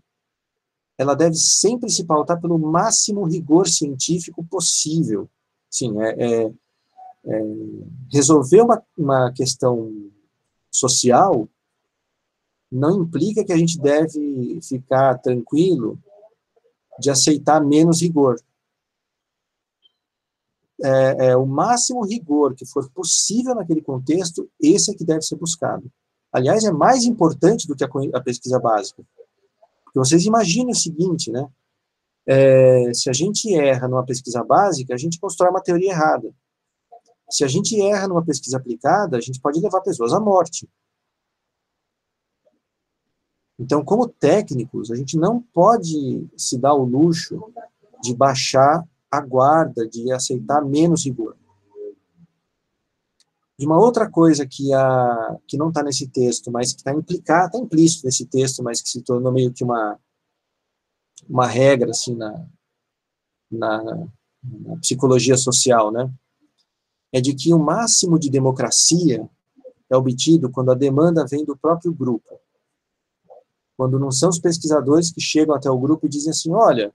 [0.98, 5.30] ela deve sempre se pautar pelo máximo rigor científico possível.
[5.70, 6.54] Sim, é, é,
[7.28, 7.42] é
[8.12, 10.12] resolver uma, uma questão
[10.72, 11.48] social
[12.72, 15.98] não implica que a gente deve ficar tranquilo
[17.00, 18.40] de aceitar menos rigor.
[20.84, 25.38] É, é, o máximo rigor que for possível naquele contexto, esse é que deve ser
[25.38, 25.90] buscado.
[26.32, 29.04] Aliás, é mais importante do que a, a pesquisa básica.
[29.86, 31.48] Porque vocês imaginem o seguinte, né?
[32.28, 36.34] É, se a gente erra numa pesquisa básica, a gente constrói uma teoria errada.
[37.30, 40.68] Se a gente erra numa pesquisa aplicada, a gente pode levar pessoas à morte.
[43.58, 47.42] Então, como técnicos, a gente não pode se dar o luxo
[48.02, 51.36] de baixar a guarda, de aceitar menos rigor.
[53.58, 57.48] De uma outra coisa que, a, que não está nesse texto, mas que está implicado,
[57.48, 59.98] está implícito nesse texto, mas que se tornou meio que uma,
[61.28, 62.46] uma regra assim na,
[63.50, 63.84] na,
[64.44, 66.12] na psicologia social, né?
[67.16, 69.26] É de que o máximo de democracia
[69.90, 72.38] é obtido quando a demanda vem do próprio grupo.
[73.78, 76.94] Quando não são os pesquisadores que chegam até o grupo e dizem assim: olha,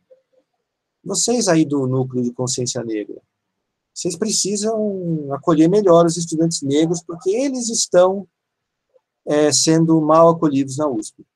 [1.03, 3.19] vocês aí do núcleo de consciência negra,
[3.95, 8.29] vocês precisam acolher melhor os estudantes negros, porque eles estão
[9.25, 11.27] é, sendo mal acolhidos na USP.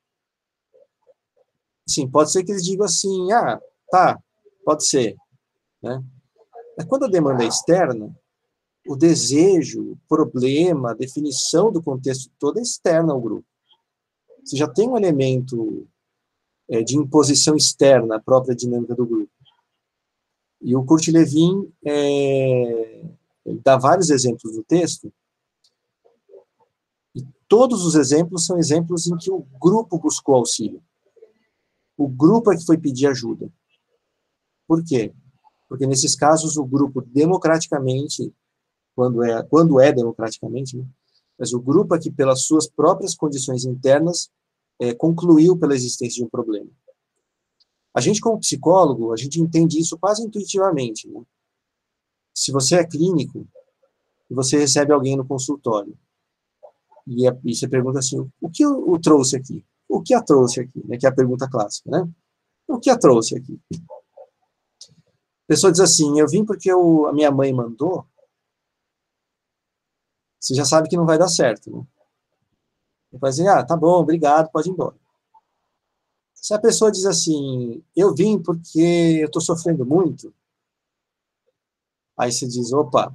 [1.87, 3.59] Sim, pode ser que eles digam assim, ah,
[3.89, 4.21] tá,
[4.63, 5.15] pode ser.
[5.81, 6.03] Né?
[6.77, 8.15] Mas quando a demanda é externa,
[8.87, 13.47] o desejo, o problema, a definição do contexto todo é externa ao grupo.
[14.43, 15.87] Você já tem um elemento
[16.69, 19.31] é, de imposição externa à própria dinâmica do grupo.
[20.61, 23.05] E o Kurt Lewin é,
[23.63, 25.11] dá vários exemplos no texto,
[27.13, 30.83] e todos os exemplos são exemplos em que o grupo buscou auxílio.
[31.97, 33.49] O grupo é que foi pedir ajuda.
[34.67, 35.13] Por quê?
[35.69, 38.33] Porque nesses casos o grupo democraticamente,
[38.95, 40.85] quando é, quando é democraticamente, né,
[41.37, 44.31] mas o grupo que pelas suas próprias condições internas
[44.79, 46.69] é, concluiu pela existência de um problema.
[47.93, 51.07] A gente, como psicólogo, a gente entende isso quase intuitivamente.
[51.07, 51.21] Né?
[52.33, 53.47] Se você é clínico
[54.29, 55.97] e você recebe alguém no consultório
[57.07, 59.63] e, é, e você pergunta assim, o que o, o, trouxe aqui?
[59.87, 60.85] O que a trouxe aqui?
[60.85, 60.97] Né?
[60.97, 62.09] Que é a pergunta clássica, né?
[62.67, 63.59] O que a trouxe aqui?
[63.73, 68.05] A pessoa diz assim, eu vim porque eu, a minha mãe mandou,
[70.45, 71.83] você já sabe que não vai dar certo, né?
[73.13, 74.95] Vai dizer, ah, tá bom, obrigado, pode ir embora.
[76.35, 80.31] Se a pessoa diz assim, eu vim porque eu estou sofrendo muito,
[82.15, 83.11] aí você diz, opa,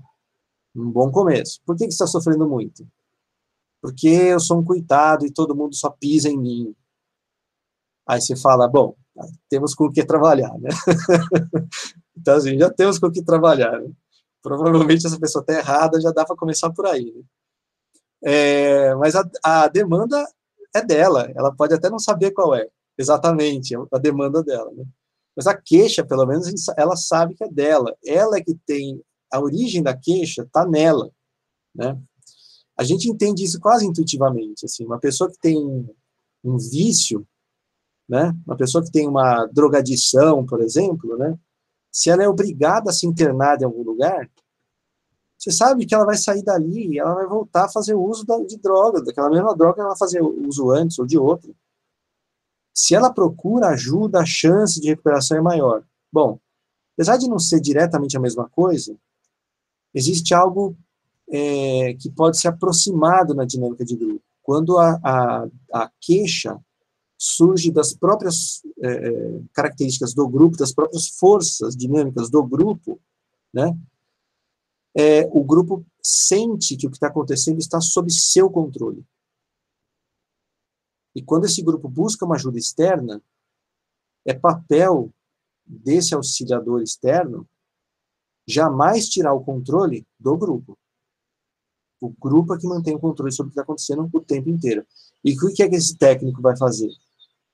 [0.75, 1.61] um bom começo.
[1.65, 2.85] Por que, que você está sofrendo muito?
[3.81, 6.75] Porque eu sou um coitado e todo mundo só pisa em mim.
[8.09, 8.97] Aí você fala, bom,
[9.49, 10.71] temos com o que trabalhar, né?
[12.17, 13.79] então, assim, já temos com o que trabalhar.
[13.81, 13.93] Né?
[14.43, 17.13] Provavelmente essa pessoa está errada, já dá para começar por aí.
[17.13, 17.23] Né?
[18.23, 20.27] É, mas a, a demanda
[20.75, 22.69] é dela, ela pode até não saber qual é
[22.99, 24.85] exatamente a demanda dela, né?
[25.35, 26.47] Mas a queixa, pelo menos,
[26.77, 27.97] ela sabe que é dela.
[28.05, 29.03] Ela é que tem
[29.33, 31.11] a origem da queixa, está nela,
[31.75, 31.99] né?
[32.77, 35.57] A gente entende isso quase intuitivamente, assim, uma pessoa que tem
[36.43, 37.27] um vício,
[38.09, 38.35] né?
[38.47, 41.39] Uma pessoa que tem uma drogadição, por exemplo, né?
[41.91, 44.31] Se ela é obrigada a se internar em algum lugar,
[45.41, 48.59] você sabe que ela vai sair dali e ela vai voltar a fazer uso de
[48.59, 51.51] droga, daquela mesma droga que ela fazia uso antes ou de outra.
[52.75, 55.83] Se ela procura ajuda, a chance de recuperação é maior.
[56.13, 56.39] Bom,
[56.95, 58.95] apesar de não ser diretamente a mesma coisa,
[59.95, 60.77] existe algo
[61.31, 64.23] é, que pode ser aproximado na dinâmica de grupo.
[64.43, 66.59] Quando a, a, a queixa
[67.23, 72.99] surge das próprias é, é características do grupo, das próprias forças dinâmicas do grupo,
[73.53, 73.79] né?
[74.97, 79.05] É, o grupo sente que o que está acontecendo está sob seu controle.
[81.15, 83.23] E quando esse grupo busca uma ajuda externa,
[84.25, 85.13] é papel
[85.67, 87.47] desse auxiliador externo
[88.49, 90.79] jamais tirar o controle do grupo.
[92.01, 94.87] O grupo é que mantém o controle sobre o que está acontecendo o tempo inteiro.
[95.23, 96.91] E o que é que esse técnico vai fazer?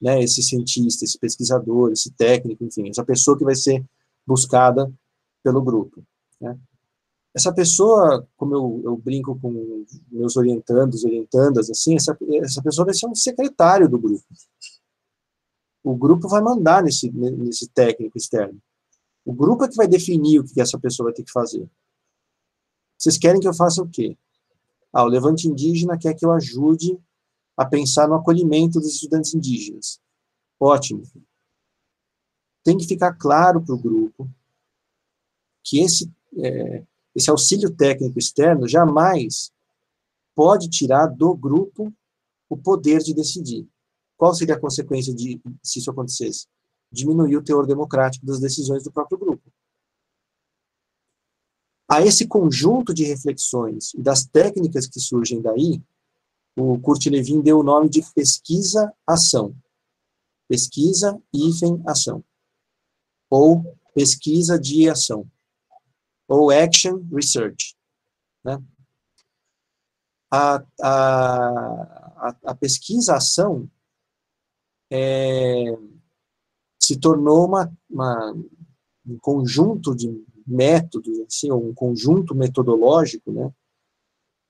[0.01, 3.82] Né, esse cientista, esse pesquisador, esse técnico, enfim, essa pessoa que vai ser
[4.27, 4.93] buscada
[5.43, 6.05] pelo grupo.
[6.39, 6.59] Né?
[7.36, 12.94] essa pessoa, como eu, eu, brinco com meus orientandos, orientandas, assim, essa, essa pessoa vai
[12.94, 14.24] ser um secretário do grupo.
[15.85, 18.59] O grupo vai mandar nesse, nesse técnico externo.
[19.23, 21.68] O grupo é que vai definir o que essa pessoa vai ter que fazer.
[22.97, 24.16] Vocês querem que eu faça o quê?
[24.90, 26.98] Ah, o Levante Indígena quer que eu ajude
[27.57, 30.01] a pensar no acolhimento dos estudantes indígenas.
[30.61, 31.03] Ótimo.
[32.62, 34.28] Tem que ficar claro para o grupo
[35.65, 36.85] que esse é,
[37.16, 39.51] esse auxílio técnico externo jamais
[40.35, 41.91] pode tirar do grupo
[42.47, 43.66] o poder de decidir.
[44.19, 46.47] Qual seria a consequência de se isso acontecesse?
[46.93, 49.51] Diminuir o teor democrático das decisões do próprio grupo.
[51.89, 55.83] A esse conjunto de reflexões e das técnicas que surgem daí,
[56.57, 59.55] o Kurt Lewin deu o nome de pesquisa-ação.
[60.49, 62.24] Pesquisa, hífen, ação.
[63.31, 65.28] Ou pesquisa de ação
[66.28, 67.77] ou Action Research.
[68.45, 68.62] Né?
[70.31, 73.70] A, a, a, a pesquisa, a ação,
[74.91, 75.65] é,
[76.81, 78.33] se tornou uma, uma,
[79.07, 83.53] um conjunto de métodos, assim, um conjunto metodológico, né,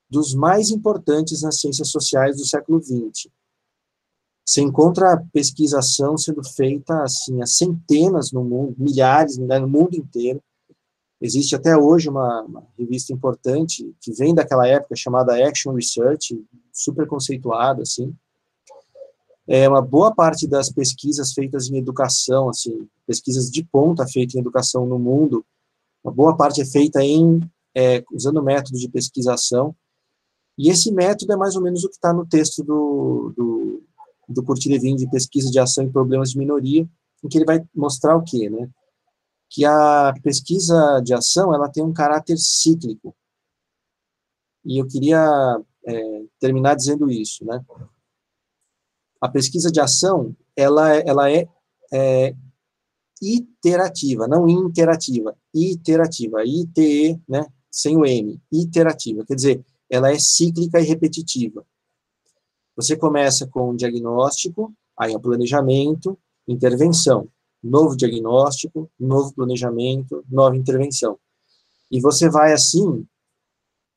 [0.09, 3.29] dos mais importantes nas ciências sociais do século XX.
[4.45, 9.95] Você encontra a pesquisação sendo feita assim, há centenas no mundo, milhares né, no mundo
[9.95, 10.41] inteiro,
[11.19, 16.39] Existe até hoje uma, uma, revista importante que vem daquela época chamada Action Research,
[16.71, 18.13] super conceituada assim.
[19.47, 24.39] É uma boa parte das pesquisas feitas em educação, assim, pesquisas de ponta feitas em
[24.39, 25.43] educação no mundo,
[26.03, 27.41] uma boa parte é feita em
[27.75, 29.75] é, usando método de pesquisação.
[30.57, 33.83] E esse método é mais ou menos o que está no texto do, do,
[34.27, 36.87] do Curti de pesquisa de ação em problemas de minoria,
[37.23, 38.69] em que ele vai mostrar o quê, né?
[39.49, 43.15] que a pesquisa de ação ela tem um caráter cíclico.
[44.65, 47.63] E eu queria é, terminar dizendo isso, né?
[49.21, 51.47] A pesquisa de ação, ela, ela é,
[51.91, 52.35] é
[53.21, 60.79] iterativa, não interativa, iterativa, ITE, né, sem o M, iterativa, quer dizer, ela é cíclica
[60.79, 61.65] e repetitiva.
[62.75, 67.27] Você começa com diagnóstico, aí é planejamento, intervenção,
[67.63, 71.17] novo diagnóstico, novo planejamento, nova intervenção.
[71.89, 73.05] E você vai assim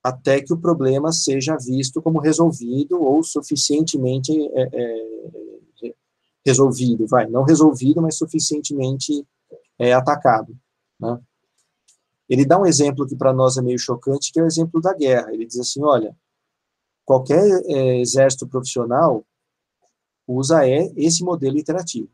[0.02, 5.94] até que o problema seja visto como resolvido ou suficientemente é, é,
[6.44, 9.26] resolvido, vai, não resolvido, mas suficientemente
[9.78, 10.56] é, atacado.
[10.98, 11.20] Né?
[12.30, 14.94] Ele dá um exemplo que para nós é meio chocante, que é o exemplo da
[14.94, 15.34] guerra.
[15.34, 16.16] Ele diz assim, olha,
[17.04, 19.26] qualquer é, exército profissional
[20.28, 22.08] usa é, esse modelo iterativo.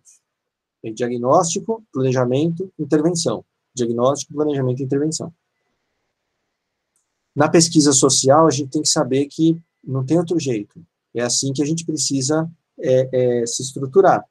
[0.82, 3.44] É diagnóstico, planejamento, intervenção.
[3.74, 5.30] Diagnóstico, planejamento e intervenção.
[7.34, 10.82] Na pesquisa social, a gente tem que saber que não tem outro jeito.
[11.14, 14.24] É assim que a gente precisa é, é, se estruturar.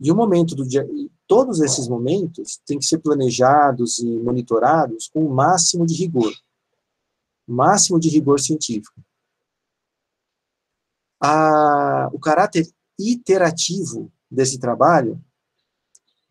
[0.00, 0.88] E o momento do dia,
[1.30, 6.34] todos esses momentos têm que ser planejados e monitorados com o máximo de rigor,
[7.46, 9.00] máximo de rigor científico.
[11.22, 15.24] A, o caráter iterativo desse trabalho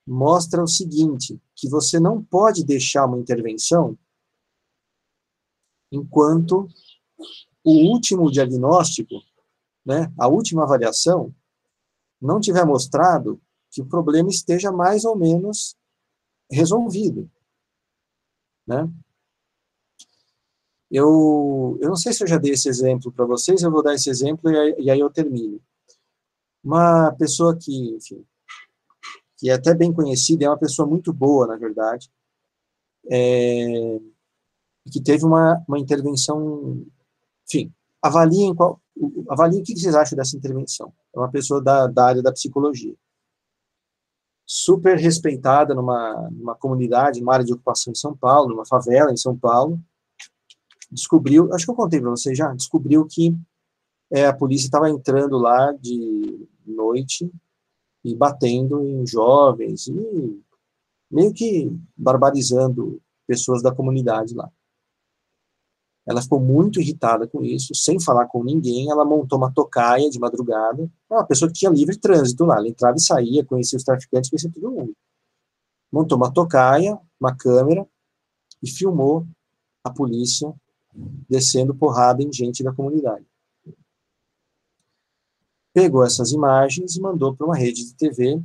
[0.05, 3.97] mostra o seguinte, que você não pode deixar uma intervenção
[5.89, 6.67] enquanto
[7.63, 9.15] o último diagnóstico,
[9.85, 11.33] né, a última avaliação,
[12.21, 13.41] não tiver mostrado
[13.71, 15.75] que o problema esteja mais ou menos
[16.51, 17.29] resolvido.
[18.65, 18.89] Né?
[20.91, 23.93] Eu, eu não sei se eu já dei esse exemplo para vocês, eu vou dar
[23.93, 25.61] esse exemplo e aí, e aí eu termino.
[26.63, 28.25] Uma pessoa que, enfim,
[29.37, 32.11] que é até bem conhecida, é uma pessoa muito boa, na verdade,
[33.09, 33.99] é,
[34.91, 36.83] que teve uma, uma intervenção,
[37.47, 37.71] enfim,
[38.01, 38.81] avaliem, qual,
[39.29, 40.91] avaliem o que vocês acham dessa intervenção.
[41.13, 42.95] É uma pessoa da, da área da psicologia.
[44.51, 49.17] Super respeitada numa, numa comunidade, numa área de ocupação em São Paulo, numa favela em
[49.17, 49.79] São Paulo.
[50.91, 53.37] Descobriu, acho que eu contei para vocês já, descobriu que
[54.11, 57.31] é, a polícia estava entrando lá de noite
[58.03, 60.41] e batendo em jovens e
[61.11, 64.51] meio que barbarizando pessoas da comunidade lá.
[66.09, 68.89] Ela ficou muito irritada com isso, sem falar com ninguém.
[68.89, 70.89] Ela montou uma tocaia de madrugada.
[71.07, 72.57] Uma pessoa que tinha livre trânsito lá.
[72.57, 74.97] Ela entrava e saía, conhecia os traficantes, conhecia todo mundo.
[75.91, 77.87] Montou uma tocaia, uma câmera
[78.63, 79.23] e filmou
[79.83, 80.51] a polícia
[81.29, 83.27] descendo porrada em gente da comunidade.
[85.71, 88.41] Pegou essas imagens e mandou para uma rede de TV.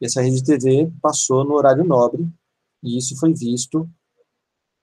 [0.00, 2.28] E essa rede de TV passou no horário nobre,
[2.82, 3.88] e isso foi visto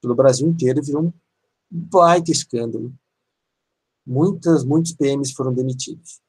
[0.02, 1.14] pelo Brasil inteiro e virou um
[1.70, 2.94] baita escândalo.
[4.06, 6.22] Muitas, muitos PMs foram demitidos.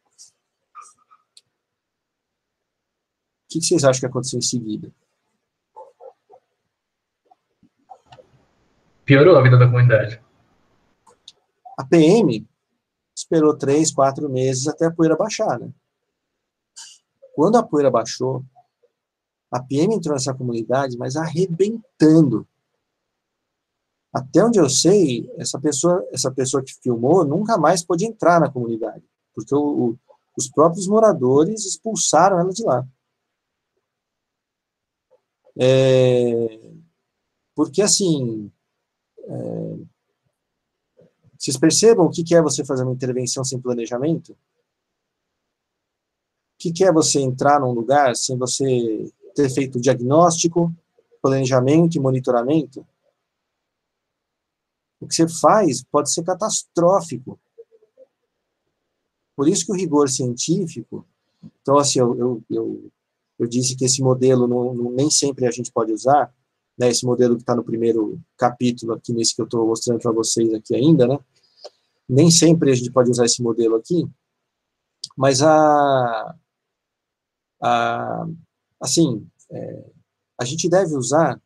[3.45, 4.93] O que vocês acham que aconteceu em seguida?
[9.05, 10.21] Piorou a vida da comunidade.
[11.79, 12.47] A PM
[13.17, 15.73] esperou três, quatro meses até a poeira baixar, né?
[17.35, 18.45] Quando a poeira baixou,
[19.51, 22.47] a PM entrou nessa comunidade, mas arrebentando
[24.13, 28.51] até onde eu sei, essa pessoa, essa pessoa que filmou nunca mais pôde entrar na
[28.51, 29.05] comunidade,
[29.35, 29.99] porque o, o,
[30.37, 32.87] os próprios moradores expulsaram ela de lá.
[35.61, 36.73] É,
[37.55, 38.51] porque, assim,
[39.25, 39.79] é,
[41.39, 44.33] vocês percebam o que é você fazer uma intervenção sem planejamento?
[44.33, 44.37] O
[46.59, 50.75] que é você entrar num lugar sem você ter feito diagnóstico,
[51.23, 52.85] planejamento e monitoramento?
[55.01, 57.39] O que você faz pode ser catastrófico.
[59.37, 61.07] Por isso que o rigor científico,
[61.63, 62.93] então assim, eu, eu, eu,
[63.39, 66.35] eu disse que esse modelo não, não, nem sempre a gente pode usar,
[66.77, 70.13] né, esse modelo que está no primeiro capítulo aqui, nesse que eu estou mostrando para
[70.13, 71.19] vocês aqui ainda, né,
[72.09, 74.09] nem sempre a gente pode usar esse modelo aqui,
[75.17, 76.37] mas a,
[77.63, 78.27] a
[78.81, 79.91] assim, é,
[80.41, 81.41] a gente deve usar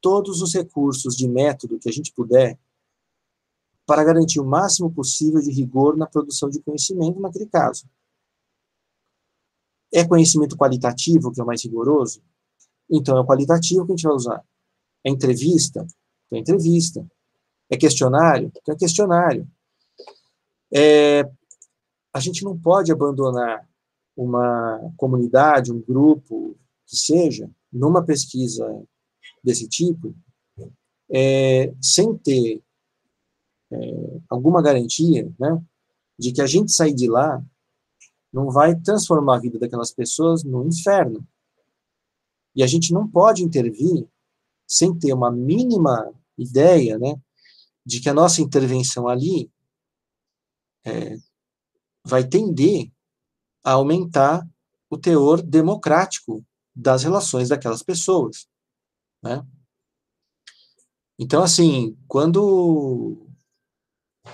[0.00, 2.58] todos os recursos de método que a gente puder
[3.86, 7.86] para garantir o máximo possível de rigor na produção de conhecimento naquele caso.
[9.92, 12.22] É conhecimento qualitativo que é o mais rigoroso?
[12.90, 14.44] Então é o qualitativo que a gente vai usar.
[15.04, 15.86] É entrevista?
[16.26, 17.06] Então é entrevista.
[17.70, 18.50] É questionário?
[18.56, 19.48] Então é questionário.
[20.72, 21.22] É,
[22.12, 23.68] a gente não pode abandonar
[24.16, 26.56] uma comunidade, um grupo,
[26.86, 28.66] que seja, numa pesquisa
[29.42, 30.14] desse tipo,
[31.10, 32.62] é, sem ter
[33.74, 35.62] é, alguma garantia, né,
[36.18, 37.44] de que a gente sair de lá
[38.32, 41.26] não vai transformar a vida daquelas pessoas no inferno.
[42.54, 44.06] E a gente não pode intervir
[44.66, 47.14] sem ter uma mínima ideia, né,
[47.84, 49.50] de que a nossa intervenção ali
[50.84, 51.16] é,
[52.04, 52.90] vai tender
[53.62, 54.46] a aumentar
[54.90, 56.44] o teor democrático
[56.74, 58.46] das relações daquelas pessoas,
[59.22, 59.46] né?
[61.18, 63.26] Então, assim, quando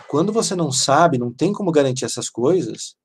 [0.08, 2.96] quando você não sabe, não tem como garantir essas coisas,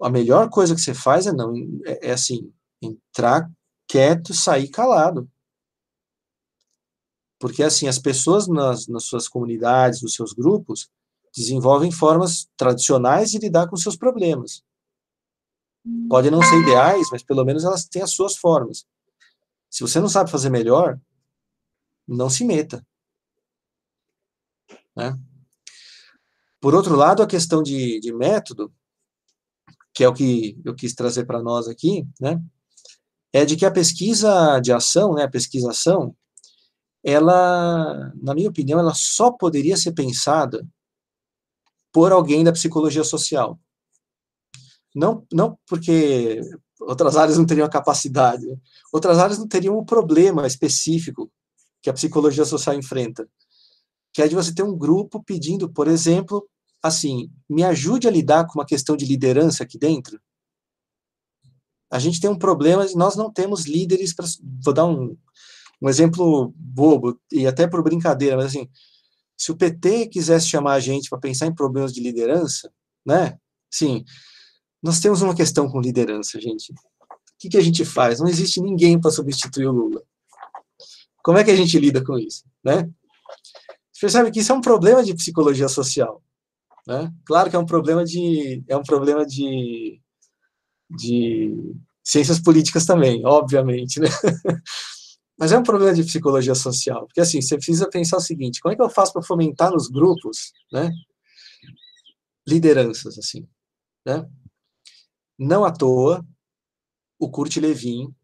[0.00, 1.54] a melhor coisa que você faz é não
[1.86, 3.50] é, é assim, entrar
[3.86, 5.30] quieto, sair calado.
[7.38, 10.90] Porque assim, as pessoas nas, nas suas comunidades, nos seus grupos,
[11.34, 14.62] desenvolvem formas tradicionais de lidar com seus problemas.
[16.08, 18.86] Podem não ser ideais, mas pelo menos elas têm as suas formas.
[19.68, 20.98] Se você não sabe fazer melhor,
[22.06, 22.86] não se meta.
[24.96, 25.18] Né?
[26.64, 28.72] Por outro lado, a questão de, de método,
[29.92, 32.42] que é o que eu quis trazer para nós aqui, né,
[33.34, 36.16] é de que a pesquisa de ação, né, a pesquisação,
[37.04, 40.66] ela, na minha opinião, ela só poderia ser pensada
[41.92, 43.60] por alguém da psicologia social.
[44.94, 46.40] Não, não porque
[46.80, 48.56] outras áreas não teriam a capacidade, né?
[48.90, 51.30] outras áreas não teriam um problema específico
[51.82, 53.28] que a psicologia social enfrenta,
[54.14, 56.48] que é de você ter um grupo pedindo, por exemplo,
[56.84, 60.20] assim, me ajude a lidar com uma questão de liderança aqui dentro.
[61.90, 64.26] A gente tem um problema, nós não temos líderes para.
[64.62, 65.16] Vou dar um,
[65.80, 68.68] um exemplo bobo, e até por brincadeira, mas assim,
[69.34, 72.70] se o PT quisesse chamar a gente para pensar em problemas de liderança,
[73.04, 73.38] né?
[73.70, 74.04] Sim,
[74.82, 76.70] nós temos uma questão com liderança, gente.
[76.70, 76.76] O
[77.38, 78.20] que, que a gente faz?
[78.20, 80.02] Não existe ninguém para substituir o Lula.
[81.22, 82.90] Como é que a gente lida com isso, né?
[83.90, 86.22] Você percebe que isso é um problema de psicologia social,
[86.86, 87.12] né?
[87.24, 90.00] Claro que é um problema de é um problema de
[90.90, 94.08] de ciências políticas também, obviamente, né?
[95.38, 98.72] Mas é um problema de psicologia social, porque assim, você precisa pensar o seguinte, como
[98.72, 100.92] é que eu faço para fomentar nos grupos, né,
[102.46, 103.46] lideranças, assim,
[104.06, 104.28] né?
[105.38, 106.24] Não à toa,
[107.18, 108.14] o Kurt Lewin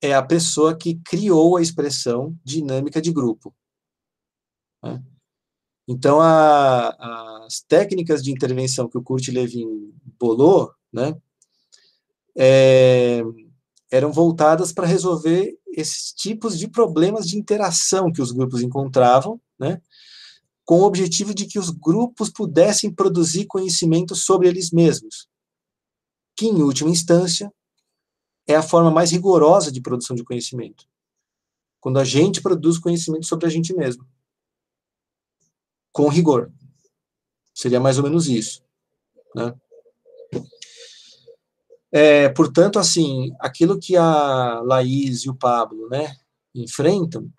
[0.00, 3.54] é a pessoa que criou a expressão dinâmica de grupo.
[4.82, 5.02] Né?
[5.92, 11.16] Então, a, as técnicas de intervenção que o Kurt Lewin bolou, né,
[12.36, 13.22] é,
[13.90, 19.80] eram voltadas para resolver esses tipos de problemas de interação que os grupos encontravam, né,
[20.64, 25.28] com o objetivo de que os grupos pudessem produzir conhecimento sobre eles mesmos
[26.36, 27.52] que, em última instância,
[28.46, 30.86] é a forma mais rigorosa de produção de conhecimento.
[31.80, 34.06] Quando a gente produz conhecimento sobre a gente mesmo.
[35.92, 36.50] Com rigor.
[37.54, 38.62] Seria mais ou menos isso.
[39.34, 39.54] Né?
[41.90, 46.16] É, portanto, assim, aquilo que a Laís e o Pablo né,
[46.54, 47.30] enfrentam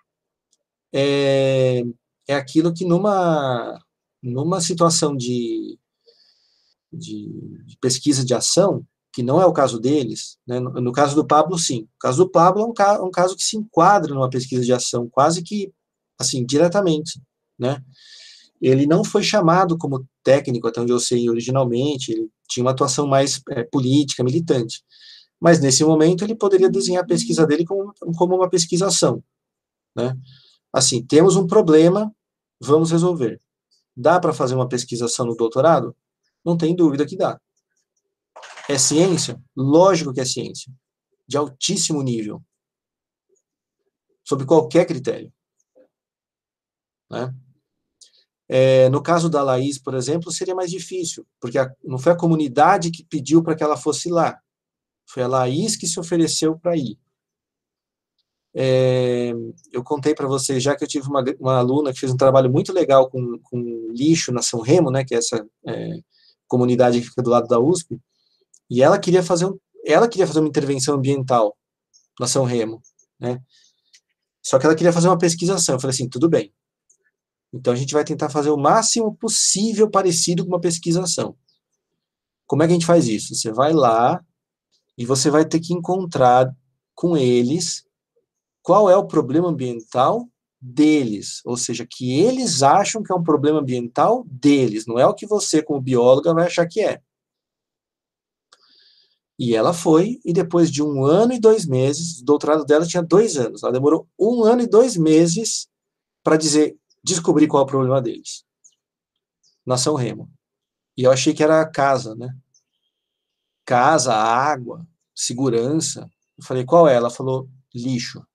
[0.93, 1.83] é,
[2.27, 3.79] é aquilo que numa,
[4.21, 5.79] numa situação de
[6.93, 7.27] de,
[7.65, 10.59] de, pesquisa de ação, que não é o caso deles, né?
[10.59, 11.87] no, no, caso do Pablo, sim.
[11.95, 14.73] O caso do Pablo é um, ca, um, caso que se enquadra numa pesquisa de
[14.73, 15.73] ação, quase que,
[16.19, 17.21] assim, diretamente,
[17.57, 17.83] né?
[18.63, 23.05] Ele não foi chamado como técnico, até onde eu sei, originalmente, ele tinha uma atuação
[23.05, 24.81] mais é, política, militante.
[25.37, 29.21] Mas, nesse momento, ele poderia desenhar a pesquisa dele como, como uma pesquisação,
[29.93, 30.17] né?
[30.71, 32.09] Assim, temos um problema,
[32.57, 33.37] vamos resolver.
[33.95, 35.93] Dá para fazer uma pesquisação no doutorado?
[36.43, 37.39] Não tem dúvida que dá.
[38.69, 39.43] É ciência?
[39.53, 40.71] Lógico que é ciência.
[41.27, 42.41] De altíssimo nível.
[44.23, 45.31] Sob qualquer critério.
[47.11, 47.35] Né?
[48.49, 52.17] É, no caso da Laís, por exemplo, seria mais difícil, porque a, não foi a
[52.17, 54.37] comunidade que pediu para que ela fosse lá.
[55.05, 56.97] Foi a Laís que se ofereceu para ir.
[58.55, 59.33] É,
[59.71, 62.51] eu contei para vocês já que eu tive uma, uma, aluna que fez um trabalho
[62.51, 65.97] muito legal com, com lixo na São Remo, né, que é essa é,
[66.47, 67.99] comunidade que fica do lado da USP,
[68.69, 71.57] e ela queria fazer um, ela queria fazer uma intervenção ambiental
[72.19, 72.81] na São Remo,
[73.19, 73.41] né?
[74.41, 75.75] Só que ela queria fazer uma pesquisação.
[75.75, 76.53] Eu falei assim, tudo bem.
[77.53, 81.35] Então a gente vai tentar fazer o máximo possível parecido com uma pesquisação.
[82.47, 83.35] Como é que a gente faz isso?
[83.35, 84.23] Você vai lá
[84.97, 86.53] e você vai ter que encontrar
[86.95, 87.85] com eles
[88.61, 90.27] qual é o problema ambiental
[90.59, 95.13] deles, ou seja, que eles acham que é um problema ambiental deles, não é o
[95.13, 97.01] que você, como bióloga, vai achar que é.
[99.37, 103.03] E ela foi, e depois de um ano e dois meses, o doutorado dela tinha
[103.03, 105.67] dois anos, ela demorou um ano e dois meses
[106.23, 108.45] para dizer, descobrir qual é o problema deles.
[109.65, 110.31] Na São Remo.
[110.97, 112.35] E eu achei que era casa, né?
[113.65, 114.85] casa, água,
[115.15, 116.09] segurança.
[116.37, 116.95] Eu falei, qual é?
[116.95, 118.25] Ela falou, lixo.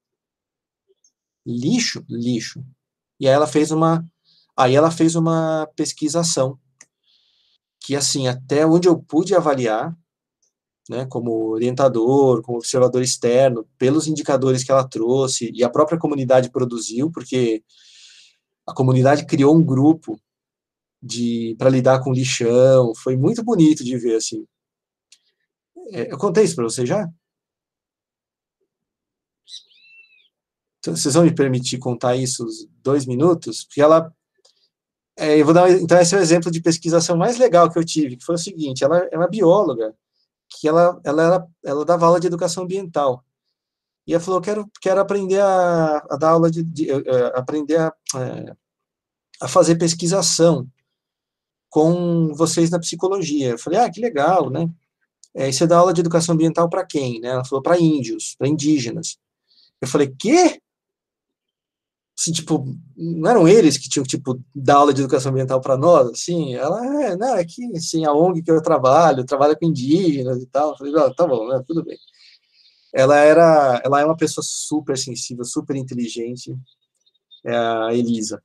[1.46, 2.04] Lixo?
[2.08, 2.64] Lixo.
[3.20, 4.06] E aí ela fez uma,
[4.56, 6.58] aí ela fez uma pesquisação
[7.80, 9.96] que, assim, até onde eu pude avaliar,
[10.88, 16.50] né, como orientador, como observador externo, pelos indicadores que ela trouxe e a própria comunidade
[16.50, 17.62] produziu, porque
[18.68, 20.20] a comunidade criou um grupo
[21.02, 24.46] de para lidar com lixão, foi muito bonito de ver assim.
[25.92, 27.08] É, eu contei isso para você já?
[30.78, 32.44] Então, vocês vão me permitir contar isso
[32.82, 33.64] dois minutos?
[33.64, 34.12] Porque ela
[35.18, 37.84] é, eu vou dar, então, esse é o exemplo de pesquisação mais legal que eu
[37.84, 39.92] tive, que foi o seguinte, ela é uma bióloga,
[40.48, 43.24] que ela, ela, era, ela dava aula de educação ambiental,
[44.08, 47.88] e ela falou, quero, quero aprender a, a dar aula de, de uh, aprender a,
[47.88, 48.56] uh,
[49.42, 50.66] a fazer pesquisação
[51.68, 53.50] com vocês na psicologia.
[53.50, 54.66] Eu falei, ah, que legal, né?
[55.34, 57.20] É, e você dá aula de educação ambiental para quem?
[57.20, 57.28] Né?
[57.28, 59.18] Ela falou, para índios, para indígenas.
[59.78, 60.58] Eu falei, quê?
[62.18, 62.66] assim, tipo,
[62.96, 67.04] não eram eles que tinham, tipo, dar aula de educação ambiental para nós, assim, ela,
[67.04, 70.70] é, não, é que, assim, a ONG que eu trabalho, trabalha com indígenas e tal,
[70.70, 71.96] eu falei, ah, tá bom, né, tudo bem.
[72.98, 76.52] Ela era, ela é uma pessoa super sensível, super inteligente,
[77.46, 78.42] é a Elisa.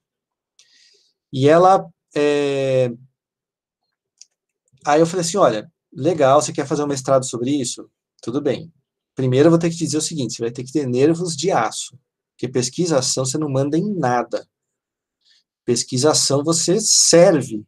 [1.34, 2.92] E ela, é...
[4.86, 7.90] aí eu falei assim, olha, legal, você quer fazer um mestrado sobre isso?
[8.22, 8.72] Tudo bem.
[9.16, 11.50] Primeiro eu vou ter que dizer o seguinte, você vai ter que ter nervos de
[11.50, 11.98] aço.
[12.34, 14.48] Porque pesquisação você não manda em nada.
[15.66, 17.66] Pesquisação você serve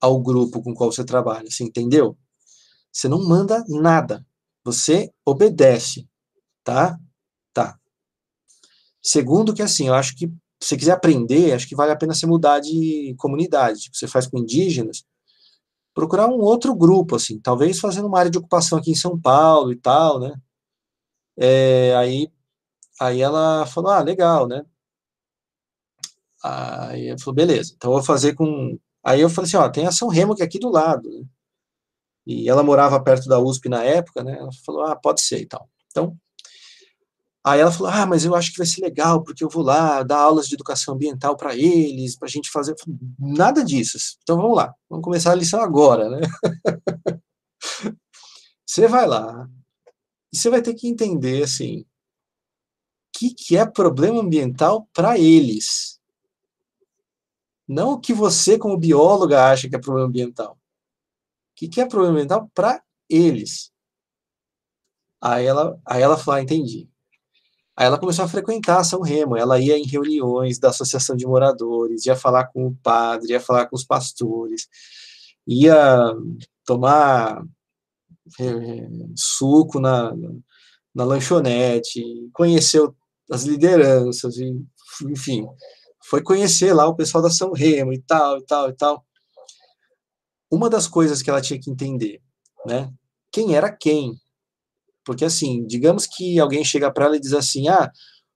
[0.00, 2.18] ao grupo com qual você trabalha, você entendeu?
[2.90, 4.26] Você não manda nada.
[4.64, 6.06] Você obedece,
[6.64, 6.98] tá?
[7.52, 7.78] Tá.
[9.02, 10.26] Segundo que assim, eu acho que
[10.62, 13.80] se você quiser aprender, acho que vale a pena você mudar de comunidade.
[13.80, 15.04] Tipo, você faz com indígenas,
[15.94, 19.72] procurar um outro grupo, assim, talvez fazendo uma área de ocupação aqui em São Paulo
[19.72, 20.34] e tal, né?
[21.36, 22.30] É, aí
[23.02, 24.64] Aí ela falou, ah, legal, né?
[26.42, 28.78] Aí eu falou, beleza, então eu vou fazer com...
[29.04, 31.24] Aí eu falei assim, ó, tem a São Remo que é aqui do lado, né?
[32.26, 34.36] E ela morava perto da USP na época, né?
[34.38, 35.68] Ela falou, ah, pode ser e tal.
[35.90, 36.16] Então,
[37.44, 40.02] aí ela falou, ah, mas eu acho que vai ser legal, porque eu vou lá
[40.02, 42.74] dar aulas de educação ambiental para eles, para a gente fazer...
[43.18, 43.98] Nada disso.
[44.22, 46.20] Então vamos lá, vamos começar a lição agora, né?
[48.64, 49.48] você vai lá,
[50.32, 51.84] e você vai ter que entender, assim,
[53.12, 56.00] que, que é problema ambiental para eles.
[57.68, 60.58] Não o que você, como bióloga, acha que é problema ambiental.
[61.52, 63.70] O que, que é problema ambiental para eles.
[65.20, 66.88] Aí ela, aí ela falou, ah, entendi.
[67.76, 72.04] Aí ela começou a frequentar São Remo, ela ia em reuniões da associação de moradores,
[72.04, 74.68] ia falar com o padre, ia falar com os pastores,
[75.46, 76.12] ia
[76.66, 77.42] tomar
[78.40, 80.12] é, suco na,
[80.94, 82.02] na lanchonete,
[82.32, 82.94] conheceu
[83.28, 84.54] das lideranças, e,
[85.04, 85.46] enfim,
[86.04, 89.06] foi conhecer lá o pessoal da São Remo e tal, e tal, e tal.
[90.52, 92.20] Uma das coisas que ela tinha que entender,
[92.66, 92.92] né,
[93.32, 94.20] quem era quem.
[95.02, 97.90] Porque, assim, digamos que alguém chega para ela e diz assim, ah,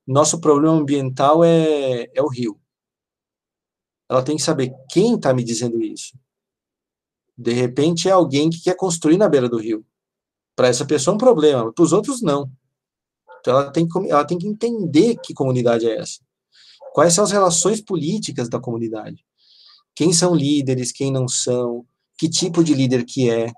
[0.07, 2.59] nosso problema ambiental é, é o rio.
[4.09, 6.19] Ela tem que saber quem está me dizendo isso.
[7.37, 9.85] De repente é alguém que quer construir na beira do rio.
[10.57, 12.51] Para essa pessoa é um problema, para os outros não.
[13.41, 16.19] Então, ela tem, que, ela tem que entender que comunidade é essa.
[16.95, 19.23] Quais são as relações políticas da comunidade?
[19.95, 21.87] Quem são líderes, quem não são,
[22.17, 23.53] que tipo de líder que é.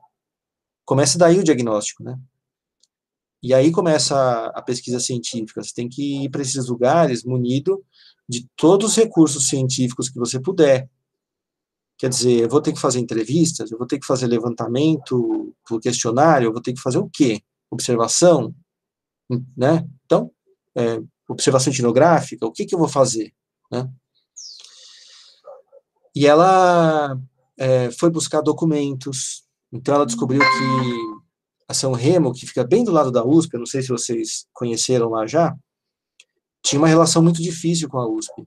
[0.84, 2.18] Começa daí o diagnóstico, né?
[3.42, 5.62] E aí começa a, a pesquisa científica.
[5.62, 7.84] Você tem que ir para esses lugares munido
[8.28, 10.88] de todos os recursos científicos que você puder.
[11.98, 15.80] Quer dizer, eu vou ter que fazer entrevistas, eu vou ter que fazer levantamento por
[15.80, 17.42] questionário, eu vou ter que fazer o quê?
[17.70, 18.54] Observação?
[19.56, 19.86] né?
[20.06, 20.30] Então,
[20.76, 23.32] é, observação etnográfica, o que, que eu vou fazer,
[23.70, 23.88] né?
[26.14, 27.20] E ela
[27.58, 31.18] é, foi buscar documentos, então ela descobriu que
[31.68, 34.46] a São Remo, que fica bem do lado da USP, eu não sei se vocês
[34.52, 35.54] conheceram lá já,
[36.62, 38.46] tinha uma relação muito difícil com a USP,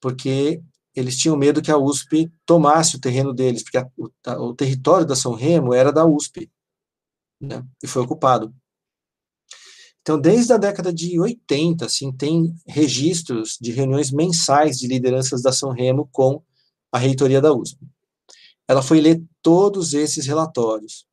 [0.00, 0.62] porque
[0.94, 4.54] eles tinham medo que a USP tomasse o terreno deles, porque a, o, a, o,
[4.54, 6.50] território da São Remo era da USP,
[7.40, 8.54] né, e foi ocupado.
[10.00, 15.50] Então, desde a década de 80, assim, tem registros de reuniões mensais de lideranças da
[15.50, 16.40] São Remo com
[16.92, 17.78] a reitoria da USP.
[18.68, 21.06] Ela foi ler todos esses relatórios.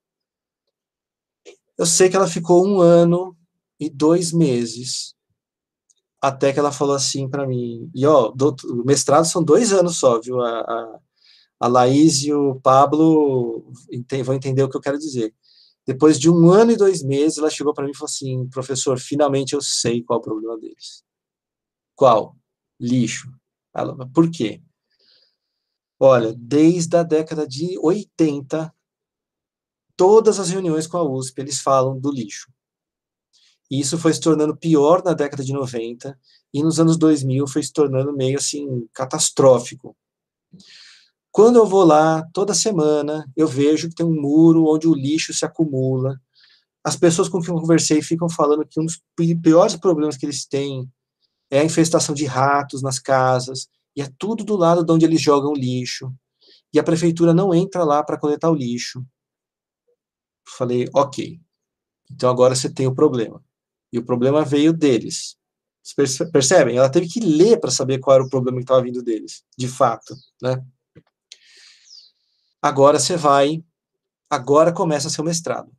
[1.78, 3.36] Eu sei que ela ficou um ano
[3.80, 5.14] e dois meses
[6.24, 9.98] até que ela falou assim para mim, e ó, do, o mestrado são dois anos
[9.98, 11.00] só, viu, a, a,
[11.60, 13.70] a Laís e o Pablo
[14.24, 15.36] vão entender o que eu quero dizer.
[15.86, 18.98] Depois de um ano e dois meses, ela chegou para mim e falou assim: professor,
[18.98, 21.04] finalmente eu sei qual é o problema deles.
[21.94, 22.38] Qual?
[22.80, 23.30] Lixo.
[23.76, 24.62] Ela, por quê?
[26.06, 28.76] Olha, desde a década de 80,
[29.96, 32.52] todas as reuniões com a USP eles falam do lixo.
[33.72, 36.20] E isso foi se tornando pior na década de 90
[36.54, 39.96] e nos anos 2000 foi se tornando meio assim catastrófico.
[41.32, 45.34] Quando eu vou lá toda semana, eu vejo que tem um muro onde o lixo
[45.34, 46.22] se acumula.
[46.84, 49.02] As pessoas com quem eu conversei ficam falando que um dos
[49.42, 50.86] piores problemas que eles têm
[51.50, 55.22] é a infestação de ratos nas casas, e é tudo do lado de onde eles
[55.22, 56.14] jogam lixo.
[56.74, 59.06] E a prefeitura não entra lá para coletar o lixo.
[60.58, 61.40] Falei, ok.
[62.12, 63.44] Então agora você tem o problema.
[63.92, 65.38] E o problema veio deles.
[66.32, 66.78] Percebem?
[66.78, 69.68] Ela teve que ler para saber qual era o problema que estava vindo deles, de
[69.68, 70.66] fato, né?
[72.62, 73.62] Agora você vai,
[74.30, 75.70] agora começa seu mestrado.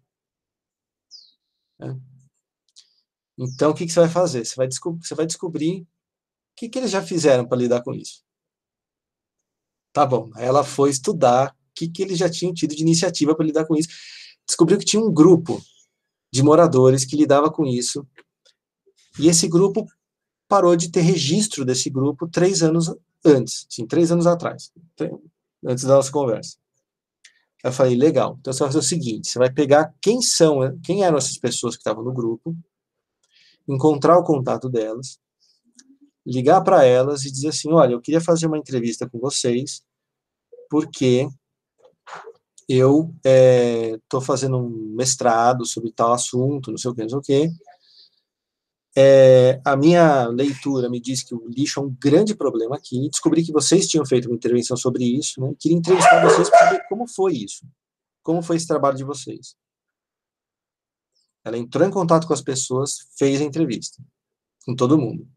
[1.78, 1.98] Né?
[3.38, 4.44] Então, o que, que, você vai fazer?
[4.44, 5.86] Você vai, você vai descobrir
[6.56, 8.22] que, que eles já fizeram para lidar com isso.
[9.92, 10.30] Tá bom.
[10.36, 13.76] Ela foi estudar o que, que eles já tinham tido de iniciativa para lidar com
[13.76, 13.88] isso.
[14.46, 15.62] Descobriu que tinha um grupo
[16.32, 18.06] de moradores que lidava com isso.
[19.18, 19.86] E esse grupo
[20.48, 22.94] parou de ter registro desse grupo três anos
[23.24, 24.72] antes, sim, três anos atrás,
[25.64, 26.56] antes da nossa conversa.
[27.62, 31.02] Eu falei, legal, então você vai fazer o seguinte, você vai pegar quem são, quem
[31.02, 32.54] eram essas pessoas que estavam no grupo,
[33.66, 35.18] encontrar o contato delas,
[36.26, 39.82] ligar para elas e dizer assim, olha, eu queria fazer uma entrevista com vocês,
[40.70, 41.28] porque
[42.68, 47.18] eu estou é, fazendo um mestrado sobre tal assunto, não sei o que, não sei
[47.18, 47.50] o que.
[48.96, 53.08] É, a minha leitura me diz que o lixo é um grande problema aqui.
[53.10, 55.52] Descobri que vocês tinham feito uma intervenção sobre isso, né?
[55.58, 57.66] Queria entrevistar vocês para saber como foi isso,
[58.22, 59.56] como foi esse trabalho de vocês.
[61.44, 64.02] Ela entrou em contato com as pessoas, fez a entrevista
[64.64, 65.28] com todo mundo,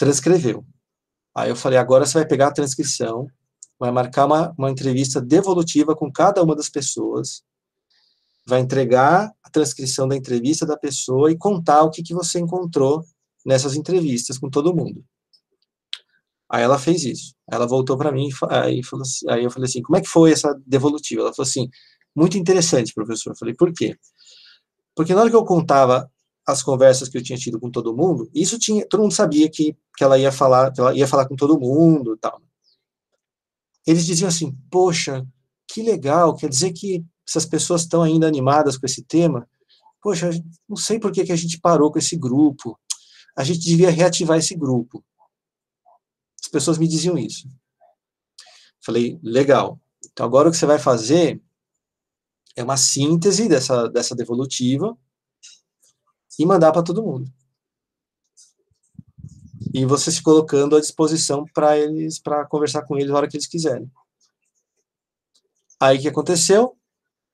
[0.00, 0.64] transcreveu.
[1.36, 3.28] Aí eu falei, agora você vai pegar a transcrição
[3.80, 7.42] vai marcar uma, uma entrevista devolutiva com cada uma das pessoas,
[8.46, 13.02] vai entregar a transcrição da entrevista da pessoa e contar o que, que você encontrou
[13.44, 15.02] nessas entrevistas com todo mundo.
[16.46, 17.34] Aí ela fez isso.
[17.50, 20.32] Ela voltou para mim e falou assim, aí eu falei assim, como é que foi
[20.32, 21.22] essa devolutiva?
[21.22, 21.66] Ela falou assim,
[22.14, 23.30] muito interessante, professor.
[23.30, 23.96] Eu falei, por quê?
[24.94, 26.10] Porque na hora que eu contava
[26.50, 29.76] as conversas que eu tinha tido com todo mundo, isso tinha, todo mundo sabia que,
[29.96, 32.40] que ela ia falar, que ela ia falar com todo mundo, tal
[33.86, 35.26] eles diziam assim: Poxa,
[35.68, 39.48] que legal, quer dizer que essas pessoas estão ainda animadas com esse tema.
[40.02, 40.30] Poxa,
[40.68, 42.78] não sei por que, que a gente parou com esse grupo.
[43.36, 45.04] A gente devia reativar esse grupo.
[46.42, 47.48] As pessoas me diziam isso.
[48.82, 49.80] Falei, legal.
[50.10, 51.40] Então agora o que você vai fazer
[52.56, 54.96] é uma síntese dessa, dessa devolutiva
[56.40, 57.30] e mandar para todo mundo
[59.72, 63.36] e você se colocando à disposição para eles, para conversar com eles na hora que
[63.36, 63.90] eles quiserem.
[65.78, 66.76] Aí o que aconteceu?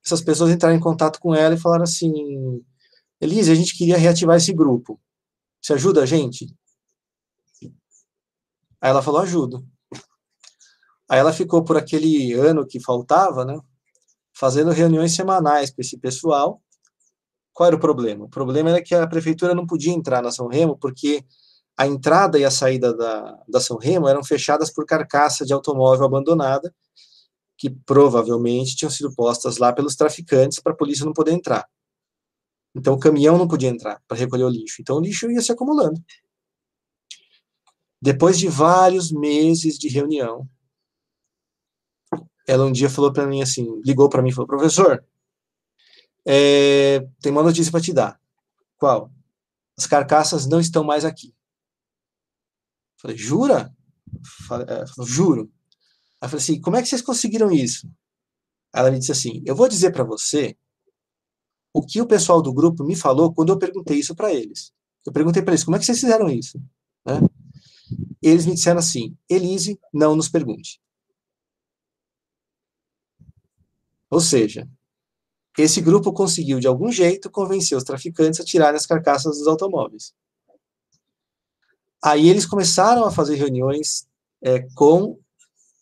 [0.05, 2.13] Essas pessoas entraram em contato com ela e falaram assim:
[3.21, 5.01] Elise, a gente queria reativar esse grupo.
[5.61, 6.55] Você ajuda a gente?
[8.81, 9.67] Aí ela falou: ajudo.
[11.09, 13.59] Aí ela ficou por aquele ano que faltava, né?
[14.33, 16.63] Fazendo reuniões semanais com esse pessoal.
[17.57, 18.27] Qual era o problema?
[18.27, 21.25] O problema era que a prefeitura não podia entrar na São Remo porque
[21.75, 26.05] a entrada e a saída da, da São Remo eram fechadas por carcaça de automóvel
[26.05, 26.71] abandonada,
[27.57, 31.67] que provavelmente tinham sido postas lá pelos traficantes para a polícia não poder entrar.
[32.75, 34.83] Então o caminhão não podia entrar para recolher o lixo.
[34.83, 35.99] Então o lixo ia se acumulando.
[38.03, 40.47] Depois de vários meses de reunião,
[42.47, 45.03] ela um dia falou para mim assim, ligou para mim e falou: professor,
[46.27, 48.21] é, tem uma notícia para te dar.
[48.77, 49.13] Qual?
[49.79, 51.33] As carcaças não estão mais aqui.
[53.01, 53.73] Falei, jura?
[54.49, 55.53] Falei, é, juro.
[56.21, 57.89] Aí falei assim, como é que vocês conseguiram isso?
[58.75, 60.57] Ela me disse assim, eu vou dizer para você
[61.73, 64.73] o que o pessoal do grupo me falou quando eu perguntei isso para eles.
[65.07, 66.59] Eu perguntei para eles, como é que vocês fizeram isso?
[67.05, 67.21] Né?
[68.21, 70.81] Eles me disseram assim, Elise, não nos pergunte.
[74.11, 74.69] Ou seja,
[75.59, 80.13] esse grupo conseguiu, de algum jeito, convencer os traficantes a tirarem as carcaças dos automóveis.
[82.03, 84.07] Aí eles começaram a fazer reuniões
[84.43, 85.19] é, com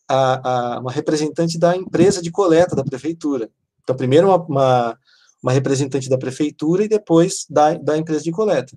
[0.08, 3.50] a, a, uma representante da empresa de coleta da prefeitura.
[3.82, 4.98] Então, primeiro uma, uma,
[5.42, 8.76] uma representante da prefeitura e depois da, da empresa de coleta.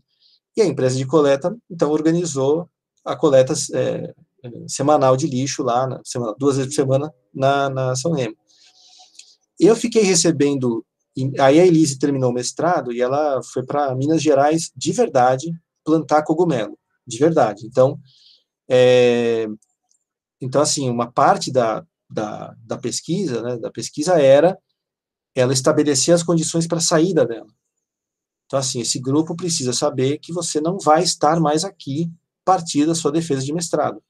[0.55, 2.67] E a empresa de coleta, então, organizou
[3.05, 4.13] a coleta é,
[4.67, 8.35] semanal de lixo lá, na, semana, duas vezes por semana, na, na São Remo.
[9.59, 10.85] Eu fiquei recebendo
[11.39, 15.51] aí a Elise terminou o mestrado e ela foi para Minas Gerais de verdade
[15.83, 17.65] plantar cogumelo, de verdade.
[17.65, 17.99] Então,
[18.69, 19.47] é,
[20.39, 24.57] então assim, uma parte da, da, da pesquisa, né, da pesquisa era
[25.33, 27.47] ela estabelecer as condições para a saída dela.
[28.45, 32.09] Então, assim, esse grupo precisa saber que você não vai estar mais aqui
[32.41, 34.01] a partir da sua defesa de mestrado.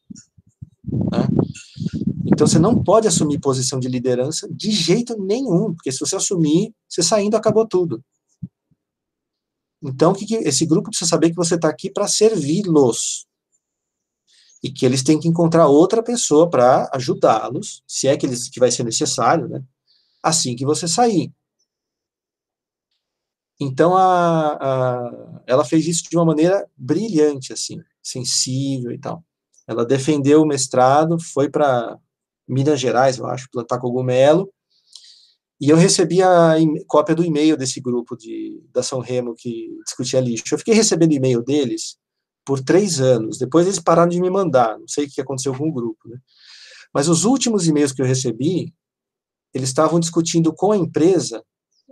[0.86, 1.28] Né?
[2.38, 6.72] Então, você não pode assumir posição de liderança de jeito nenhum, porque se você assumir,
[6.88, 8.00] você saindo, acabou tudo.
[9.82, 13.26] Então, que que, esse grupo precisa saber que você está aqui para servi-los.
[14.62, 18.60] E que eles têm que encontrar outra pessoa para ajudá-los, se é que, eles, que
[18.60, 19.64] vai ser necessário, né?
[20.22, 21.34] Assim que você sair.
[23.60, 29.26] Então, a, a, ela fez isso de uma maneira brilhante, assim, sensível e tal.
[29.66, 32.00] Ela defendeu o mestrado, foi para
[32.48, 34.52] Minas Gerais, eu acho, plantar cogumelo,
[35.60, 36.56] e eu recebi a
[36.88, 40.44] cópia do e-mail desse grupo de, da São Remo que discutia lixo.
[40.52, 41.98] Eu fiquei recebendo e-mail deles
[42.46, 43.40] por três anos.
[43.40, 44.78] Depois eles pararam de me mandar.
[44.78, 46.08] Não sei o que aconteceu com o grupo.
[46.08, 46.18] Né?
[46.94, 48.72] Mas os últimos e-mails que eu recebi,
[49.52, 51.44] eles estavam discutindo com a empresa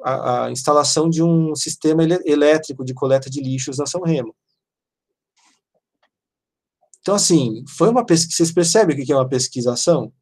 [0.03, 4.36] a, a instalação de um sistema elétrico de coleta de lixos na São Remo.
[7.02, 8.38] Então, assim, foi uma pesquisa.
[8.38, 10.14] Vocês percebem o que é uma pesquisação?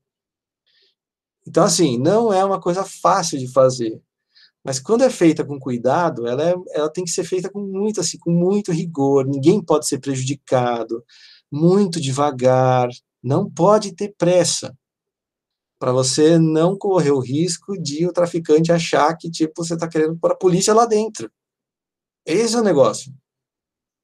[1.48, 4.02] Então, assim, não é uma coisa fácil de fazer.
[4.64, 7.99] Mas quando é feita com cuidado, ela, é, ela tem que ser feita com muito,
[7.99, 9.26] assim, com muito rigor.
[9.28, 11.03] Ninguém pode ser prejudicado.
[11.52, 12.90] Muito devagar.
[13.22, 14.76] Não pode ter pressa.
[15.78, 20.18] Para você não correr o risco de o traficante achar que, tipo, você está querendo
[20.18, 21.30] pôr a polícia lá dentro.
[22.26, 23.14] Esse é o negócio.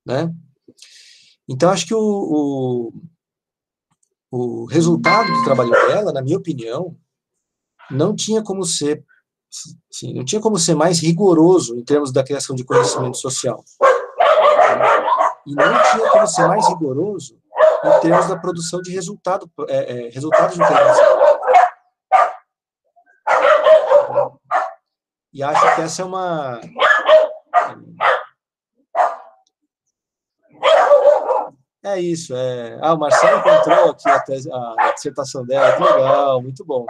[0.06, 0.30] Né?
[1.48, 2.92] Então, acho que o,
[4.32, 6.98] o, o resultado do trabalho dela, na minha opinião,
[7.90, 9.04] não tinha como ser
[9.92, 13.64] sim, não tinha como ser mais rigoroso em termos da criação de conhecimento social.
[15.46, 17.40] E não tinha como ser mais rigoroso
[17.84, 21.20] em termos da produção de resultado, é, é, resultados de integração.
[25.32, 26.60] E acho que essa é uma.
[31.84, 32.36] É isso.
[32.36, 32.78] É...
[32.82, 36.86] Ah, o Marcelo encontrou aqui a, a dissertação dela, que legal, muito bom.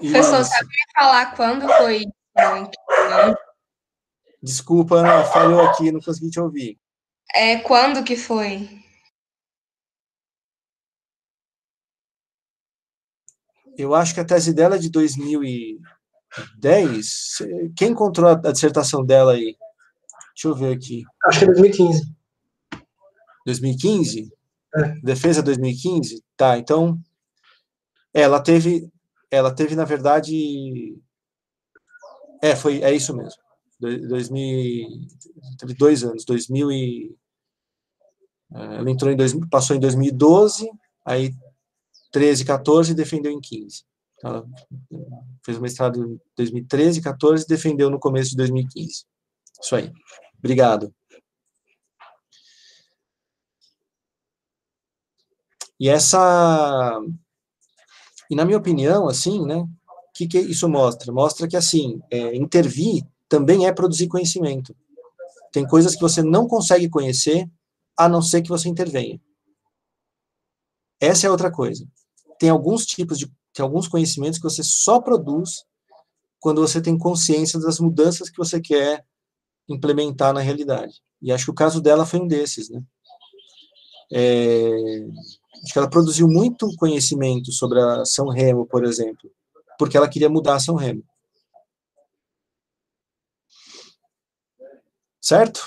[0.00, 2.06] Professor, sabe me falar quando foi
[4.42, 6.78] Desculpa, Ana, falhou aqui, não consegui te ouvir.
[7.34, 8.80] É, quando que foi?
[13.76, 17.38] Eu acho que a tese dela é de 2010.
[17.76, 19.54] Quem encontrou a, a dissertação dela aí?
[20.34, 21.04] Deixa eu ver aqui.
[21.26, 22.14] Acho que é 2015.
[23.44, 24.32] 2015?
[24.74, 24.88] É.
[25.02, 26.24] Defesa 2015?
[26.36, 26.98] Tá, então.
[28.12, 28.90] Ela teve
[29.30, 30.98] ela teve, na verdade.
[32.42, 33.40] É, foi, é isso mesmo.
[33.80, 35.08] 2000,
[35.58, 37.16] teve dois anos, 2000 e.
[38.52, 40.68] É, ela entrou em dois, passou em 2012,
[41.04, 41.32] aí
[42.12, 43.84] 13, 14 e defendeu em 15.
[44.22, 44.44] Ela
[45.44, 49.04] fez o mestrado em 2013, 14 e defendeu no começo de 2015.
[49.62, 49.90] Isso aí.
[50.38, 50.92] Obrigado.
[55.78, 57.00] E essa
[58.30, 59.68] e na minha opinião, assim, né, o
[60.14, 61.12] que, que isso mostra?
[61.12, 64.74] Mostra que, assim, é, intervir também é produzir conhecimento.
[65.52, 67.50] Tem coisas que você não consegue conhecer,
[67.96, 69.20] a não ser que você intervenha.
[71.00, 71.86] Essa é outra coisa.
[72.38, 75.64] Tem alguns tipos de, tem alguns conhecimentos que você só produz
[76.38, 79.04] quando você tem consciência das mudanças que você quer
[79.68, 81.00] implementar na realidade.
[81.20, 82.82] E acho que o caso dela foi um desses, né?
[84.12, 85.06] É,
[85.62, 89.30] Acho que ela produziu muito conhecimento sobre a São Remo, por exemplo,
[89.78, 91.04] porque ela queria mudar a São Remo.
[95.20, 95.60] Certo?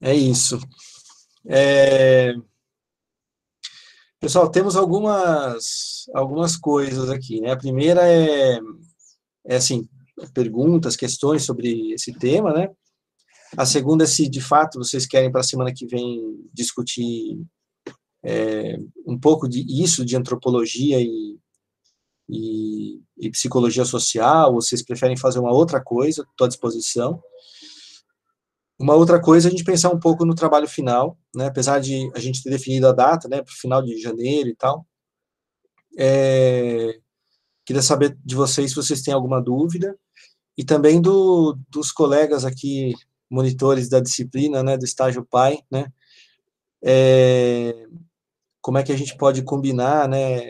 [0.00, 0.58] É isso.
[1.46, 2.34] É...
[4.22, 7.50] Pessoal, temos algumas, algumas coisas aqui, né?
[7.50, 8.60] A primeira é,
[9.44, 9.88] é, assim,
[10.32, 12.70] perguntas, questões sobre esse tema, né?
[13.56, 17.36] A segunda é se, de fato, vocês querem para a semana que vem discutir
[18.24, 21.36] é, um pouco de isso, de antropologia e,
[22.28, 27.20] e, e psicologia social, ou vocês preferem fazer uma outra coisa, estou à disposição.
[28.78, 32.10] Uma outra coisa é a gente pensar um pouco no trabalho final, né, apesar de
[32.14, 34.86] a gente ter definido a data, né, para o final de janeiro e tal,
[35.98, 36.98] é,
[37.64, 39.96] Queria saber de vocês se vocês têm alguma dúvida,
[40.58, 42.92] e também do, dos colegas aqui,
[43.30, 45.86] monitores da disciplina, né, do estágio PAI, né,
[46.84, 47.86] é,
[48.60, 50.40] como é que a gente pode combinar, né,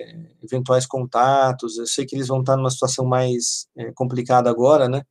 [0.43, 5.03] eventuais contatos, eu sei que eles vão estar numa situação mais é, complicada agora, né,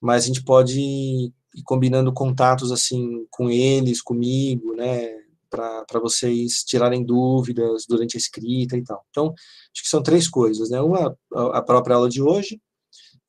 [0.00, 5.10] mas a gente pode ir combinando contatos, assim, com eles, comigo, né,
[5.50, 9.04] para vocês tirarem dúvidas durante a escrita e tal.
[9.10, 11.16] Então, acho que são três coisas, né, uma,
[11.52, 12.60] a própria aula de hoje,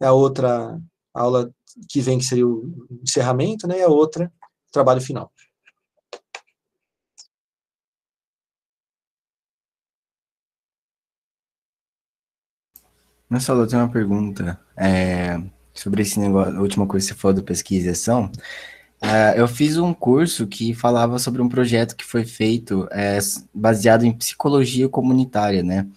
[0.01, 0.79] a outra
[1.13, 1.51] aula
[1.89, 4.31] que vem, que seria o encerramento, né, e a outra,
[4.71, 5.31] trabalho final.
[13.29, 15.37] Marcelo, eu tenho uma pergunta é,
[15.79, 18.31] sobre esse negócio, a última coisa que você falou do pesquisação.
[19.01, 23.17] É, eu fiz um curso que falava sobre um projeto que foi feito é,
[23.53, 25.87] baseado em psicologia comunitária, né?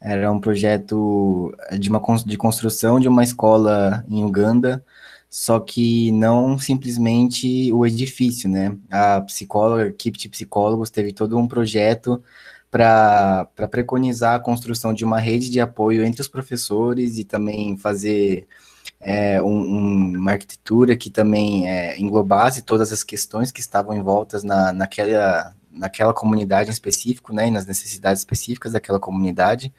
[0.00, 4.84] Era um projeto de uma de construção de uma escola em Uganda,
[5.28, 8.76] só que não simplesmente o edifício, né?
[8.90, 12.22] A psicóloga, a equipe de psicólogos teve todo um projeto
[12.70, 18.46] para preconizar a construção de uma rede de apoio entre os professores e também fazer
[19.00, 24.72] é, um, uma arquitetura que também é, englobasse todas as questões que estavam envoltas na,
[24.72, 29.72] naquela, naquela comunidade em específico, né, e nas necessidades específicas daquela comunidade,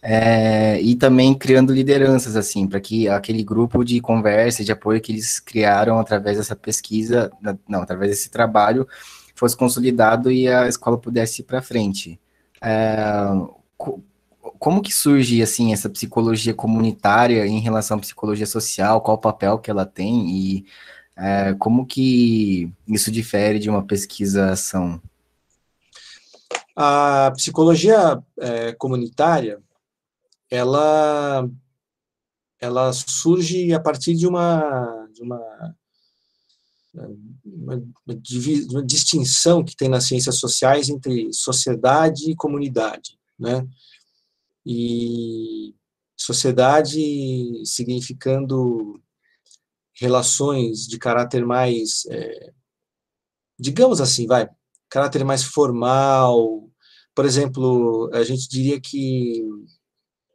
[0.00, 5.10] é, e também criando lideranças, assim, para que aquele grupo de conversa, de apoio que
[5.10, 7.32] eles criaram através dessa pesquisa,
[7.68, 8.86] não, através desse trabalho,
[9.34, 12.20] fosse consolidado e a escola pudesse ir para frente.
[12.62, 12.96] É,
[14.58, 19.00] como que surge assim essa psicologia comunitária em relação à psicologia social?
[19.00, 20.66] Qual o papel que ela tem e
[21.16, 25.00] é, como que isso difere de uma pesquisa-ação?
[26.74, 29.62] A psicologia é, comunitária,
[30.50, 31.48] ela,
[32.60, 35.74] ela surge a partir de uma, de uma
[37.44, 43.66] uma, uma, distinção que tem nas ciências sociais entre sociedade e comunidade, né?
[44.66, 45.74] E
[46.16, 49.00] sociedade significando
[49.94, 52.52] relações de caráter mais, é,
[53.58, 54.48] digamos assim, vai,
[54.90, 56.68] caráter mais formal.
[57.14, 59.42] Por exemplo, a gente diria que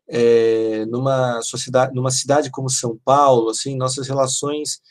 [0.08, 4.82] é, numa sociedade, numa cidade como São Paulo, assim, nossas relações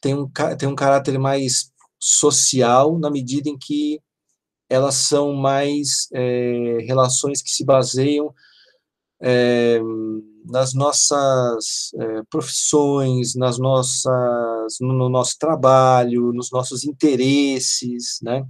[0.00, 4.00] tem um, tem um caráter mais social, na medida em que
[4.68, 8.34] elas são mais é, relações que se baseiam
[9.22, 9.80] é,
[10.44, 18.44] nas nossas é, profissões, nas nossas, no nosso trabalho, nos nossos interesses, né?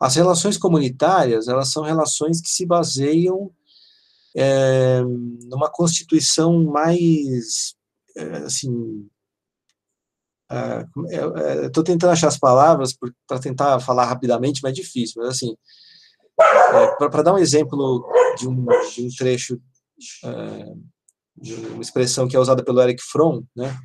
[0.00, 3.50] As relações comunitárias, elas são relações que se baseiam
[4.36, 5.00] é,
[5.44, 7.74] numa constituição mais,
[8.14, 9.08] é, assim,
[11.64, 15.20] Estou uh, tentando achar as palavras para tentar falar rapidamente, mas é difícil.
[15.20, 15.56] Mas assim,
[16.38, 18.06] é, para dar um exemplo
[18.36, 19.60] de um, de um trecho,
[20.24, 20.74] é,
[21.36, 23.76] de uma expressão que é usada pelo Eric Fromm, né?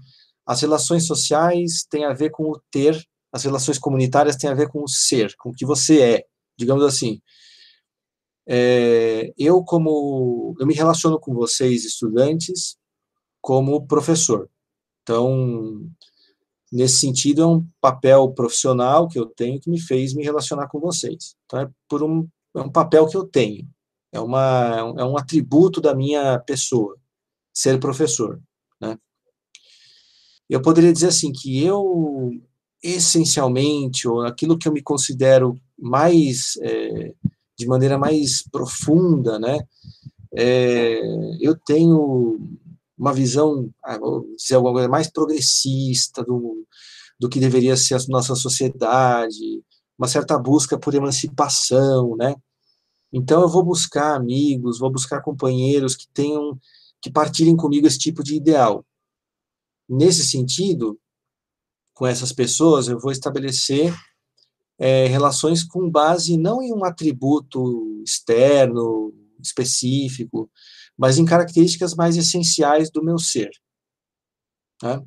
[0.46, 4.68] As relações sociais têm a ver com o ter, as relações comunitárias têm a ver
[4.70, 6.26] com o ser, com o que você é,
[6.58, 7.22] digamos assim.
[8.48, 12.76] É, eu como eu me relaciono com vocês estudantes
[13.40, 14.50] como professor.
[15.04, 15.90] Então,
[16.72, 20.80] Nesse sentido, é um papel profissional que eu tenho que me fez me relacionar com
[20.80, 21.36] vocês.
[21.46, 23.68] Então, é, por um, é um papel que eu tenho,
[24.12, 26.98] é, uma, é um atributo da minha pessoa,
[27.54, 28.42] ser professor.
[28.80, 28.98] Né?
[30.50, 32.32] Eu poderia dizer assim, que eu,
[32.84, 37.14] essencialmente, ou aquilo que eu me considero mais, é,
[37.58, 39.60] de maneira mais profunda, né,
[40.34, 41.02] é,
[41.40, 42.40] eu tenho
[42.98, 46.66] uma visão, ah, vou dizer alguma coisa mais progressista do,
[47.20, 49.64] do que deveria ser a nossa sociedade,
[50.02, 52.36] uma certa busca por emancipação, né?
[53.14, 56.60] Então eu vou buscar amigos, vou buscar companheiros que tenham,
[57.00, 58.84] que partilhem comigo esse tipo de ideal.
[59.88, 61.00] Nesse sentido,
[61.94, 63.94] com essas pessoas, eu vou estabelecer
[64.80, 70.50] é, relações com base não em um atributo externo, específico,
[70.98, 73.52] mas em características mais essenciais do meu ser.
[74.82, 75.00] Né?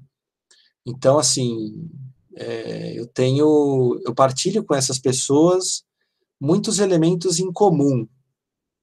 [0.86, 1.90] Então, assim,
[2.36, 5.84] é, eu tenho, eu partilho com essas pessoas
[6.40, 8.08] muitos elementos em comum.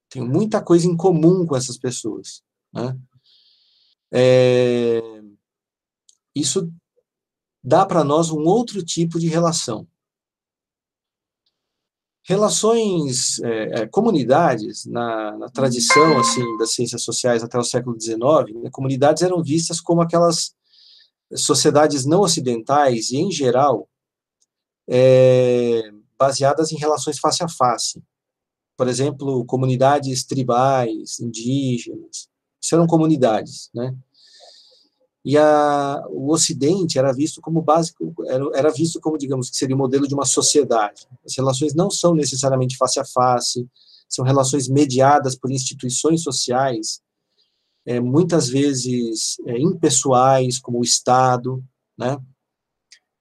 [0.09, 2.43] Tenho muita coisa em comum com essas pessoas.
[2.73, 2.97] Né?
[4.11, 5.01] É,
[6.35, 6.71] isso
[7.63, 9.87] dá para nós um outro tipo de relação.
[12.23, 18.61] Relações, é, é, comunidades, na, na, tradição assim das ciências sociais até o século XIX,
[18.61, 20.55] né, comunidades eram vistas como aquelas
[21.35, 23.87] sociedades não ocidentais e, em geral,
[24.89, 28.01] é, baseadas em relações face a face.
[28.77, 32.29] Por exemplo, comunidades tribais, indígenas,
[32.61, 33.95] isso eram comunidades, né?
[35.23, 39.75] E a, o Ocidente era visto como básico, era, era visto como, digamos, que seria
[39.75, 41.07] o modelo de uma sociedade.
[41.23, 43.67] As relações não são necessariamente face a face,
[44.09, 47.01] são relações mediadas por instituições sociais,
[47.85, 51.63] é, muitas vezes é, impessoais, como o Estado,
[51.97, 52.17] né?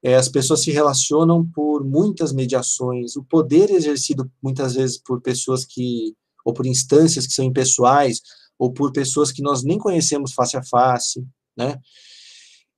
[0.03, 5.63] É, as pessoas se relacionam por muitas mediações, o poder exercido muitas vezes por pessoas
[5.63, 8.19] que, ou por instâncias que são impessoais,
[8.57, 11.23] ou por pessoas que nós nem conhecemos face a face,
[11.55, 11.79] né?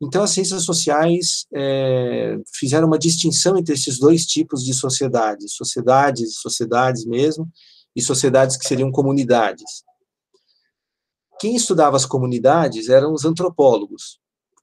[0.01, 6.35] Então, as ciências sociais é, fizeram uma distinção entre esses dois tipos de sociedades, sociedades,
[6.41, 7.49] sociedades mesmo,
[7.95, 9.83] e sociedades que seriam comunidades.
[11.43, 14.17] Quem estudava as comunidades eram os antropólogos,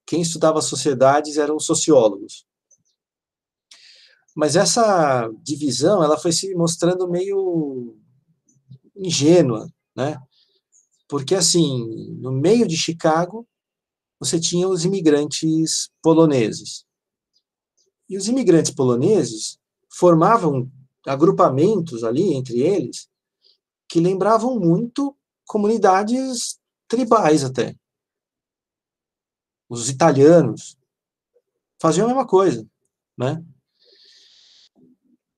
[0.07, 2.47] quem estudava as sociedades eram os sociólogos.
[4.35, 7.99] Mas essa divisão, ela foi se mostrando meio
[8.97, 10.19] ingênua, né?
[11.07, 13.47] Porque, assim, no meio de Chicago,
[14.19, 16.87] você tinha os imigrantes poloneses.
[18.09, 19.59] E os imigrantes poloneses
[19.91, 20.67] formavam
[21.07, 23.07] agrupamentos ali entre eles
[23.87, 26.59] que lembravam muito comunidades
[26.91, 27.75] tribais até.
[29.69, 30.77] Os italianos
[31.81, 32.69] faziam a mesma coisa,
[33.17, 33.43] né?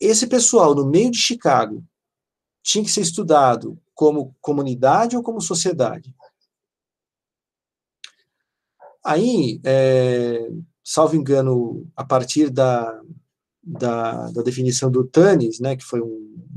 [0.00, 1.84] Esse pessoal no meio de Chicago
[2.62, 6.14] tinha que ser estudado como comunidade ou como sociedade.
[9.04, 10.48] Aí, é,
[10.82, 13.00] salvo engano, a partir da,
[13.62, 16.48] da, da, definição do Tanis, né, que foi um,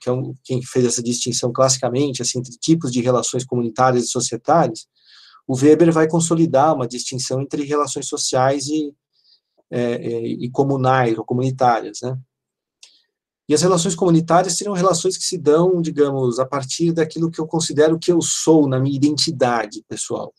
[0.00, 4.08] que é um, quem fez essa distinção classicamente assim, entre tipos de relações comunitárias e
[4.08, 4.86] societárias,
[5.46, 8.92] o Weber vai consolidar uma distinção entre relações sociais e,
[9.70, 12.18] é, é, e comunais ou comunitárias, né?
[13.48, 17.46] E as relações comunitárias seriam relações que se dão, digamos, a partir daquilo que eu
[17.46, 20.34] considero que eu sou na minha identidade pessoal.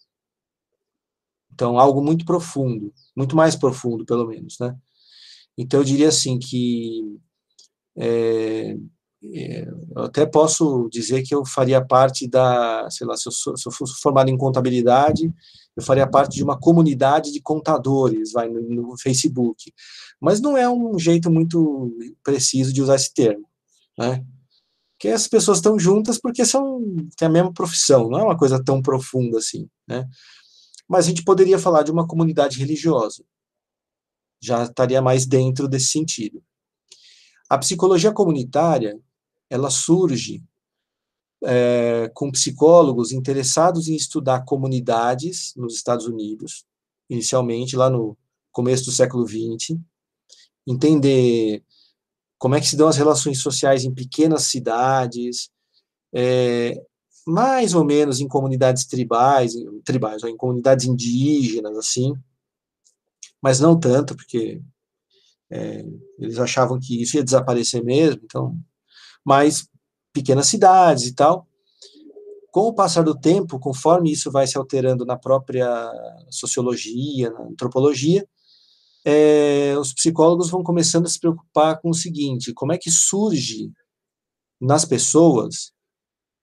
[1.54, 4.76] Então, algo muito profundo, muito mais profundo, pelo menos, né?
[5.58, 7.18] Então, eu diria assim que
[7.96, 8.78] é,
[9.22, 13.72] eu até posso dizer que eu faria parte da, sei lá, se eu, se eu
[13.72, 15.34] fosse formado em contabilidade,
[15.76, 19.74] eu faria parte de uma comunidade de contadores, vai, no, no Facebook.
[20.20, 23.48] Mas não é um jeito muito preciso de usar esse termo,
[23.98, 24.24] né?
[25.00, 26.82] Que as pessoas estão juntas porque são
[27.16, 30.08] têm a mesma profissão, não é uma coisa tão profunda assim, né?
[30.88, 33.24] Mas a gente poderia falar de uma comunidade religiosa.
[34.42, 36.42] Já estaria mais dentro desse sentido.
[37.50, 39.00] A psicologia comunitária,
[39.50, 40.44] ela surge
[41.44, 46.66] é, com psicólogos interessados em estudar comunidades nos Estados Unidos,
[47.10, 48.18] inicialmente lá no
[48.52, 49.78] começo do século XX,
[50.66, 51.64] entender
[52.38, 55.50] como é que se dão as relações sociais em pequenas cidades,
[56.14, 56.82] é,
[57.26, 62.14] mais ou menos em comunidades tribais, em, tribais, ou em comunidades indígenas, assim,
[63.42, 64.62] mas não tanto, porque
[65.50, 65.86] é,
[66.20, 68.58] eles achavam que isso ia desaparecer mesmo, então,
[69.28, 69.68] mas
[70.14, 71.46] pequenas cidades e tal.
[72.50, 75.68] Com o passar do tempo, conforme isso vai se alterando na própria
[76.30, 78.26] sociologia, na antropologia,
[79.04, 83.70] é, os psicólogos vão começando a se preocupar com o seguinte: como é que surge
[84.62, 85.74] nas pessoas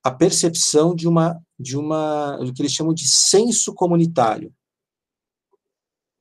[0.02, 4.54] a percepção de uma de uma o que eles chamam de senso comunitário,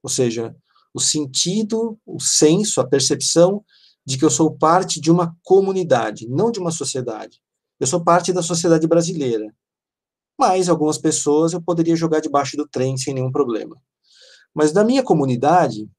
[0.01, 0.55] ou seja,
[0.93, 3.65] o sentido, o senso, a percepção
[4.05, 7.41] de que eu sou parte de uma comunidade, não de uma sociedade.
[7.79, 9.53] Eu sou parte da sociedade brasileira.
[10.37, 13.75] Mas algumas pessoas eu poderia jogar debaixo do trem sem nenhum problema.
[14.53, 15.89] Mas da minha comunidade,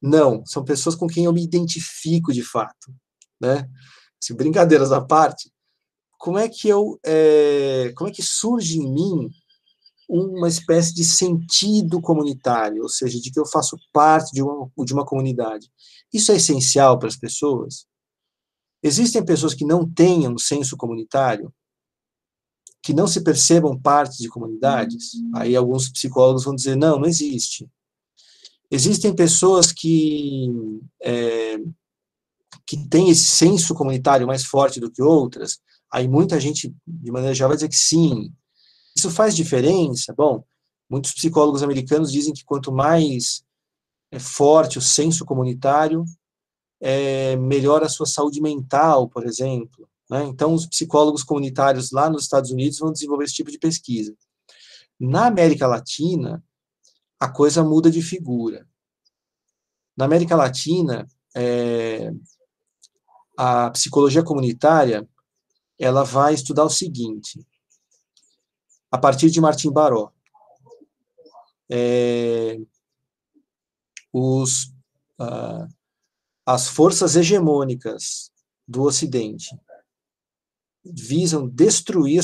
[0.00, 2.94] não, são pessoas com quem eu me identifico de fato,
[3.40, 3.68] né?
[4.20, 5.52] Se brincadeiras à parte,
[6.18, 9.30] como é que eu, é, como é que surge em mim
[10.08, 14.92] uma espécie de sentido comunitário, ou seja, de que eu faço parte de uma, de
[14.92, 15.70] uma comunidade.
[16.12, 17.86] Isso é essencial para as pessoas?
[18.82, 21.52] Existem pessoas que não tenham senso comunitário,
[22.82, 25.12] que não se percebam parte de comunidades?
[25.34, 27.66] Aí alguns psicólogos vão dizer, não, não existe.
[28.70, 30.50] Existem pessoas que,
[31.02, 31.56] é,
[32.66, 35.58] que têm esse senso comunitário mais forte do que outras?
[35.90, 38.32] Aí muita gente, de maneira geral, vai dizer que sim,
[38.96, 40.14] isso faz diferença?
[40.16, 40.44] Bom,
[40.88, 43.44] muitos psicólogos americanos dizem que quanto mais
[44.10, 46.04] é forte o senso comunitário,
[46.80, 49.88] é, melhora a sua saúde mental, por exemplo.
[50.08, 50.24] Né?
[50.24, 54.14] Então, os psicólogos comunitários lá nos Estados Unidos vão desenvolver esse tipo de pesquisa.
[55.00, 56.44] Na América Latina,
[57.18, 58.68] a coisa muda de figura.
[59.96, 62.12] Na América Latina, é,
[63.36, 65.08] a psicologia comunitária
[65.78, 67.44] ela vai estudar o seguinte,
[68.94, 70.12] a partir de Martim Baró.
[71.68, 72.60] É,
[74.12, 74.66] os,
[75.18, 75.66] uh,
[76.46, 78.30] as forças hegemônicas
[78.68, 79.50] do Ocidente
[80.84, 82.20] visam destruir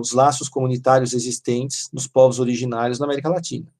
[0.00, 3.70] os laços comunitários existentes nos povos originários na América Latina.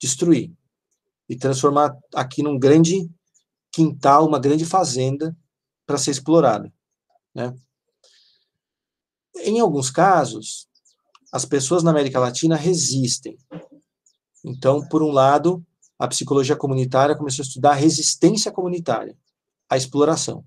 [0.00, 0.50] Destruir.
[1.28, 3.06] E transformar aqui num grande
[3.70, 5.36] quintal, uma grande fazenda
[5.84, 6.72] para ser explorada.
[7.34, 7.54] Né?
[9.44, 10.69] Em alguns casos,
[11.32, 13.38] as pessoas na América Latina resistem.
[14.44, 15.64] Então, por um lado,
[15.98, 19.16] a psicologia comunitária começou a estudar a resistência comunitária,
[19.68, 20.44] a exploração.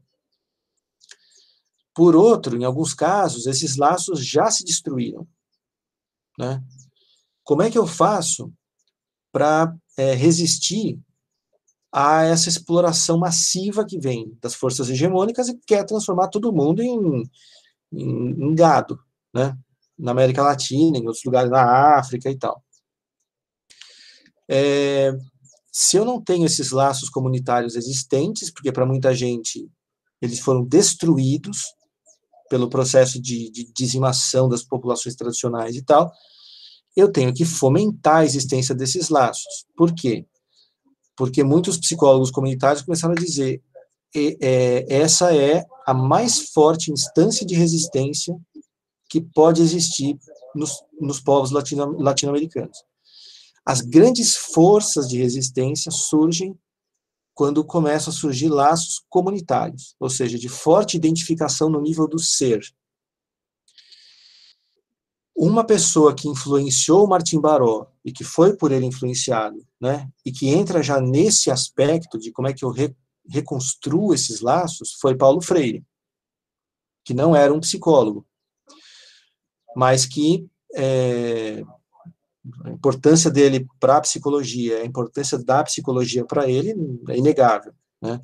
[1.93, 5.27] Por outro, em alguns casos, esses laços já se destruíram.
[6.37, 6.63] Né?
[7.43, 8.51] Como é que eu faço
[9.31, 10.99] para é, resistir
[11.91, 17.29] a essa exploração massiva que vem das forças hegemônicas e quer transformar todo mundo em,
[17.91, 18.99] em, em gado,
[19.31, 19.55] né?
[19.97, 22.63] Na América Latina, em outros lugares, na África e tal.
[24.49, 25.11] É,
[25.71, 29.69] se eu não tenho esses laços comunitários existentes, porque para muita gente
[30.21, 31.73] eles foram destruídos
[32.49, 36.11] pelo processo de, de dizimação das populações tradicionais e tal,
[36.95, 39.65] eu tenho que fomentar a existência desses laços.
[39.75, 40.27] Por quê?
[41.15, 43.61] porque muitos psicólogos comunitários começaram a dizer
[44.15, 48.35] e, é, essa é a mais forte instância de resistência
[49.13, 50.17] que pode existir
[50.55, 52.75] nos, nos povos latino, latino-americanos.
[53.63, 56.57] As grandes forças de resistência surgem
[57.31, 62.59] quando começam a surgir laços comunitários, ou seja, de forte identificação no nível do ser
[65.35, 70.47] uma pessoa que influenciou Martim Baró e que foi por ele influenciado, né, e que
[70.47, 72.95] entra já nesse aspecto de como é que eu re,
[73.29, 75.85] reconstruo esses laços, foi Paulo Freire,
[77.05, 78.25] que não era um psicólogo,
[79.75, 81.63] mas que é,
[82.65, 86.75] a importância dele para a psicologia, a importância da psicologia para ele
[87.09, 88.19] é inegável, né.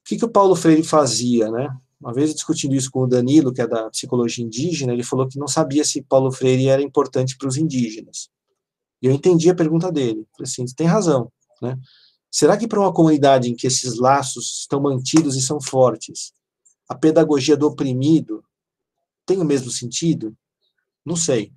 [0.00, 1.68] O que, que o Paulo Freire fazia, né?
[2.00, 5.36] Uma vez discutindo isso com o Danilo, que é da psicologia indígena, ele falou que
[5.36, 8.28] não sabia se Paulo Freire era importante para os indígenas.
[9.02, 10.24] E eu entendi a pergunta dele.
[10.36, 11.76] Falei assim, tem razão, né?
[12.30, 16.32] Será que para uma comunidade em que esses laços estão mantidos e são fortes,
[16.88, 18.44] a pedagogia do oprimido
[19.26, 20.34] tem o mesmo sentido?
[21.04, 21.52] Não sei.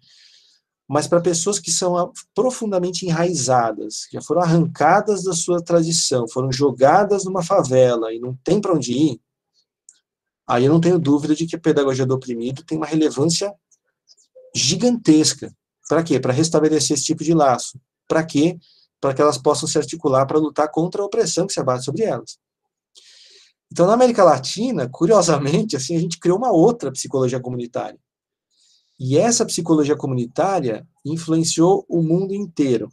[0.88, 6.52] Mas para pessoas que são profundamente enraizadas, que já foram arrancadas da sua tradição, foram
[6.52, 9.22] jogadas numa favela e não tem para onde ir,
[10.48, 13.54] aí eu não tenho dúvida de que a pedagogia do oprimido tem uma relevância
[14.56, 15.56] gigantesca.
[15.88, 16.20] Para quê?
[16.20, 17.80] Para restabelecer esse tipo de laço.
[18.08, 18.58] Para quê?
[19.00, 22.04] Para que elas possam se articular para lutar contra a opressão que se abate sobre
[22.04, 22.40] elas.
[23.72, 28.00] Então, na América Latina, curiosamente, assim, a gente criou uma outra psicologia comunitária.
[29.00, 32.92] E essa psicologia comunitária influenciou o mundo inteiro.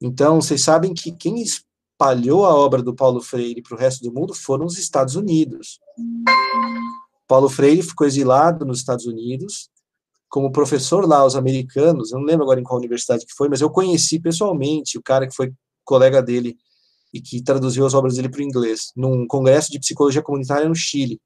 [0.00, 4.12] Então, vocês sabem que quem espalhou a obra do Paulo Freire para o resto do
[4.12, 5.78] mundo foram os Estados Unidos.
[7.28, 9.70] Paulo Freire ficou exilado nos Estados Unidos,
[10.28, 13.60] como professor lá aos americanos, eu não lembro agora em qual universidade que foi, mas
[13.60, 15.52] eu conheci pessoalmente o cara que foi
[15.84, 16.58] colega dele
[17.16, 20.74] e que traduziu as obras dele para o inglês, num congresso de psicologia comunitária no
[20.74, 21.20] Chile.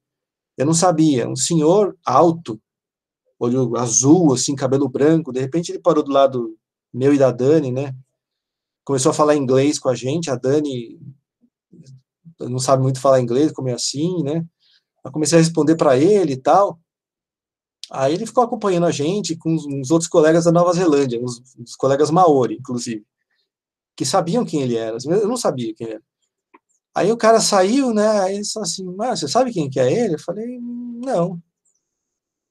[0.57, 2.61] Eu não sabia, um senhor alto,
[3.39, 6.57] olho azul, assim, cabelo branco, de repente ele parou do lado
[6.93, 7.95] meu e da Dani, né,
[8.83, 10.99] começou a falar inglês com a gente, a Dani
[12.39, 14.45] não sabe muito falar inglês, como é assim, né?
[15.03, 16.79] Eu comecei a responder para ele e tal.
[17.91, 22.09] Aí ele ficou acompanhando a gente com uns outros colegas da Nova Zelândia, uns, colegas
[22.09, 23.05] maori, inclusive,
[24.01, 24.97] que sabiam quem ele era.
[25.05, 26.03] Eu não sabia quem ele era.
[26.95, 28.07] Aí o cara saiu, né?
[28.21, 30.15] Aí ele falou assim: ah, você sabe quem que é ele?
[30.15, 31.39] Eu falei: não.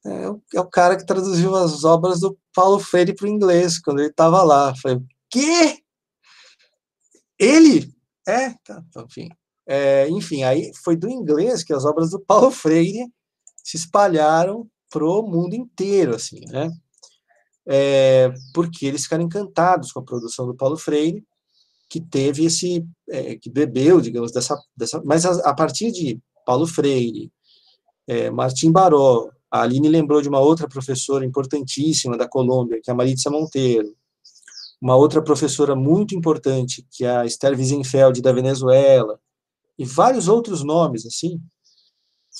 [0.05, 3.99] É, é o cara que traduziu as obras do Paulo Freire para o inglês, quando
[3.99, 4.69] ele estava lá.
[4.69, 4.99] Eu falei:
[5.29, 5.83] quê?
[7.37, 7.93] Ele?
[8.25, 9.27] É, tá, então, enfim.
[9.67, 13.11] É, enfim, aí foi do inglês que as obras do Paulo Freire
[13.61, 16.71] se espalharam pro mundo inteiro, assim, né?
[17.67, 21.25] É, porque eles ficaram encantados com a produção do Paulo Freire,
[21.91, 26.65] que teve esse, é, que bebeu, digamos, dessa, dessa mas a, a partir de Paulo
[26.65, 27.29] Freire,
[28.07, 32.93] é, Martim Baró, a Aline lembrou de uma outra professora importantíssima da Colômbia, que é
[32.93, 33.93] a Maritza Monteiro,
[34.81, 39.19] uma outra professora muito importante, que é a Esther Wiesenfeld, da Venezuela,
[39.77, 41.41] e vários outros nomes, assim,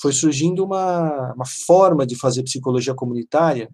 [0.00, 3.68] foi surgindo uma, uma forma de fazer psicologia comunitária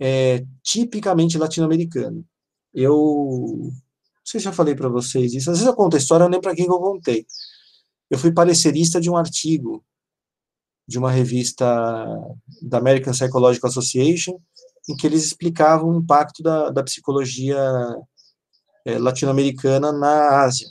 [0.00, 2.24] é, tipicamente latino-americana.
[2.72, 3.70] Eu
[4.30, 6.32] sei se eu falei para vocês isso, às vezes eu conto a história, eu não
[6.32, 7.26] lembro para quem que eu contei.
[8.10, 9.84] Eu fui parecerista de um artigo
[10.86, 11.64] de uma revista
[12.62, 14.40] da American Psychological Association,
[14.88, 17.60] em que eles explicavam o impacto da, da psicologia
[18.84, 20.68] é, latino-americana na Ásia.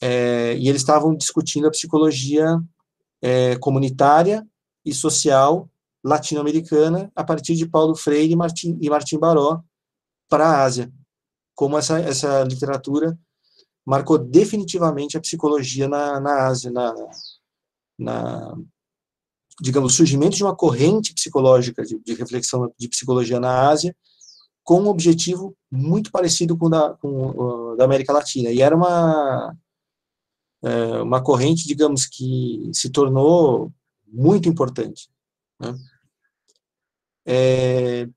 [0.00, 2.60] É, e eles estavam discutindo a psicologia
[3.22, 4.46] é, comunitária
[4.84, 5.70] e social
[6.04, 9.62] latino-americana a partir de Paulo Freire e Martim, e Martim Baró
[10.28, 10.92] para a Ásia,
[11.54, 13.18] como essa, essa literatura
[13.84, 16.94] marcou definitivamente a psicologia na, na Ásia, na,
[17.98, 18.56] na,
[19.60, 23.94] digamos, surgimento de uma corrente psicológica de, de, reflexão de psicologia na Ásia,
[24.62, 28.50] com um objetivo muito parecido com o da, com, da América Latina.
[28.50, 29.56] E era uma,
[30.62, 33.72] é, uma corrente, digamos, que se tornou
[34.06, 35.10] muito importante.
[35.58, 35.76] Né?
[37.26, 38.08] É,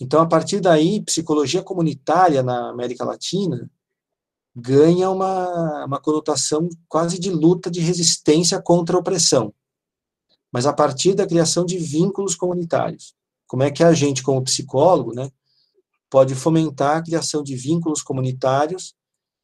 [0.00, 3.70] então, a partir daí, psicologia comunitária na América Latina
[4.54, 9.52] ganha uma, uma conotação quase de luta de resistência contra a opressão,
[10.52, 13.14] mas a partir da criação de vínculos comunitários.
[13.46, 15.30] Como é que a gente, como psicólogo, né,
[16.10, 18.94] pode fomentar a criação de vínculos comunitários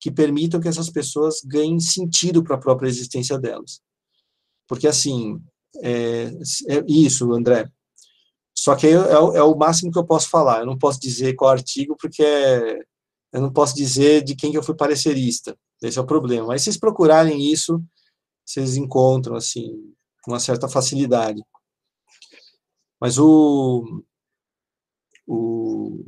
[0.01, 3.81] que permitam que essas pessoas ganhem sentido para a própria existência delas.
[4.67, 5.41] Porque, assim,
[5.83, 6.33] é,
[6.69, 7.71] é isso, André.
[8.63, 10.61] Só que é, é, o máximo que eu posso falar.
[10.61, 12.79] Eu não posso dizer qual artigo, porque é,
[13.33, 15.59] eu não posso dizer de quem que eu fui parecerista.
[15.83, 16.47] Esse é o problema.
[16.47, 17.83] Mas se vocês procurarem isso,
[18.47, 19.93] vocês encontram, assim,
[20.23, 21.43] com uma certa facilidade.
[23.01, 24.05] Mas o,
[25.27, 26.05] o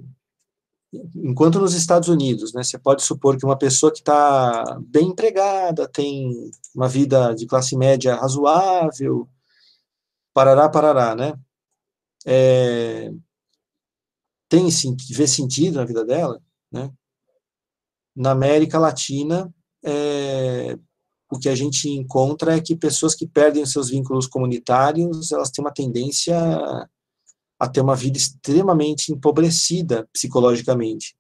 [1.17, 5.89] enquanto nos Estados Unidos, né, você pode supor que uma pessoa que está bem empregada,
[5.89, 9.29] tem uma vida de classe média razoável,
[10.33, 11.35] parará, parará, né,
[12.25, 13.11] é,
[14.49, 14.69] tem
[15.11, 16.93] vê sentido na vida dela, né,
[18.15, 19.53] na América Latina,
[19.85, 20.79] é,
[21.31, 25.65] o que a gente encontra é que pessoas que perdem seus vínculos comunitários, elas têm
[25.65, 26.39] uma tendência
[27.59, 31.17] a ter uma vida extremamente empobrecida psicologicamente.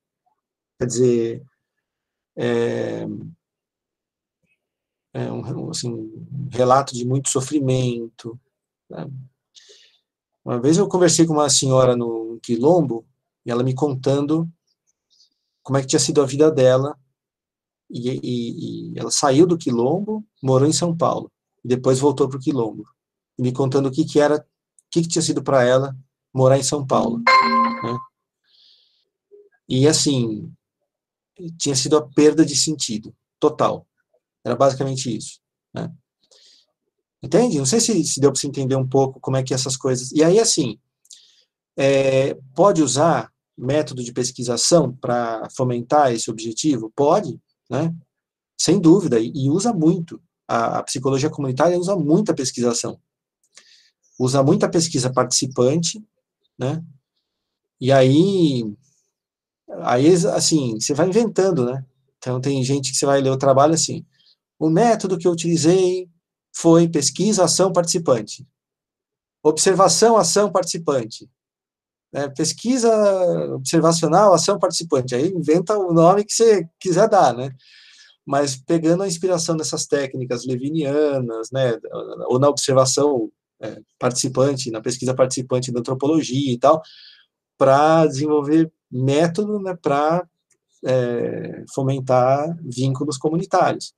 [0.78, 1.42] Quer dizer,
[2.36, 3.06] é,
[5.14, 8.38] é um, assim, um relato de muito sofrimento.
[8.90, 9.06] Né?
[10.44, 13.06] Uma vez eu conversei com uma senhora no Quilombo,
[13.46, 14.48] e ela me contando
[15.62, 16.98] como é que tinha sido a vida dela.
[17.90, 21.30] E, e, e ela saiu do Quilombo, morou em São Paulo,
[21.64, 22.84] e depois voltou para o Quilombo.
[23.38, 24.44] E me contando o que, que era, o
[24.90, 25.96] que, que tinha sido para ela
[26.32, 27.18] morar em São Paulo.
[27.18, 27.98] Né?
[29.68, 30.52] E assim,
[31.58, 33.86] tinha sido a perda de sentido total.
[34.44, 35.40] Era basicamente isso.
[35.72, 35.90] Né?
[37.24, 37.56] Entende?
[37.56, 40.12] Não sei se, se deu para você entender um pouco como é que essas coisas.
[40.12, 40.78] E aí, assim,
[41.74, 46.92] é, pode usar método de pesquisação para fomentar esse objetivo?
[46.94, 47.94] Pode, né?
[48.60, 50.20] Sem dúvida, e, e usa muito.
[50.46, 53.00] A, a, psicologia comunitária usa muita pesquisação.
[54.18, 56.04] Usa muita pesquisa participante,
[56.58, 56.84] né?
[57.80, 58.70] E aí,
[59.80, 61.86] aí assim, você vai inventando, né?
[62.18, 64.04] Então tem gente que você vai ler o trabalho assim,
[64.58, 66.06] o método que eu utilizei
[66.54, 68.46] foi pesquisa, ação, participante.
[69.42, 71.28] Observação, ação, participante
[72.14, 72.88] né, pesquisa
[73.56, 77.50] observacional, ação participante, aí inventa o nome que você quiser dar, né?
[78.24, 81.76] Mas pegando a inspiração dessas técnicas levinianas, né,
[82.28, 86.80] ou na observação é, participante, na pesquisa participante da antropologia e tal,
[87.58, 90.24] para desenvolver método né, para
[90.86, 93.92] é, fomentar vínculos comunitários.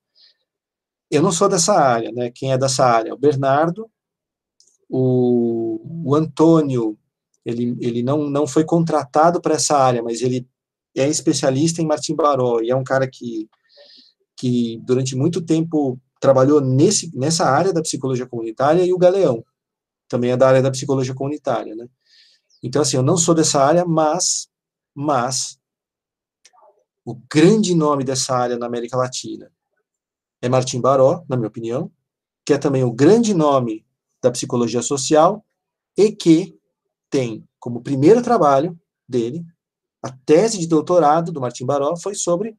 [1.11, 2.31] Eu não sou dessa área, né?
[2.31, 3.15] Quem é dessa área?
[3.15, 3.89] O Bernardo,
[4.89, 6.99] o, o Antônio
[7.47, 10.49] ele, ele não, não foi contratado para essa área, mas ele
[10.97, 13.49] é especialista em Martim Baró, e é um cara que,
[14.37, 19.45] que durante muito tempo trabalhou nesse, nessa área da psicologia comunitária, e o Galeão,
[20.09, 21.87] também é da área da psicologia comunitária, né?
[22.61, 24.49] Então, assim, eu não sou dessa área, mas,
[24.93, 25.57] mas,
[27.05, 29.53] o grande nome dessa área na América Latina
[30.47, 31.91] é Martim Baró, na minha opinião,
[32.45, 33.85] que é também o grande nome
[34.23, 35.45] da psicologia social
[35.97, 36.59] e que
[37.11, 39.45] tem como primeiro trabalho dele,
[40.03, 42.57] a tese de doutorado do Martim Baró foi sobre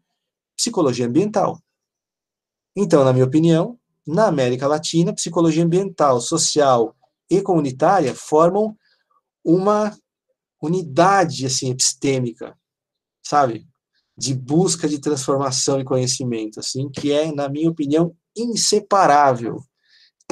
[0.55, 1.61] psicologia ambiental.
[2.75, 6.95] Então, na minha opinião, na América Latina, psicologia ambiental, social
[7.29, 8.77] e comunitária formam
[9.43, 9.97] uma
[10.61, 12.57] unidade assim epistêmica
[13.27, 13.66] sabe?
[14.17, 19.61] De busca de transformação e conhecimento, assim, que é, na minha opinião, inseparável.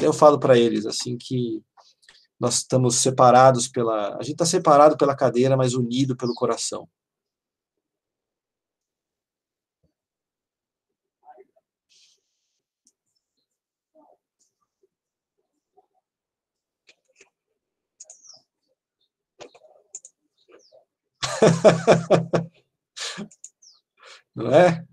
[0.00, 1.62] Eu falo para eles, assim, que
[2.38, 4.16] nós estamos separados pela.
[4.16, 6.88] A gente está separado pela cadeira, mas unido pelo coração.
[24.36, 24.84] Não é?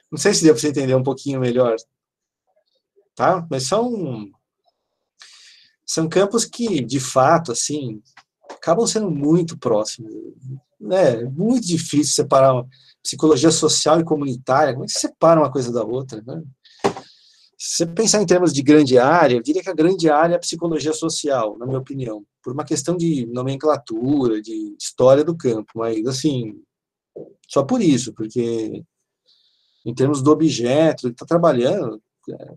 [0.09, 1.75] Não sei se deu para você entender um pouquinho melhor,
[3.13, 3.45] tá?
[3.51, 4.31] Mas são
[5.85, 8.01] são campos que, de fato, assim,
[8.49, 10.13] acabam sendo muito próximos.
[10.79, 11.21] Né?
[11.21, 12.65] É muito difícil separar
[13.01, 14.73] psicologia social e comunitária.
[14.73, 16.21] Como é que se separa uma coisa da outra?
[16.25, 16.43] Né?
[17.67, 20.37] Se você pensar em termos de grande área, eu diria que a grande área é
[20.37, 25.73] a psicologia social, na minha opinião, por uma questão de nomenclatura, de história do campo,
[25.75, 26.63] mas, assim,
[27.45, 28.85] só por isso, porque
[29.85, 32.55] em termos do objeto que está trabalhando, é,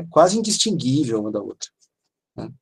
[0.00, 1.70] é, quase indistinguível uma da outra.
[2.36, 2.52] Né?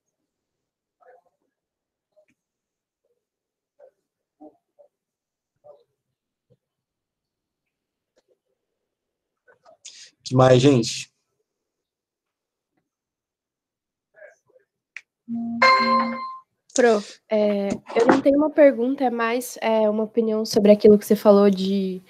[10.28, 11.07] que mais, gente?
[16.74, 21.04] Pro, é, eu não tenho uma pergunta, é mais é, uma opinião sobre aquilo que
[21.04, 22.00] você falou de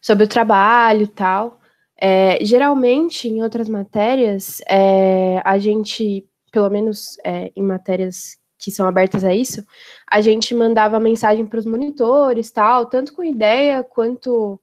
[0.00, 1.60] sobre o trabalho e tal.
[1.98, 8.86] É, geralmente, em outras matérias, é, a gente, pelo menos é, em matérias que são
[8.86, 9.64] abertas a isso,
[10.10, 14.60] a gente mandava mensagem para os monitores, tal, tanto com ideia quanto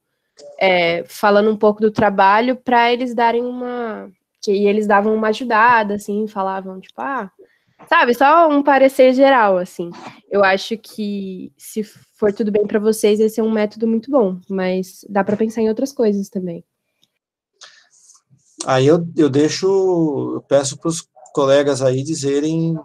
[0.60, 4.10] é, falando um pouco do trabalho, para eles darem uma.
[4.42, 7.32] que eles davam uma ajudada, assim, falavam, tipo, ah,
[7.88, 9.90] sabe, só um parecer geral, assim.
[10.30, 14.40] Eu acho que se for tudo bem para vocês, esse é um método muito bom,
[14.50, 16.64] mas dá para pensar em outras coisas também.
[18.66, 19.68] Aí eu, eu deixo,
[20.36, 22.78] eu peço para os colegas aí dizerem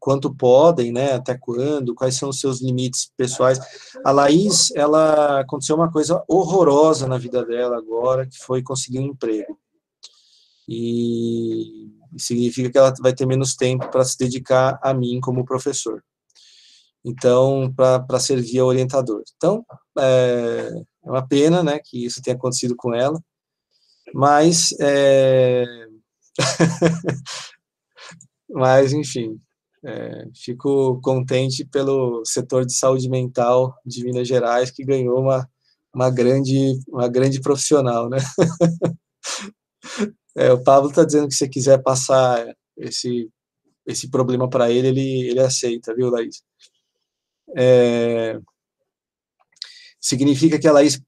[0.00, 3.60] quanto podem, né, até quando, quais são os seus limites pessoais.
[4.04, 9.06] A Laís, ela aconteceu uma coisa horrorosa na vida dela agora, que foi conseguir um
[9.06, 9.56] emprego.
[10.68, 16.02] E significa que ela vai ter menos tempo para se dedicar a mim como professor.
[17.04, 19.22] Então, para servir a orientador.
[19.36, 19.64] Então,
[19.98, 20.70] é,
[21.04, 23.20] é uma pena, né, que isso tenha acontecido com ela,
[24.14, 25.64] mas, é...
[28.48, 29.40] mas enfim,
[29.84, 35.48] é, fico contente pelo setor de saúde mental de Minas Gerais, que ganhou uma,
[35.94, 38.18] uma, grande, uma grande profissional, né?
[40.34, 43.30] É, o Pablo está dizendo que se quiser passar esse,
[43.86, 46.42] esse problema para ele, ele, ele aceita, viu, Laís?
[47.56, 48.40] É,
[50.00, 51.00] significa que a Laís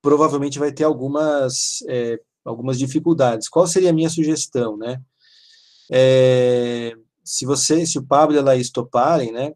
[0.00, 3.48] provavelmente vai ter algumas, é, algumas dificuldades.
[3.48, 5.02] Qual seria a minha sugestão, né?
[5.90, 9.52] É, se você, se o Pablo e a Laís toparem, né,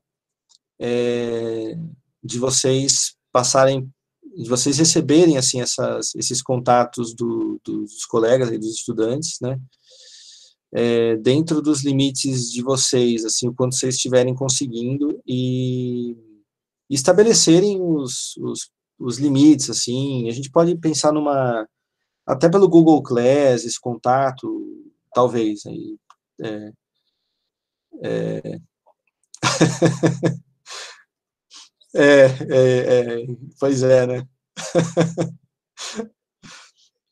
[0.78, 1.74] é,
[2.22, 3.90] de vocês passarem,
[4.36, 9.58] de vocês receberem, assim, essas, esses contatos do, dos colegas e dos estudantes, né,
[10.74, 16.16] é, dentro dos limites de vocês, assim, o quanto vocês estiverem conseguindo e,
[16.88, 21.66] estabelecerem os, os, os limites, assim, a gente pode pensar numa,
[22.26, 24.48] até pelo Google Class, esse contato,
[25.14, 25.96] talvez, aí,
[26.40, 26.72] é,
[28.02, 28.60] é...
[31.94, 33.26] é, é, é,
[33.58, 34.28] pois é, né?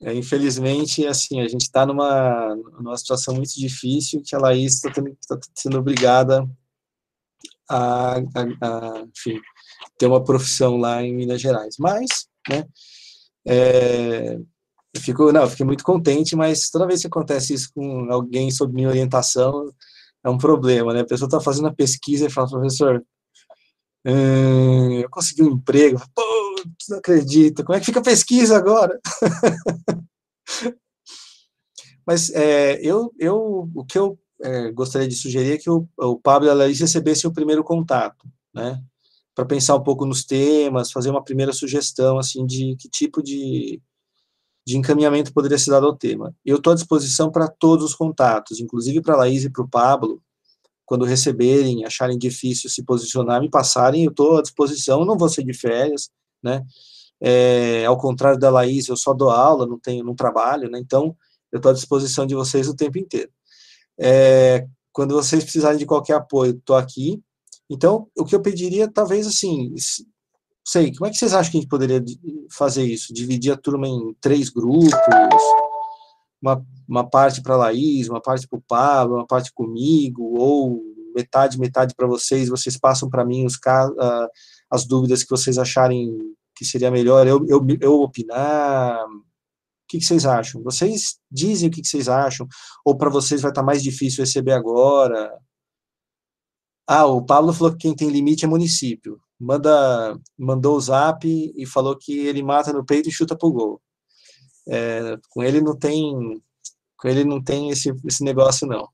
[0.02, 4.90] É, infelizmente, assim, a gente está numa, numa situação muito difícil que a Laís está
[4.90, 6.48] tá sendo obrigada
[7.68, 8.20] a, a,
[8.62, 9.38] a, enfim,
[9.98, 11.76] ter uma profissão lá em Minas Gerais.
[11.78, 12.08] Mas,
[12.48, 12.64] né,
[13.46, 14.38] é,
[14.94, 18.50] eu fico, não, eu fiquei muito contente, mas toda vez que acontece isso com alguém
[18.50, 19.70] sob minha orientação,
[20.24, 21.00] é um problema, né?
[21.00, 23.04] A pessoa está fazendo a pesquisa e fala, professor,
[24.04, 26.00] eu consegui um emprego.
[26.14, 26.22] Pô,
[26.88, 27.64] não acredito.
[27.64, 28.98] Como é que fica a pesquisa agora?
[32.06, 36.18] Mas é, eu, eu, o que eu é, gostaria de sugerir é que o, o
[36.18, 38.82] Pablo e a Laís recebessem o primeiro contato, né?
[39.34, 43.80] Para pensar um pouco nos temas, fazer uma primeira sugestão, assim, de que tipo de,
[44.66, 46.34] de encaminhamento poderia ser dado ao tema.
[46.44, 49.68] Eu estou à disposição para todos os contatos, inclusive para a Laís e para o
[49.68, 50.22] Pablo,
[50.90, 55.44] quando receberem, acharem difícil se posicionar, me passarem, eu estou à disposição, não vou ser
[55.44, 56.10] de férias,
[56.42, 56.64] né?
[57.20, 60.80] É, ao contrário da Laís, eu só dou aula, não tenho, não trabalho, né?
[60.80, 61.16] Então,
[61.52, 63.30] eu estou à disposição de vocês o tempo inteiro.
[64.00, 67.22] É, quando vocês precisarem de qualquer apoio, estou aqui.
[67.70, 69.72] Então, o que eu pediria, talvez assim,
[70.66, 72.02] sei, como é que vocês acham que a gente poderia
[72.50, 73.14] fazer isso?
[73.14, 74.90] Dividir a turma em três grupos,
[76.40, 80.82] uma, uma parte para Laís, uma parte para o Pablo, uma parte comigo, ou
[81.14, 84.28] metade, metade para vocês, vocês passam para mim os, uh,
[84.70, 86.16] as dúvidas que vocês acharem
[86.54, 89.02] que seria melhor eu, eu, eu opinar.
[89.06, 89.22] O
[89.88, 90.62] que, que vocês acham?
[90.62, 92.46] Vocês dizem o que, que vocês acham,
[92.84, 95.32] ou para vocês vai estar tá mais difícil receber agora?
[96.86, 99.20] Ah, o Pablo falou que quem tem limite é município.
[99.38, 103.80] Manda, mandou o zap e falou que ele mata no peito e chuta pro gol.
[104.70, 106.40] É, com ele não tem,
[106.96, 108.88] com ele não tem esse, esse negócio não.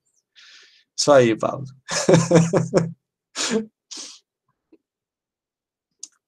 [0.99, 1.65] Isso aí, Paulo.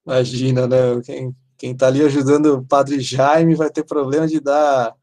[0.07, 1.01] Imagina, né?
[1.05, 4.95] Quem, quem tá ali ajudando o padre Jaime vai ter problema de dar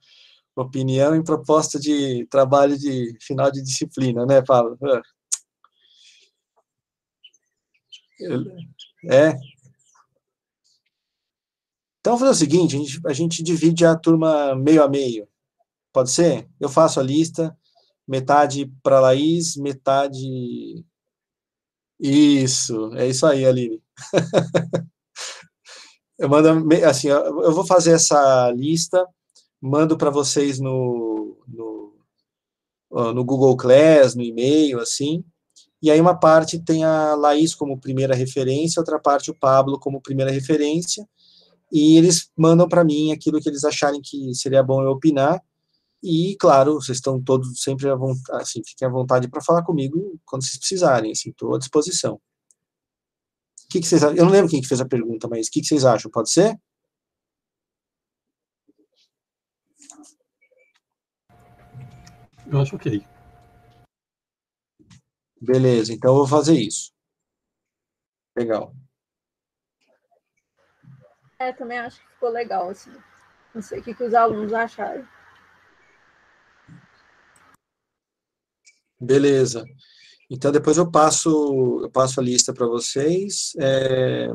[0.55, 4.77] opinião em proposta de trabalho de final de disciplina, né, Paulo?
[9.09, 9.35] É.
[12.05, 15.27] Então, vou fazer o seguinte, a gente, a gente divide a turma meio a meio.
[15.91, 16.47] Pode ser?
[16.59, 17.57] Eu faço a lista,
[18.07, 20.85] metade para Laís, metade...
[21.99, 23.81] Isso, é isso aí, Aline.
[26.19, 26.47] eu mando,
[26.87, 29.03] assim, eu vou fazer essa lista,
[29.59, 35.25] mando para vocês no, no, no Google Class, no e-mail, assim,
[35.81, 39.99] e aí uma parte tem a Laís como primeira referência, outra parte o Pablo como
[39.99, 41.07] primeira referência,
[41.71, 45.41] e eles mandam para mim aquilo que eles acharem que seria bom eu opinar,
[46.07, 50.19] e, claro, vocês estão todos sempre à vontade, assim, fiquem à vontade para falar comigo
[50.23, 52.21] quando vocês precisarem, assim, estou à disposição.
[53.65, 55.61] O que, que vocês Eu não lembro quem que fez a pergunta, mas o que,
[55.61, 56.11] que vocês acham?
[56.11, 56.59] Pode ser?
[62.51, 63.03] Eu acho ok.
[65.41, 66.91] Beleza, então eu vou fazer isso.
[68.37, 68.75] Legal.
[71.39, 72.91] É, também acho que ficou legal, assim.
[73.53, 75.07] Não sei o que, que os alunos acharam.
[78.99, 79.63] Beleza.
[80.29, 83.53] Então depois eu passo eu passo a lista para vocês.
[83.59, 84.29] É...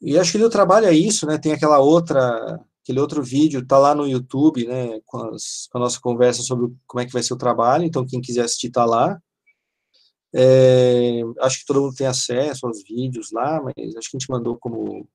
[0.00, 1.38] E acho que o trabalho é isso, né?
[1.38, 5.00] Tem aquela outra aquele outro vídeo tá lá no YouTube, né?
[5.04, 7.84] Com, as, com a nossa conversa sobre como é que vai ser o trabalho.
[7.84, 9.20] Então quem quiser assistir tá lá.
[10.34, 11.20] É...
[11.40, 14.56] Acho que todo mundo tem acesso aos vídeos lá, mas acho que a gente mandou
[14.58, 15.06] como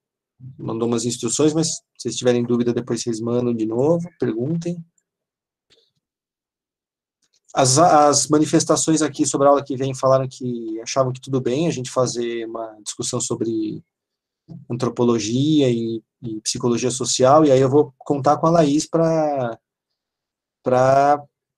[0.57, 4.83] mandou umas instruções, mas se vocês tiverem dúvida depois vocês mandam de novo, perguntem.
[7.53, 11.67] As, as manifestações aqui sobre a aula que vem falaram que achavam que tudo bem
[11.67, 13.81] a gente fazer uma discussão sobre
[14.69, 19.57] antropologia e, e psicologia social, e aí eu vou contar com a Laís para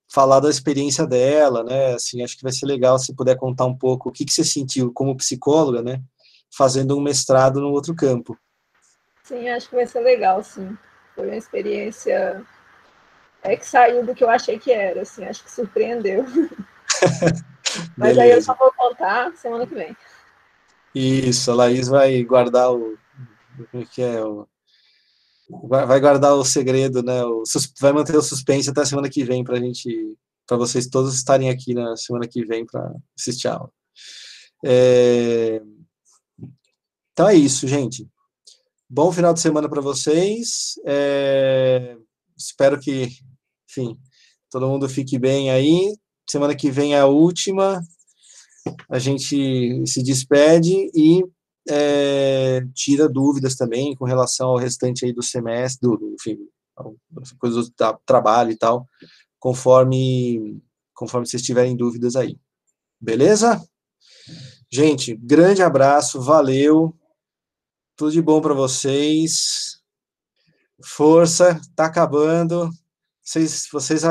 [0.09, 3.75] falar da experiência dela, né, assim, acho que vai ser legal se puder contar um
[3.75, 6.01] pouco o que, que você sentiu como psicóloga, né,
[6.55, 8.37] fazendo um mestrado no outro campo.
[9.27, 10.77] Sim, acho que vai ser legal, sim.
[11.13, 12.45] Foi uma experiência
[13.43, 16.25] é que saiu do que eu achei que era, assim, acho que surpreendeu.
[17.97, 19.95] Mas aí eu só vou contar semana que vem.
[20.95, 22.97] Isso, a Laís vai guardar o.
[23.71, 24.23] Como é que é?
[24.23, 24.47] O,
[25.67, 27.23] vai guardar o segredo, né?
[27.23, 27.43] O,
[27.79, 30.17] vai manter o suspense até semana que vem para a gente.
[30.47, 33.71] para vocês todos estarem aqui na semana que vem para assistir a aula.
[34.65, 35.61] É,
[37.11, 38.07] então é isso, gente.
[38.89, 40.79] Bom final de semana para vocês.
[40.85, 41.97] É,
[42.37, 43.09] espero que
[43.69, 43.99] enfim,
[44.49, 45.93] todo mundo fique bem aí.
[46.29, 47.81] Semana que vem é a última.
[48.89, 51.21] A gente se despede e
[51.69, 56.37] é, tira dúvidas também com relação ao restante aí do semestre, do, enfim,
[57.39, 57.75] coisas do
[58.05, 58.87] trabalho e tal,
[59.37, 60.61] conforme
[60.93, 62.39] conforme vocês tiverem dúvidas aí.
[62.99, 63.61] Beleza?
[64.71, 66.96] Gente, grande abraço, valeu.
[67.97, 69.81] Tudo de bom para vocês.
[70.83, 72.69] Força, tá acabando.
[73.23, 74.05] Vocês, vocês